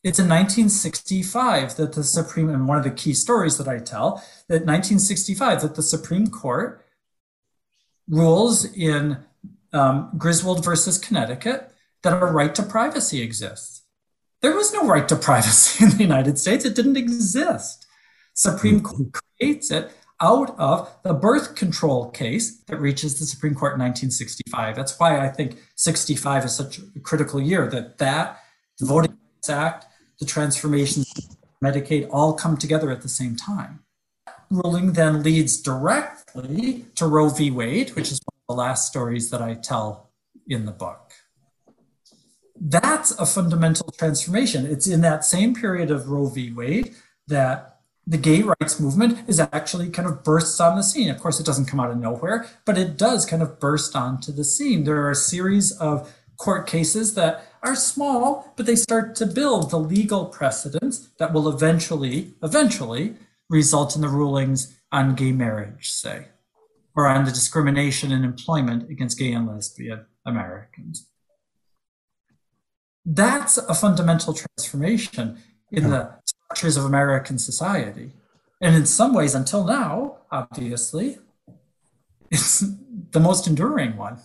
It's 0.05 0.19
in 0.19 0.29
1965 0.29 1.77
that 1.77 1.95
the 1.95 2.05
Supreme, 2.05 2.51
and 2.51 2.69
one 2.69 2.77
of 2.77 2.85
the 2.85 2.91
key 2.91 3.15
stories 3.15 3.57
that 3.57 3.67
I 3.67 3.79
tell, 3.79 4.23
that 4.49 4.67
1965 4.67 5.63
that 5.63 5.77
the 5.77 5.83
Supreme 5.83 6.27
Court 6.27 6.85
rules 8.07 8.67
in 8.67 9.25
um, 9.73 10.13
Griswold 10.19 10.63
versus 10.63 10.99
Connecticut 10.99 11.73
that 12.03 12.13
a 12.13 12.27
right 12.27 12.55
to 12.55 12.63
privacy 12.63 13.23
exists. 13.23 13.83
There 14.43 14.55
was 14.55 14.75
no 14.75 14.87
right 14.87 15.09
to 15.09 15.17
privacy 15.17 15.85
in 15.87 15.93
the 15.93 16.03
United 16.03 16.39
States. 16.39 16.67
It 16.67 16.77
didn't 16.77 16.99
exist. 16.99 17.87
Supreme 18.35 18.83
Court 18.83 19.09
creates 19.39 19.71
it 19.71 19.91
out 20.21 20.55
of 20.59 20.95
the 21.03 21.15
birth 21.15 21.55
control 21.55 22.11
case 22.11 22.61
that 22.65 22.79
reaches 22.79 23.19
the 23.19 23.25
Supreme 23.25 23.55
Court 23.55 23.75
in 23.75 23.81
1965. 23.81 24.77
That's 24.77 24.99
why 25.01 25.25
I 25.25 25.31
think 25.31 25.61
65 25.77 26.45
is 26.45 26.55
such 26.55 26.79
a 26.79 27.01
critical 27.01 27.41
year 27.41 27.69
that 27.69 27.97
that, 27.99 28.41
Voting 28.81 29.13
Rights 29.13 29.49
Act, 29.49 29.87
the 30.25 30.31
transformations, 30.31 31.13
Medicaid 31.63 32.09
all 32.11 32.33
come 32.33 32.57
together 32.57 32.91
at 32.91 33.03
the 33.03 33.09
same 33.09 33.37
time. 33.37 33.81
Ruling 34.51 34.93
then 34.93 35.23
leads 35.23 35.61
directly 35.61 36.87
to 36.95 37.07
Roe 37.07 37.29
v. 37.29 37.51
Wade, 37.51 37.91
which 37.91 38.11
is 38.11 38.21
one 38.25 38.37
of 38.37 38.57
the 38.57 38.63
last 38.63 38.89
stories 38.89 39.31
that 39.31 39.43
I 39.43 39.55
tell 39.55 40.11
in 40.47 40.65
the 40.65 40.73
book. 40.73 41.13
That's 42.59 43.11
a 43.13 43.27
fundamental 43.27 43.93
transformation. 43.99 44.65
It's 44.67 44.87
in 44.87 45.01
that 45.03 45.25
same 45.25 45.55
period 45.55 45.91
of 45.91 46.09
Roe 46.09 46.29
v. 46.29 46.53
Wade 46.53 46.95
that 47.27 47.81
the 48.07 48.19
gay 48.19 48.43
rights 48.43 48.79
movement 48.79 49.29
is 49.29 49.41
actually 49.41 49.89
kind 49.91 50.07
of 50.09 50.23
bursts 50.23 50.61
on 50.61 50.77
the 50.77 50.83
scene. 50.83 51.09
Of 51.11 51.21
course, 51.21 51.41
it 51.41 51.47
doesn't 51.47 51.67
come 51.67 51.81
out 51.81 51.91
of 51.91 51.97
nowhere, 51.97 52.47
but 52.65 52.79
it 52.79 52.97
does 52.97 53.27
kind 53.27 53.43
of 53.43 53.59
burst 53.59 53.97
onto 53.97 54.31
the 54.31 54.45
scene. 54.45 54.85
There 54.85 55.01
are 55.03 55.11
a 55.11 55.17
series 55.17 55.73
of 55.73 56.15
court 56.37 56.67
cases 56.67 57.15
that 57.15 57.47
are 57.65 57.75
small, 57.75 58.53
but 58.57 58.67
they 58.67 58.77
start 58.77 59.15
to 59.17 59.27
build 59.27 59.71
the 59.71 59.79
legal 59.79 60.27
precedents 60.27 61.09
that 61.19 61.33
will 61.33 61.49
eventually, 61.49 62.35
eventually 62.43 63.15
result 63.49 63.97
in 63.97 64.03
the 64.03 64.09
rulings 64.09 64.79
on 64.93 65.15
gay 65.15 65.33
marriage, 65.33 65.91
say, 65.91 66.29
or 66.95 67.07
on 67.07 67.25
the 67.25 67.31
discrimination 67.31 68.13
in 68.13 68.25
employment 68.25 68.91
against 68.91 69.19
gay 69.19 69.33
and 69.33 69.49
lesbian 69.49 70.07
Americans. 70.27 71.09
That's 73.05 73.59
a 73.59 73.75
fundamental 73.75 74.35
transformation 74.35 75.39
in 75.71 75.91
the 75.91 76.15
structures 76.27 76.77
of 76.77 76.85
American 76.85 77.39
society. 77.39 78.13
And 78.61 78.75
in 78.75 78.87
some 78.87 79.13
ways, 79.13 79.35
until 79.35 79.65
now, 79.65 80.19
obviously, 80.31 81.19
it's 82.31 82.65
the 83.11 83.21
most 83.21 83.47
enduring 83.47 83.97
one. 83.97 84.19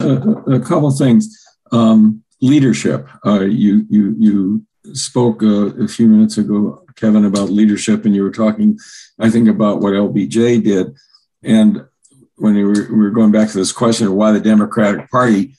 A, 0.00 0.14
a 0.56 0.60
couple 0.60 0.90
things. 0.90 1.28
Um, 1.70 2.21
leadership. 2.42 3.08
Uh, 3.24 3.40
you 3.40 3.86
you 3.88 4.14
you 4.18 4.66
spoke 4.94 5.42
uh, 5.42 5.72
a 5.82 5.88
few 5.88 6.06
minutes 6.06 6.36
ago, 6.36 6.84
Kevin, 6.96 7.24
about 7.24 7.48
leadership, 7.48 8.04
and 8.04 8.14
you 8.14 8.22
were 8.22 8.30
talking, 8.30 8.78
I 9.18 9.30
think, 9.30 9.48
about 9.48 9.80
what 9.80 9.94
LBJ 9.94 10.62
did. 10.62 10.94
And 11.42 11.84
when 12.36 12.54
we 12.54 12.64
were, 12.64 12.88
we 12.90 12.98
were 12.98 13.10
going 13.10 13.32
back 13.32 13.48
to 13.50 13.58
this 13.58 13.72
question 13.72 14.08
of 14.08 14.14
why 14.14 14.32
the 14.32 14.40
Democratic 14.40 15.10
Party 15.10 15.54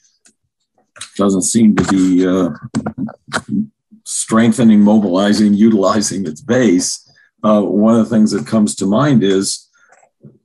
doesn't 1.16 1.42
seem 1.42 1.74
to 1.74 1.84
be 1.84 2.26
uh, 2.26 2.50
strengthening, 4.04 4.80
mobilizing, 4.80 5.54
utilizing 5.54 6.26
its 6.26 6.40
base, 6.40 7.10
uh, 7.42 7.60
one 7.60 7.98
of 7.98 8.08
the 8.08 8.14
things 8.14 8.30
that 8.30 8.46
comes 8.46 8.74
to 8.74 8.86
mind 8.86 9.22
is 9.22 9.68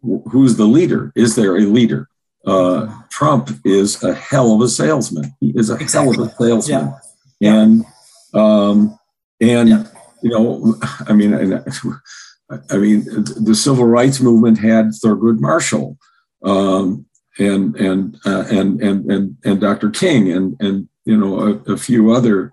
who's 0.02 0.58
the 0.58 0.66
leader? 0.66 1.12
Is 1.16 1.36
there 1.36 1.58
a 1.58 1.62
leader? 1.62 2.10
Uh, 2.50 2.94
Trump 3.10 3.50
is 3.64 4.02
a 4.04 4.14
hell 4.14 4.54
of 4.54 4.62
a 4.62 4.68
salesman. 4.68 5.34
He 5.40 5.52
is 5.56 5.70
a 5.70 5.76
exactly. 5.76 6.16
hell 6.16 6.26
of 6.26 6.32
a 6.32 6.36
salesman, 6.36 6.94
yeah. 7.40 7.54
and 7.54 7.86
um, 8.34 9.00
and 9.40 9.70
yeah. 9.70 9.84
you 10.22 10.30
know, 10.30 10.76
I 11.08 11.14
mean, 11.14 11.34
I 11.34 12.78
mean, 12.78 13.06
the 13.06 13.56
civil 13.56 13.86
rights 13.86 14.20
movement 14.20 14.58
had 14.60 14.88
Thurgood 14.88 15.40
Marshall, 15.40 15.98
um, 16.44 17.06
and 17.38 17.76
and 17.76 18.18
uh, 18.26 18.46
and 18.50 18.82
and 18.82 19.12
and 19.12 19.38
and 19.46 19.62
Dr. 19.62 19.90
King, 19.90 20.32
and 20.32 20.56
and 20.60 20.90
you 21.06 21.18
know, 21.18 21.40
a, 21.40 21.74
a 21.74 21.78
few 21.78 22.12
other 22.12 22.52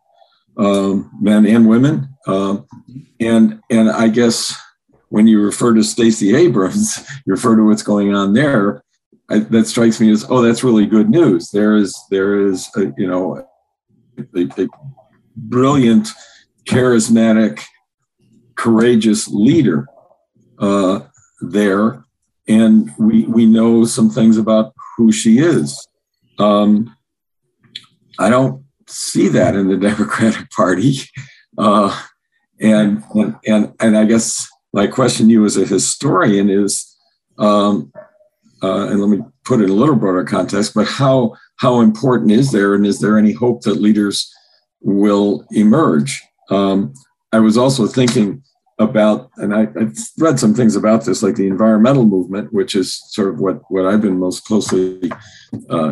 um, 0.56 1.10
men 1.20 1.46
and 1.46 1.68
women. 1.68 2.08
Um, 2.26 2.66
and 3.20 3.60
and 3.70 3.90
I 3.90 4.08
guess 4.08 4.54
when 5.08 5.26
you 5.26 5.42
refer 5.42 5.74
to 5.74 5.82
Stacey 5.82 6.34
Abrams, 6.34 6.98
you 7.26 7.32
refer 7.32 7.56
to 7.56 7.66
what's 7.66 7.82
going 7.82 8.14
on 8.14 8.32
there. 8.32 8.82
I, 9.28 9.40
that 9.40 9.66
strikes 9.66 10.00
me 10.00 10.10
as 10.10 10.24
oh, 10.28 10.40
that's 10.40 10.64
really 10.64 10.86
good 10.86 11.10
news. 11.10 11.50
There 11.50 11.76
is 11.76 11.98
there 12.10 12.46
is 12.46 12.68
a, 12.76 12.92
you 12.96 13.08
know 13.08 13.44
a, 14.18 14.24
a 14.58 14.68
brilliant, 15.36 16.08
charismatic, 16.64 17.62
courageous 18.54 19.28
leader 19.28 19.86
uh, 20.58 21.00
there, 21.40 22.04
and 22.46 22.90
we 22.98 23.26
we 23.26 23.46
know 23.46 23.84
some 23.84 24.10
things 24.10 24.38
about 24.38 24.74
who 24.96 25.10
she 25.10 25.38
is. 25.38 25.86
Um, 26.38 26.94
I 28.18 28.30
don't 28.30 28.64
see 28.88 29.28
that 29.28 29.54
in 29.54 29.68
the 29.68 29.76
Democratic 29.88 30.50
Party. 30.50 30.98
Uh, 31.58 31.98
and, 32.60 33.02
and, 33.14 33.36
and, 33.46 33.74
and 33.80 33.96
I 33.96 34.04
guess 34.04 34.48
my 34.72 34.86
question 34.86 35.26
to 35.26 35.32
you 35.32 35.44
as 35.44 35.56
a 35.56 35.66
historian 35.66 36.50
is, 36.50 36.96
um, 37.38 37.92
uh, 38.62 38.88
and 38.88 39.00
let 39.00 39.10
me 39.10 39.24
put 39.44 39.60
it 39.60 39.64
in 39.64 39.70
a 39.70 39.74
little 39.74 39.96
broader 39.96 40.24
context, 40.24 40.74
but 40.74 40.86
how, 40.86 41.34
how 41.56 41.80
important 41.80 42.30
is 42.30 42.52
there, 42.52 42.74
and 42.74 42.86
is 42.86 43.00
there 43.00 43.18
any 43.18 43.32
hope 43.32 43.62
that 43.62 43.80
leaders 43.80 44.32
will 44.80 45.44
emerge? 45.52 46.22
Um, 46.50 46.94
I 47.32 47.40
was 47.40 47.56
also 47.56 47.86
thinking 47.86 48.42
about, 48.78 49.30
and 49.36 49.54
I, 49.54 49.60
have 49.60 49.96
read 50.18 50.38
some 50.38 50.54
things 50.54 50.76
about 50.76 51.04
this, 51.04 51.22
like 51.22 51.36
the 51.36 51.46
environmental 51.46 52.04
movement, 52.04 52.52
which 52.52 52.74
is 52.74 52.94
sort 53.12 53.28
of 53.28 53.40
what, 53.40 53.60
what 53.70 53.86
I've 53.86 54.02
been 54.02 54.18
most 54.18 54.44
closely 54.44 55.10
uh, 55.70 55.90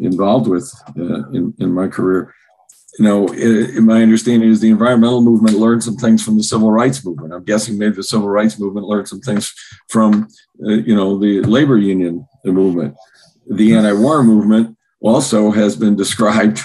involved 0.00 0.48
with 0.48 0.72
uh, 0.98 1.28
in, 1.30 1.54
in 1.58 1.72
my 1.72 1.88
career. 1.88 2.34
You 2.98 3.04
know, 3.04 3.26
in 3.28 3.84
my 3.86 4.02
understanding 4.02 4.48
is 4.48 4.60
the 4.60 4.70
environmental 4.70 5.20
movement 5.20 5.56
learned 5.56 5.82
some 5.82 5.96
things 5.96 6.22
from 6.22 6.36
the 6.36 6.44
civil 6.44 6.70
rights 6.70 7.04
movement. 7.04 7.32
I'm 7.32 7.44
guessing 7.44 7.76
maybe 7.76 7.96
the 7.96 8.04
civil 8.04 8.28
rights 8.28 8.58
movement 8.58 8.86
learned 8.86 9.08
some 9.08 9.20
things 9.20 9.52
from, 9.88 10.28
uh, 10.64 10.74
you 10.74 10.94
know, 10.94 11.18
the 11.18 11.40
labor 11.40 11.76
union 11.76 12.26
movement. 12.44 12.94
The 13.50 13.74
anti-war 13.74 14.22
movement 14.22 14.76
also 15.00 15.50
has 15.50 15.74
been 15.76 15.96
described 15.96 16.60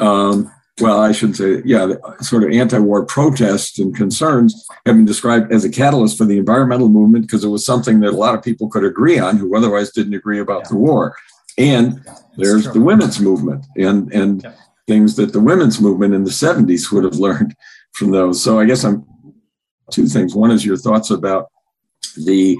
um, 0.00 0.50
well, 0.80 1.00
I 1.00 1.12
should 1.12 1.36
say, 1.36 1.62
yeah, 1.64 1.92
sort 2.20 2.44
of 2.44 2.50
anti-war 2.50 3.04
protests 3.04 3.78
and 3.78 3.94
concerns 3.94 4.66
have 4.86 4.96
been 4.96 5.04
described 5.04 5.52
as 5.52 5.64
a 5.64 5.70
catalyst 5.70 6.16
for 6.16 6.24
the 6.24 6.38
environmental 6.38 6.88
movement 6.88 7.26
because 7.26 7.44
it 7.44 7.48
was 7.48 7.64
something 7.64 8.00
that 8.00 8.10
a 8.10 8.16
lot 8.16 8.34
of 8.34 8.42
people 8.42 8.68
could 8.68 8.84
agree 8.84 9.18
on 9.18 9.36
who 9.36 9.56
otherwise 9.56 9.92
didn't 9.92 10.14
agree 10.14 10.40
about 10.40 10.62
yeah. 10.62 10.68
the 10.70 10.76
war. 10.76 11.16
And 11.58 12.02
yeah, 12.06 12.14
there's 12.38 12.64
true. 12.64 12.72
the 12.72 12.80
women's 12.80 13.20
movement 13.20 13.66
and 13.76 14.10
and 14.12 14.42
yeah. 14.42 14.54
Things 14.92 15.16
that 15.16 15.32
the 15.32 15.40
women's 15.40 15.80
movement 15.80 16.12
in 16.12 16.24
the 16.24 16.30
70s 16.30 16.92
would 16.92 17.04
have 17.04 17.16
learned 17.16 17.54
from 17.92 18.10
those. 18.10 18.42
So 18.42 18.58
I 18.58 18.66
guess 18.66 18.84
I'm 18.84 19.04
two 19.90 20.06
things. 20.06 20.34
One 20.34 20.50
is 20.50 20.66
your 20.66 20.76
thoughts 20.76 21.10
about 21.10 21.48
the 22.16 22.58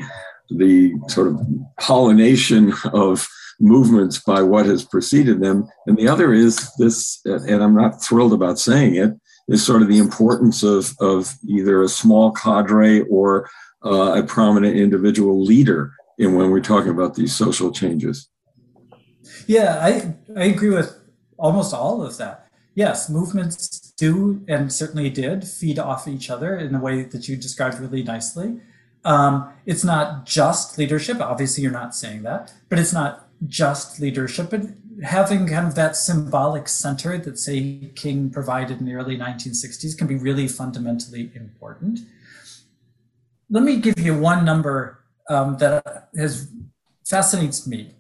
the 0.51 0.93
sort 1.09 1.29
of 1.29 1.41
pollination 1.81 2.75
of 2.93 3.27
movements 3.59 4.19
by 4.19 4.43
what 4.43 4.67
has 4.67 4.85
preceded 4.85 5.41
them. 5.41 5.67
And 5.87 5.97
the 5.97 6.09
other 6.09 6.35
is 6.35 6.71
this, 6.77 7.21
and 7.25 7.63
I'm 7.63 7.75
not 7.75 8.03
thrilled 8.03 8.35
about 8.35 8.59
saying 8.59 8.97
it, 8.97 9.13
is 9.49 9.65
sort 9.65 9.83
of 9.83 9.89
the 9.89 9.99
importance 9.99 10.63
of, 10.63 10.95
of 11.01 11.35
either 11.49 11.83
a 11.83 11.89
small 11.89 12.33
cadre 12.33 13.01
or 13.03 13.49
uh, 13.85 14.21
a 14.21 14.23
prominent 14.25 14.77
individual 14.77 15.43
leader 15.43 15.93
in 16.19 16.35
when 16.35 16.51
we're 16.51 16.61
talking 16.61 16.91
about 16.91 17.15
these 17.15 17.35
social 17.35 17.73
changes. 17.73 18.29
Yeah, 19.47 19.79
I, 19.81 20.15
I 20.39 20.45
agree 20.45 20.71
with 20.71 21.02
almost 21.39 21.75
all 21.75 22.03
of 22.03 22.17
that. 22.19 22.49
Yes, 22.75 23.11
movements 23.11 23.93
do 23.97 24.43
and 24.49 24.73
certainly 24.73 25.11
did 25.11 25.47
feed 25.47 25.79
off 25.79 26.09
each 26.09 26.31
other 26.31 26.57
in 26.57 26.75
a 26.75 26.81
way 26.81 27.03
that 27.03 27.29
you 27.29 27.37
described 27.37 27.79
really 27.79 28.03
nicely. 28.03 28.61
Um, 29.05 29.53
it's 29.67 29.85
not 29.85 30.27
just 30.27 30.79
leadership. 30.79 31.21
Obviously, 31.21 31.63
you're 31.63 31.73
not 31.73 31.95
saying 31.95 32.23
that, 32.23 32.53
but 32.69 32.79
it's 32.79 32.93
not 32.93 33.29
just 33.47 34.01
leadership, 34.01 34.51
but 34.51 34.63
having 35.03 35.47
kind 35.47 35.67
of 35.67 35.75
that 35.75 35.97
symbolic 35.97 36.69
center 36.69 37.19
that, 37.19 37.39
say, 37.39 37.91
King 37.95 38.31
provided 38.31 38.79
in 38.79 38.87
the 38.87 38.95
early 38.95 39.17
1960s 39.17 39.97
can 39.97 40.07
be 40.07 40.17
really 40.17 40.47
fundamentally 40.47 41.31
important. 41.35 42.01
Let 43.51 43.65
me 43.65 43.77
give 43.77 43.99
you 43.99 44.17
one 44.17 44.45
number 44.45 45.05
um, 45.29 45.59
that 45.59 46.09
has 46.17 46.49
fascinates 47.05 47.67
me. 47.67 47.95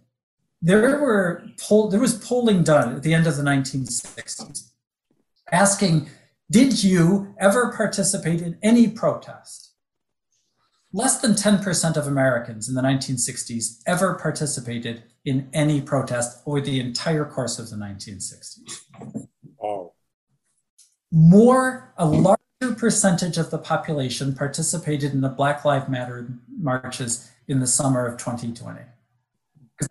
There 0.64 1.00
were 1.00 1.42
poll, 1.58 1.88
there 1.88 1.98
was 1.98 2.14
polling 2.14 2.62
done 2.62 2.94
at 2.94 3.02
the 3.02 3.12
end 3.12 3.26
of 3.26 3.36
the 3.36 3.42
1960s, 3.42 4.70
asking, 5.50 6.08
"Did 6.48 6.84
you 6.84 7.34
ever 7.36 7.72
participate 7.72 8.40
in 8.40 8.58
any 8.62 8.86
protest?" 8.86 9.72
Less 10.92 11.20
than 11.20 11.34
10% 11.34 11.96
of 11.96 12.06
Americans 12.06 12.68
in 12.68 12.76
the 12.76 12.82
1960s 12.82 13.82
ever 13.86 14.14
participated 14.14 15.02
in 15.24 15.48
any 15.52 15.80
protest 15.80 16.42
over 16.46 16.60
the 16.60 16.78
entire 16.78 17.24
course 17.24 17.58
of 17.58 17.68
the 17.70 17.76
1960s. 17.76 18.82
Oh. 19.60 19.94
More, 21.10 21.92
a 21.96 22.06
larger 22.06 22.76
percentage 22.76 23.36
of 23.36 23.50
the 23.50 23.58
population 23.58 24.34
participated 24.34 25.12
in 25.12 25.22
the 25.22 25.28
Black 25.28 25.64
Lives 25.64 25.88
Matter 25.88 26.28
marches 26.48 27.30
in 27.48 27.58
the 27.58 27.66
summer 27.66 28.06
of 28.06 28.16
2020 28.16 28.82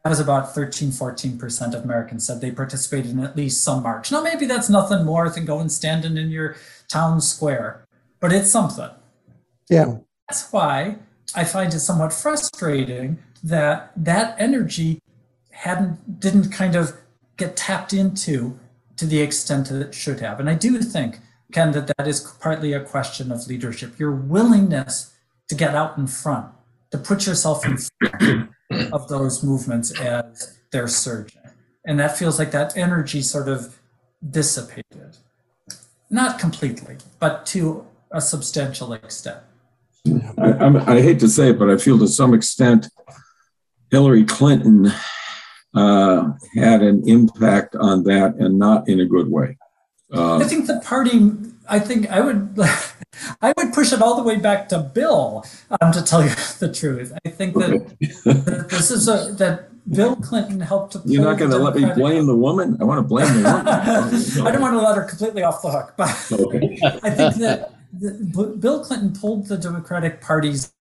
that 0.03 0.09
was 0.09 0.19
about 0.19 0.53
13, 0.53 0.89
14% 0.89 1.73
of 1.73 1.83
Americans 1.83 2.25
said 2.25 2.41
they 2.41 2.51
participated 2.51 3.11
in 3.11 3.23
at 3.23 3.35
least 3.35 3.63
some 3.63 3.83
march. 3.83 4.11
Now, 4.11 4.21
maybe 4.21 4.45
that's 4.45 4.69
nothing 4.69 5.05
more 5.05 5.29
than 5.29 5.45
going 5.45 5.69
standing 5.69 6.17
in 6.17 6.29
your 6.29 6.55
town 6.87 7.21
square, 7.21 7.85
but 8.19 8.31
it's 8.31 8.51
something. 8.51 8.89
Yeah. 9.69 9.97
That's 10.27 10.51
why 10.51 10.97
I 11.35 11.43
find 11.43 11.73
it 11.73 11.79
somewhat 11.79 12.13
frustrating 12.13 13.19
that 13.43 13.91
that 13.95 14.35
energy 14.39 14.99
hadn't 15.51 16.19
didn't 16.19 16.51
kind 16.51 16.75
of 16.75 16.93
get 17.37 17.55
tapped 17.55 17.93
into 17.93 18.59
to 18.97 19.05
the 19.05 19.21
extent 19.21 19.69
that 19.69 19.81
it 19.81 19.95
should 19.95 20.19
have. 20.19 20.39
And 20.39 20.49
I 20.49 20.53
do 20.53 20.77
think, 20.79 21.19
Ken, 21.51 21.71
that 21.71 21.91
that 21.97 22.07
is 22.07 22.19
partly 22.39 22.73
a 22.73 22.83
question 22.83 23.31
of 23.31 23.47
leadership. 23.47 23.97
Your 23.97 24.11
willingness 24.11 25.13
to 25.49 25.55
get 25.55 25.75
out 25.75 25.97
in 25.97 26.07
front, 26.07 26.47
to 26.91 26.97
put 26.97 27.25
yourself 27.25 27.65
in 27.65 27.77
front 27.77 28.49
of 28.91 29.07
those 29.07 29.43
movements 29.43 29.99
as 29.99 30.59
they're 30.71 30.87
surging. 30.87 31.41
And 31.85 31.99
that 31.99 32.17
feels 32.17 32.37
like 32.37 32.51
that 32.51 32.77
energy 32.77 33.21
sort 33.21 33.47
of 33.47 33.79
dissipated. 34.29 35.17
Not 36.09 36.39
completely, 36.39 36.97
but 37.19 37.45
to 37.47 37.85
a 38.11 38.21
substantial 38.21 38.93
extent. 38.93 39.39
I, 40.37 40.53
I'm, 40.53 40.77
I 40.77 41.01
hate 41.01 41.19
to 41.19 41.29
say 41.29 41.49
it, 41.49 41.59
but 41.59 41.69
I 41.69 41.77
feel 41.77 41.97
to 41.99 42.07
some 42.07 42.33
extent 42.33 42.89
Hillary 43.89 44.25
Clinton 44.25 44.91
uh, 45.73 46.31
had 46.55 46.81
an 46.81 47.07
impact 47.07 47.75
on 47.75 48.03
that 48.03 48.35
and 48.35 48.59
not 48.59 48.89
in 48.89 48.99
a 48.99 49.05
good 49.05 49.29
way. 49.29 49.57
Uh, 50.13 50.37
I 50.37 50.43
think 50.43 50.67
the 50.67 50.81
party, 50.83 51.31
I 51.71 51.79
think 51.79 52.09
I 52.09 52.19
would. 52.19 52.59
I 53.41 53.53
would 53.57 53.73
push 53.73 53.93
it 53.93 54.01
all 54.01 54.15
the 54.15 54.23
way 54.23 54.37
back 54.37 54.69
to 54.69 54.79
Bill 54.79 55.45
um, 55.79 55.91
to 55.91 56.01
tell 56.01 56.23
you 56.23 56.29
the 56.59 56.71
truth. 56.73 57.13
I 57.25 57.29
think 57.29 57.55
that, 57.55 57.97
that 58.25 58.67
this 58.69 58.91
is 58.91 59.07
a 59.07 59.33
that 59.33 59.69
Bill 59.89 60.15
Clinton 60.17 60.59
helped 60.59 60.93
to. 60.93 61.01
You're 61.05 61.23
not 61.23 61.37
going 61.37 61.51
to 61.51 61.57
let 61.57 61.75
me 61.75 61.85
blame 61.93 62.25
the 62.25 62.35
woman. 62.35 62.77
I 62.79 62.83
want 62.83 62.99
to 62.99 63.07
blame 63.07 63.27
the 63.41 63.49
woman. 63.49 63.67
I 64.47 64.51
don't 64.51 64.61
want 64.61 64.73
to 64.73 64.81
let 64.81 64.95
her 64.97 65.03
completely 65.03 65.43
off 65.43 65.61
the 65.61 65.71
hook, 65.71 65.93
but 65.97 66.09
Okay. 66.31 66.77
I 67.03 67.09
think 67.09 67.35
that 67.35 67.73
the, 67.93 68.57
Bill 68.59 68.83
Clinton 68.83 69.13
pulled 69.13 69.47
the 69.47 69.57
Democratic 69.57 70.21
parties 70.21 70.73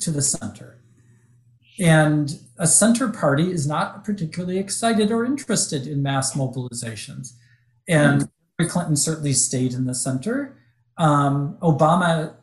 to 0.00 0.10
the 0.10 0.22
center. 0.22 0.78
And 1.80 2.38
a 2.58 2.66
center 2.66 3.08
party 3.08 3.50
is 3.50 3.66
not 3.66 4.04
particularly 4.04 4.58
excited 4.58 5.10
or 5.10 5.24
interested 5.24 5.86
in 5.86 6.02
mass 6.02 6.34
mobilizations. 6.34 7.32
And 7.88 8.28
Clinton 8.62 8.96
certainly 8.96 9.32
stayed 9.32 9.72
in 9.72 9.84
the 9.84 9.94
center. 9.94 10.56
Um, 10.96 11.58
Obama 11.60 12.34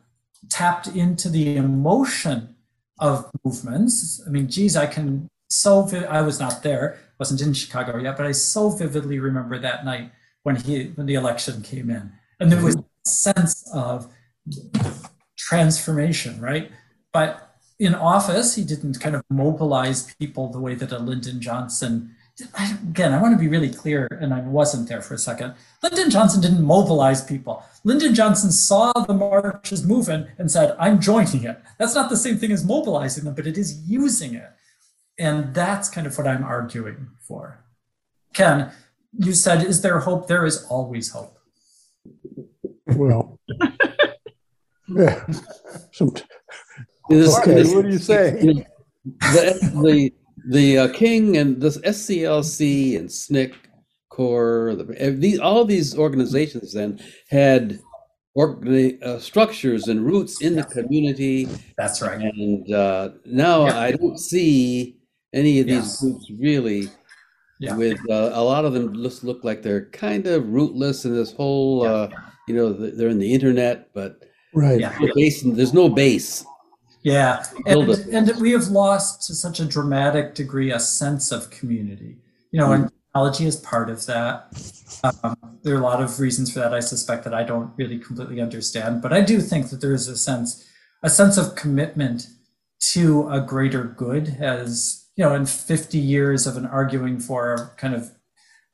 tapped 0.50 0.88
into 0.88 1.28
the 1.30 1.56
emotion 1.56 2.54
of 2.98 3.30
movements. 3.44 4.22
I 4.26 4.30
mean, 4.30 4.48
geez, 4.48 4.76
I 4.76 4.86
can 4.86 5.28
so 5.48 5.82
vi- 5.82 6.04
I 6.04 6.22
was 6.22 6.38
not 6.38 6.62
there, 6.62 6.98
wasn't 7.18 7.40
in 7.40 7.52
Chicago 7.52 7.98
yet, 7.98 8.16
but 8.16 8.26
I 8.26 8.32
so 8.32 8.70
vividly 8.70 9.18
remember 9.18 9.58
that 9.58 9.84
night 9.84 10.12
when 10.42 10.56
he 10.56 10.86
when 10.94 11.06
the 11.06 11.14
election 11.14 11.62
came 11.62 11.90
in, 11.90 12.12
and 12.40 12.52
there 12.52 12.62
was 12.62 12.76
a 12.76 12.84
sense 13.06 13.68
of 13.72 14.12
transformation, 15.36 16.40
right? 16.40 16.70
But 17.12 17.56
in 17.78 17.94
office, 17.94 18.54
he 18.54 18.64
didn't 18.64 19.00
kind 19.00 19.16
of 19.16 19.22
mobilize 19.28 20.14
people 20.14 20.48
the 20.48 20.60
way 20.60 20.74
that 20.74 20.92
a 20.92 20.98
Lyndon 20.98 21.40
Johnson. 21.40 22.14
I, 22.58 22.76
again, 22.88 23.12
I 23.12 23.20
want 23.20 23.34
to 23.34 23.38
be 23.38 23.48
really 23.48 23.70
clear, 23.72 24.08
and 24.20 24.32
I 24.32 24.40
wasn't 24.40 24.88
there 24.88 25.02
for 25.02 25.14
a 25.14 25.18
second. 25.18 25.54
Lyndon 25.82 26.10
Johnson 26.10 26.40
didn't 26.40 26.62
mobilize 26.62 27.22
people. 27.22 27.62
Lyndon 27.84 28.14
Johnson 28.14 28.50
saw 28.50 28.92
the 28.92 29.12
marches 29.14 29.86
moving 29.86 30.26
and 30.38 30.50
said, 30.50 30.74
I'm 30.78 30.98
joining 31.00 31.44
it. 31.44 31.60
That's 31.78 31.94
not 31.94 32.08
the 32.10 32.16
same 32.16 32.38
thing 32.38 32.50
as 32.50 32.64
mobilizing 32.64 33.24
them, 33.24 33.34
but 33.34 33.46
it 33.46 33.58
is 33.58 33.82
using 33.88 34.34
it. 34.34 34.50
And 35.18 35.54
that's 35.54 35.88
kind 35.90 36.06
of 36.06 36.16
what 36.16 36.26
I'm 36.26 36.42
arguing 36.42 37.08
for. 37.20 37.62
Ken, 38.32 38.72
you 39.12 39.34
said, 39.34 39.62
Is 39.64 39.82
there 39.82 40.00
hope? 40.00 40.26
There 40.26 40.46
is 40.46 40.64
always 40.70 41.10
hope. 41.10 41.38
Well, 42.86 43.38
yeah. 44.88 45.24
Some, 45.92 46.14
This- 47.10 47.38
okay, 47.38 47.54
this- 47.54 47.74
what 47.74 47.82
do 47.84 47.90
you 47.90 47.98
say? 47.98 48.64
the 49.04 49.70
the 49.82 50.12
the 50.48 50.78
uh, 50.78 50.88
King 50.92 51.36
and 51.36 51.60
this 51.60 51.78
SCLC 51.78 52.98
and 52.98 53.08
SNCC 53.08 53.54
CORE, 54.08 54.74
the, 54.76 55.10
these 55.18 55.38
all 55.38 55.64
these 55.64 55.96
organizations 55.96 56.72
then 56.74 57.00
had 57.30 57.80
org- 58.34 58.68
uh, 59.02 59.18
structures 59.18 59.88
and 59.88 60.04
roots 60.04 60.42
in 60.42 60.54
the 60.56 60.64
community. 60.64 61.48
That's 61.78 62.02
right. 62.02 62.20
And 62.20 62.72
uh, 62.72 63.10
now 63.24 63.66
Yeah. 63.66 63.78
I 63.80 63.92
don't 63.92 64.18
see 64.18 64.98
any 65.32 65.60
of 65.60 65.66
these 65.66 65.76
Yes. 65.76 66.00
groups 66.00 66.30
really. 66.38 66.88
Yeah. 67.60 67.76
With 67.76 67.98
uh, 68.10 68.30
a 68.34 68.42
lot 68.42 68.64
of 68.64 68.72
them 68.72 68.92
just 69.02 69.22
look 69.22 69.44
like 69.44 69.62
they're 69.62 69.86
kind 69.90 70.26
of 70.26 70.48
rootless 70.48 71.04
in 71.04 71.14
this 71.14 71.32
whole, 71.32 71.86
uh, 71.86 72.08
you 72.48 72.54
know, 72.56 72.72
they're 72.72 73.08
in 73.08 73.18
the 73.20 73.32
internet, 73.32 73.88
but 73.94 74.24
Right. 74.52 74.80
Yeah. 74.80 74.94
no 75.00 75.08
base, 75.14 75.42
there's 75.42 75.72
no 75.72 75.88
base. 75.88 76.44
Yeah, 77.02 77.44
and, 77.66 77.90
and 77.90 78.40
we 78.40 78.52
have 78.52 78.68
lost 78.68 79.26
to 79.26 79.34
such 79.34 79.58
a 79.58 79.64
dramatic 79.64 80.34
degree 80.34 80.70
a 80.70 80.78
sense 80.78 81.32
of 81.32 81.50
community. 81.50 82.18
You 82.52 82.60
know, 82.60 82.72
and 82.72 82.90
technology 83.12 83.46
is 83.46 83.56
part 83.56 83.90
of 83.90 84.06
that. 84.06 84.46
Um, 85.24 85.58
there 85.62 85.74
are 85.74 85.78
a 85.78 85.82
lot 85.82 86.02
of 86.02 86.20
reasons 86.20 86.52
for 86.52 86.60
that. 86.60 86.72
I 86.72 86.80
suspect 86.80 87.24
that 87.24 87.34
I 87.34 87.42
don't 87.42 87.72
really 87.76 87.98
completely 87.98 88.40
understand, 88.40 89.02
but 89.02 89.12
I 89.12 89.20
do 89.20 89.40
think 89.40 89.70
that 89.70 89.80
there 89.80 89.92
is 89.92 90.06
a 90.06 90.16
sense, 90.16 90.68
a 91.02 91.10
sense 91.10 91.36
of 91.36 91.54
commitment 91.54 92.28
to 92.92 93.28
a 93.28 93.40
greater 93.40 93.84
good. 93.84 94.36
As 94.40 95.08
you 95.16 95.24
know, 95.24 95.34
in 95.34 95.46
50 95.46 95.98
years 95.98 96.46
of 96.46 96.56
an 96.56 96.66
arguing 96.66 97.18
for 97.20 97.74
kind 97.76 97.94
of 97.94 98.12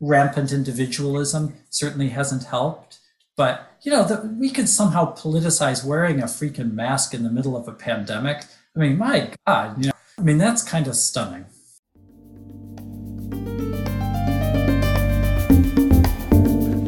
rampant 0.00 0.52
individualism, 0.52 1.54
certainly 1.70 2.10
hasn't 2.10 2.44
helped. 2.44 2.98
But 3.38 3.70
you 3.82 3.92
know, 3.92 4.02
that 4.02 4.26
we 4.34 4.50
could 4.50 4.68
somehow 4.68 5.14
politicize 5.14 5.84
wearing 5.84 6.20
a 6.20 6.24
freaking 6.24 6.72
mask 6.72 7.14
in 7.14 7.22
the 7.22 7.30
middle 7.30 7.56
of 7.56 7.68
a 7.68 7.72
pandemic. 7.72 8.44
I 8.74 8.80
mean, 8.80 8.98
my 8.98 9.30
God, 9.46 9.78
you 9.78 9.86
know, 9.86 9.92
I 10.18 10.22
mean, 10.22 10.38
that's 10.38 10.64
kind 10.64 10.88
of 10.88 10.96
stunning. 10.96 11.46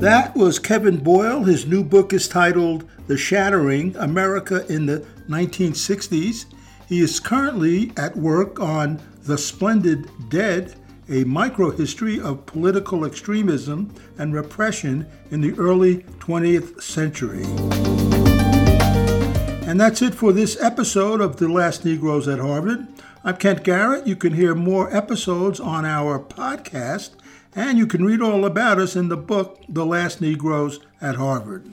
That 0.00 0.32
was 0.34 0.58
Kevin 0.58 0.96
Boyle. 0.96 1.44
His 1.44 1.66
new 1.66 1.84
book 1.84 2.12
is 2.12 2.26
titled 2.26 2.90
The 3.06 3.16
Shattering 3.16 3.94
America 3.96 4.66
in 4.66 4.86
the 4.86 5.06
1960s. 5.28 6.46
He 6.88 6.98
is 6.98 7.20
currently 7.20 7.92
at 7.96 8.16
work 8.16 8.58
on 8.58 9.00
The 9.22 9.38
Splendid 9.38 10.10
Dead, 10.30 10.74
a 11.10 11.24
microhistory 11.24 12.22
of 12.22 12.46
political 12.46 13.04
extremism 13.04 13.92
and 14.16 14.32
repression 14.32 15.04
in 15.32 15.40
the 15.40 15.52
early 15.58 16.04
20th 16.20 16.80
century. 16.80 17.42
And 19.68 19.80
that's 19.80 20.02
it 20.02 20.14
for 20.14 20.32
this 20.32 20.60
episode 20.62 21.20
of 21.20 21.36
The 21.36 21.48
Last 21.48 21.84
Negroes 21.84 22.28
at 22.28 22.38
Harvard. 22.38 22.86
I'm 23.24 23.36
Kent 23.38 23.64
Garrett. 23.64 24.06
You 24.06 24.14
can 24.14 24.34
hear 24.34 24.54
more 24.54 24.94
episodes 24.96 25.58
on 25.58 25.84
our 25.84 26.20
podcast, 26.20 27.10
and 27.56 27.76
you 27.76 27.88
can 27.88 28.04
read 28.04 28.22
all 28.22 28.44
about 28.44 28.78
us 28.78 28.94
in 28.94 29.08
the 29.08 29.16
book 29.16 29.60
The 29.68 29.84
Last 29.84 30.20
Negroes 30.20 30.78
at 31.00 31.16
Harvard. 31.16 31.72